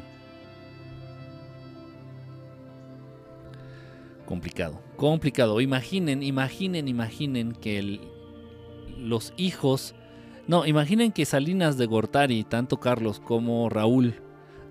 [4.25, 5.59] Complicado, complicado.
[5.59, 7.99] Imaginen, imaginen, imaginen que
[8.99, 9.95] los hijos...
[10.47, 14.21] No, imaginen que Salinas de Gortari, tanto Carlos como Raúl,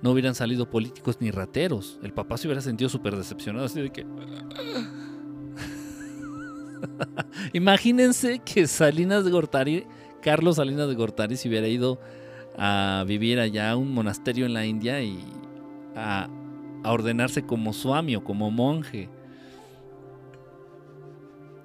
[0.01, 1.99] no hubieran salido políticos ni rateros.
[2.05, 4.03] El papá se hubiera sentido súper decepcionado, así de que...
[7.53, 9.85] Imagínense que Salinas de Gortari
[10.23, 11.99] Carlos Salinas de Gortari si hubiera ido
[12.59, 15.19] a vivir allá a un monasterio en la India y
[15.95, 16.29] a,
[16.85, 19.09] ordenarse como suami o como monje.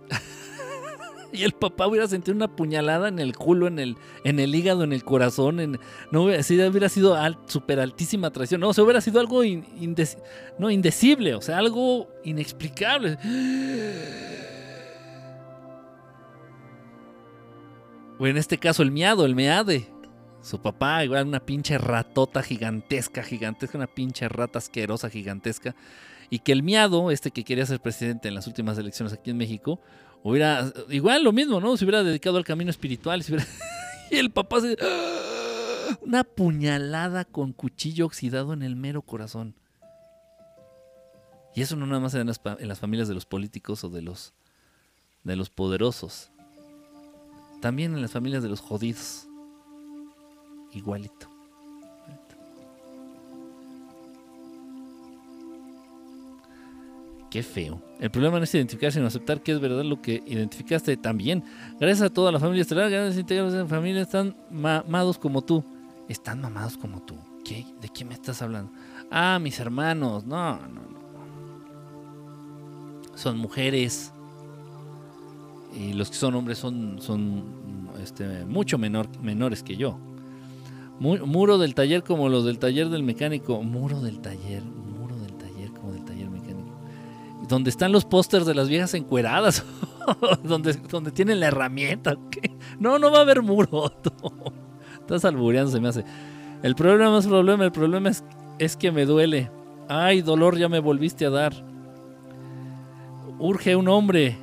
[1.34, 4.84] y el papá hubiera sentido una puñalada en el culo, en el, en el hígado,
[4.84, 5.60] en el corazón.
[5.60, 5.80] En,
[6.12, 7.16] no hubiera, hubiera sido
[7.48, 8.62] super altísima traición.
[8.62, 9.42] No, o hubiera sido algo
[10.58, 13.18] no, indecible, o sea, algo inexplicable.
[18.24, 19.86] O en este caso el miado, el meade.
[20.42, 25.76] Su papá, igual una pinche ratota gigantesca, gigantesca, una pinche rata asquerosa gigantesca.
[26.30, 29.36] Y que el miado, este que quería ser presidente en las últimas elecciones aquí en
[29.36, 29.82] México,
[30.24, 31.76] hubiera, igual lo mismo, ¿no?
[31.76, 33.26] Se hubiera dedicado al camino espiritual.
[34.10, 34.78] y el papá se...
[36.00, 39.54] Una puñalada con cuchillo oxidado en el mero corazón.
[41.54, 44.02] Y eso no nada más en las, en las familias de los políticos o de
[44.02, 44.34] los,
[45.26, 46.33] de los poderosos.
[47.64, 49.30] También en las familias de los jodidos.
[50.74, 51.30] Igualito.
[57.32, 57.82] Qué feo.
[58.02, 61.42] El problema no es identificar, sino aceptar que es verdad lo que identificaste también.
[61.80, 65.64] Gracias a toda la familia estelar, gracias a la familia están mamados como tú.
[66.10, 67.16] Están mamados como tú.
[67.46, 67.66] ¿Qué?
[67.80, 68.74] ¿De qué me estás hablando?
[69.10, 70.26] Ah, mis hermanos.
[70.26, 71.04] No, no, no.
[73.16, 74.12] Son mujeres
[75.76, 77.44] y los que son hombres son, son
[78.02, 79.98] este, mucho menor, menores que yo.
[81.00, 83.62] Muro del taller como los del taller del mecánico.
[83.62, 86.78] Muro del taller, muro del taller como del taller mecánico.
[87.48, 89.66] Donde están los pósters de las viejas encueradas.
[90.44, 92.16] donde, donde tienen la herramienta.
[92.80, 93.92] No, no va a haber muro.
[95.00, 96.06] Estás albureando, se me hace.
[96.62, 98.24] El problema no es problema, el problema es,
[98.60, 99.52] es que me duele.
[99.90, 101.54] Ay, dolor, ya me volviste a dar.
[103.40, 104.38] Urge un hombre.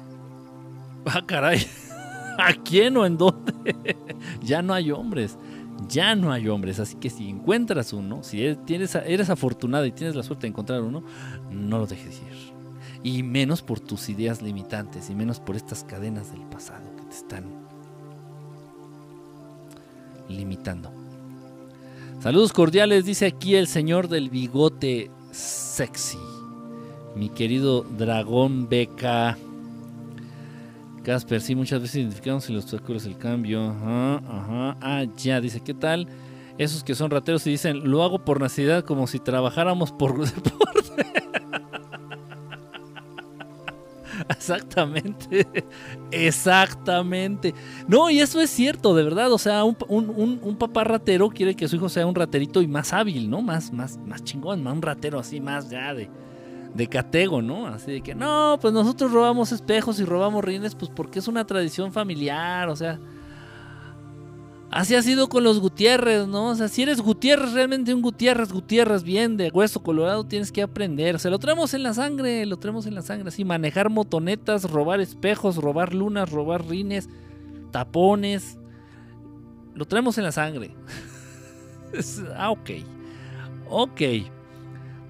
[1.06, 1.66] Ah, caray.
[2.38, 3.96] ¿A quién o en dónde?
[4.42, 5.38] ya no hay hombres.
[5.88, 6.78] Ya no hay hombres.
[6.78, 10.48] Así que si encuentras uno, si eres, tienes, eres afortunado y tienes la suerte de
[10.48, 11.02] encontrar uno,
[11.50, 12.60] no lo dejes ir.
[13.02, 17.16] Y menos por tus ideas limitantes y menos por estas cadenas del pasado que te
[17.16, 17.44] están
[20.28, 20.92] limitando.
[22.20, 26.18] Saludos cordiales, dice aquí el señor del bigote sexy.
[27.16, 29.38] Mi querido dragón beca.
[31.02, 33.70] Casper, sí, muchas veces identificamos si los obstáculos el cambio.
[33.70, 34.76] Ajá, ajá.
[34.80, 36.08] Ah, ya, dice, ¿qué tal?
[36.58, 41.06] Esos que son rateros y dicen, lo hago por necesidad como si trabajáramos por deporte.
[44.28, 45.46] Exactamente.
[46.10, 47.54] Exactamente.
[47.88, 49.32] No, y eso es cierto, de verdad.
[49.32, 52.92] O sea, un, un, papá ratero quiere que su hijo sea un raterito y más
[52.92, 53.40] hábil, ¿no?
[53.42, 56.10] Más, más, más chingón, más un ratero así, más ya de,
[56.74, 57.66] de catego, ¿no?
[57.66, 61.46] Así de que, no, pues nosotros robamos espejos y robamos rines, pues porque es una
[61.46, 62.98] tradición familiar, o sea.
[64.70, 66.50] Así ha sido con los Gutiérrez, ¿no?
[66.50, 70.62] O sea, si eres Gutiérrez, realmente un Gutiérrez, Gutiérrez bien de hueso colorado, tienes que
[70.62, 71.16] aprender.
[71.16, 73.28] O sea, lo traemos en la sangre, lo traemos en la sangre.
[73.28, 77.08] Así, manejar motonetas, robar espejos, robar lunas, robar rines,
[77.72, 78.58] tapones.
[79.74, 80.70] Lo traemos en la sangre.
[82.36, 82.70] ah, ok.
[83.68, 84.02] Ok.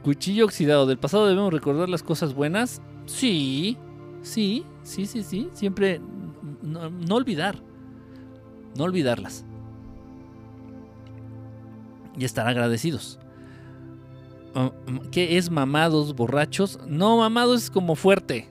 [0.02, 0.86] Cuchillo oxidado.
[0.86, 2.80] ¿Del pasado debemos recordar las cosas buenas?
[3.06, 3.76] Sí,
[4.22, 5.48] sí, sí, sí, sí.
[5.52, 6.00] Siempre
[6.62, 7.62] no olvidar.
[8.76, 9.44] No olvidarlas
[12.20, 13.18] y estar agradecidos.
[14.54, 14.72] Ah,
[15.10, 16.78] ¿Qué es mamados borrachos?
[16.86, 18.48] No, mamados es como fuerte.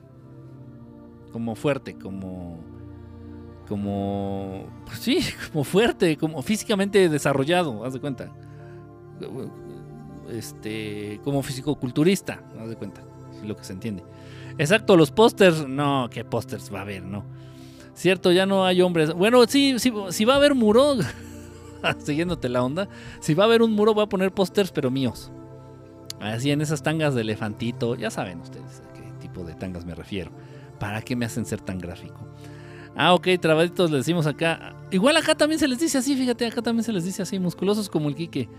[1.31, 2.59] Como fuerte, como.
[3.67, 4.65] Como.
[4.85, 5.19] Pues sí,
[5.51, 8.33] como fuerte, como físicamente desarrollado, haz de cuenta.
[10.31, 11.19] Este.
[11.23, 13.01] Como fisicoculturista, haz de cuenta.
[13.35, 14.03] Es lo que se entiende.
[14.57, 15.67] Exacto, los pósters.
[15.67, 17.03] No, ¿qué pósters va a haber?
[17.03, 17.25] No.
[17.93, 19.13] Cierto, ya no hay hombres.
[19.13, 20.97] Bueno, sí, sí, sí va a haber muro.
[21.99, 22.89] siguiéndote la onda,
[23.19, 25.31] si va a haber un muro voy a poner pósters pero míos.
[26.19, 29.95] Así en esas tangas de elefantito, ya saben ustedes a qué tipo de tangas me
[29.95, 30.31] refiero.
[30.79, 32.27] ¿Para qué me hacen ser tan gráfico?
[32.95, 34.75] Ah, ok, trabaditos le decimos acá.
[34.91, 37.89] Igual acá también se les dice así, fíjate, acá también se les dice así, musculosos
[37.89, 38.49] como el Quique.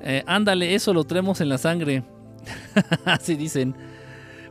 [0.00, 2.04] Eh, ándale, eso lo traemos en la sangre.
[3.04, 3.74] así dicen.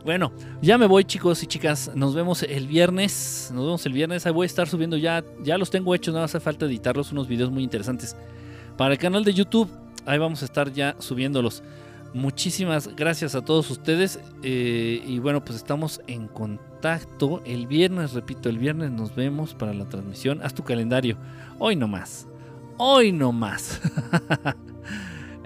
[0.03, 0.31] Bueno,
[0.61, 1.91] ya me voy chicos y chicas.
[1.95, 3.49] Nos vemos el viernes.
[3.53, 4.25] Nos vemos el viernes.
[4.25, 5.23] Ahí voy a estar subiendo ya.
[5.43, 6.13] Ya los tengo hechos.
[6.13, 7.11] No hace falta editarlos.
[7.11, 8.15] Unos videos muy interesantes.
[8.77, 9.67] Para el canal de YouTube.
[10.05, 11.63] Ahí vamos a estar ya subiéndolos.
[12.13, 14.19] Muchísimas gracias a todos ustedes.
[14.43, 17.41] Eh, y bueno, pues estamos en contacto.
[17.43, 20.39] El viernes, repito, el viernes nos vemos para la transmisión.
[20.43, 21.17] Haz tu calendario.
[21.57, 22.27] Hoy no más.
[22.77, 23.81] Hoy no más.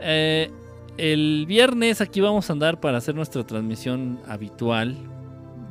[0.02, 0.52] eh,
[0.98, 4.98] el viernes aquí vamos a andar para hacer nuestra transmisión habitual.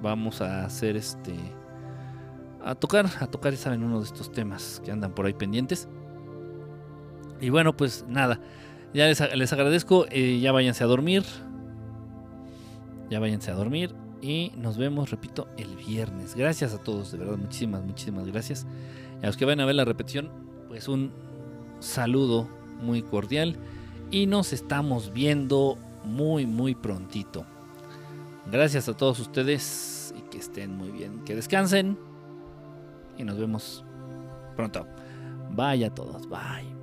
[0.01, 1.35] Vamos a hacer este.
[2.65, 5.89] A tocar, a tocar, ya saben, uno de estos temas que andan por ahí pendientes.
[7.41, 8.41] Y bueno, pues nada.
[8.95, 10.07] Ya les, agradezco.
[10.11, 11.25] Eh, ya váyanse a dormir.
[13.11, 13.95] Ya váyanse a dormir.
[14.23, 16.35] Y nos vemos, repito, el viernes.
[16.35, 18.67] Gracias a todos, de verdad, muchísimas, muchísimas gracias.
[19.21, 20.31] Y a los que vayan a ver la repetición,
[20.69, 21.13] pues un
[21.81, 22.49] saludo
[22.81, 23.57] muy cordial
[24.11, 27.45] y nos estamos viendo muy muy prontito.
[28.51, 31.99] Gracias a todos ustedes y que estén muy bien, que descansen
[33.19, 33.85] y nos vemos
[34.57, 34.87] pronto.
[35.51, 36.78] Bye a todos, bye.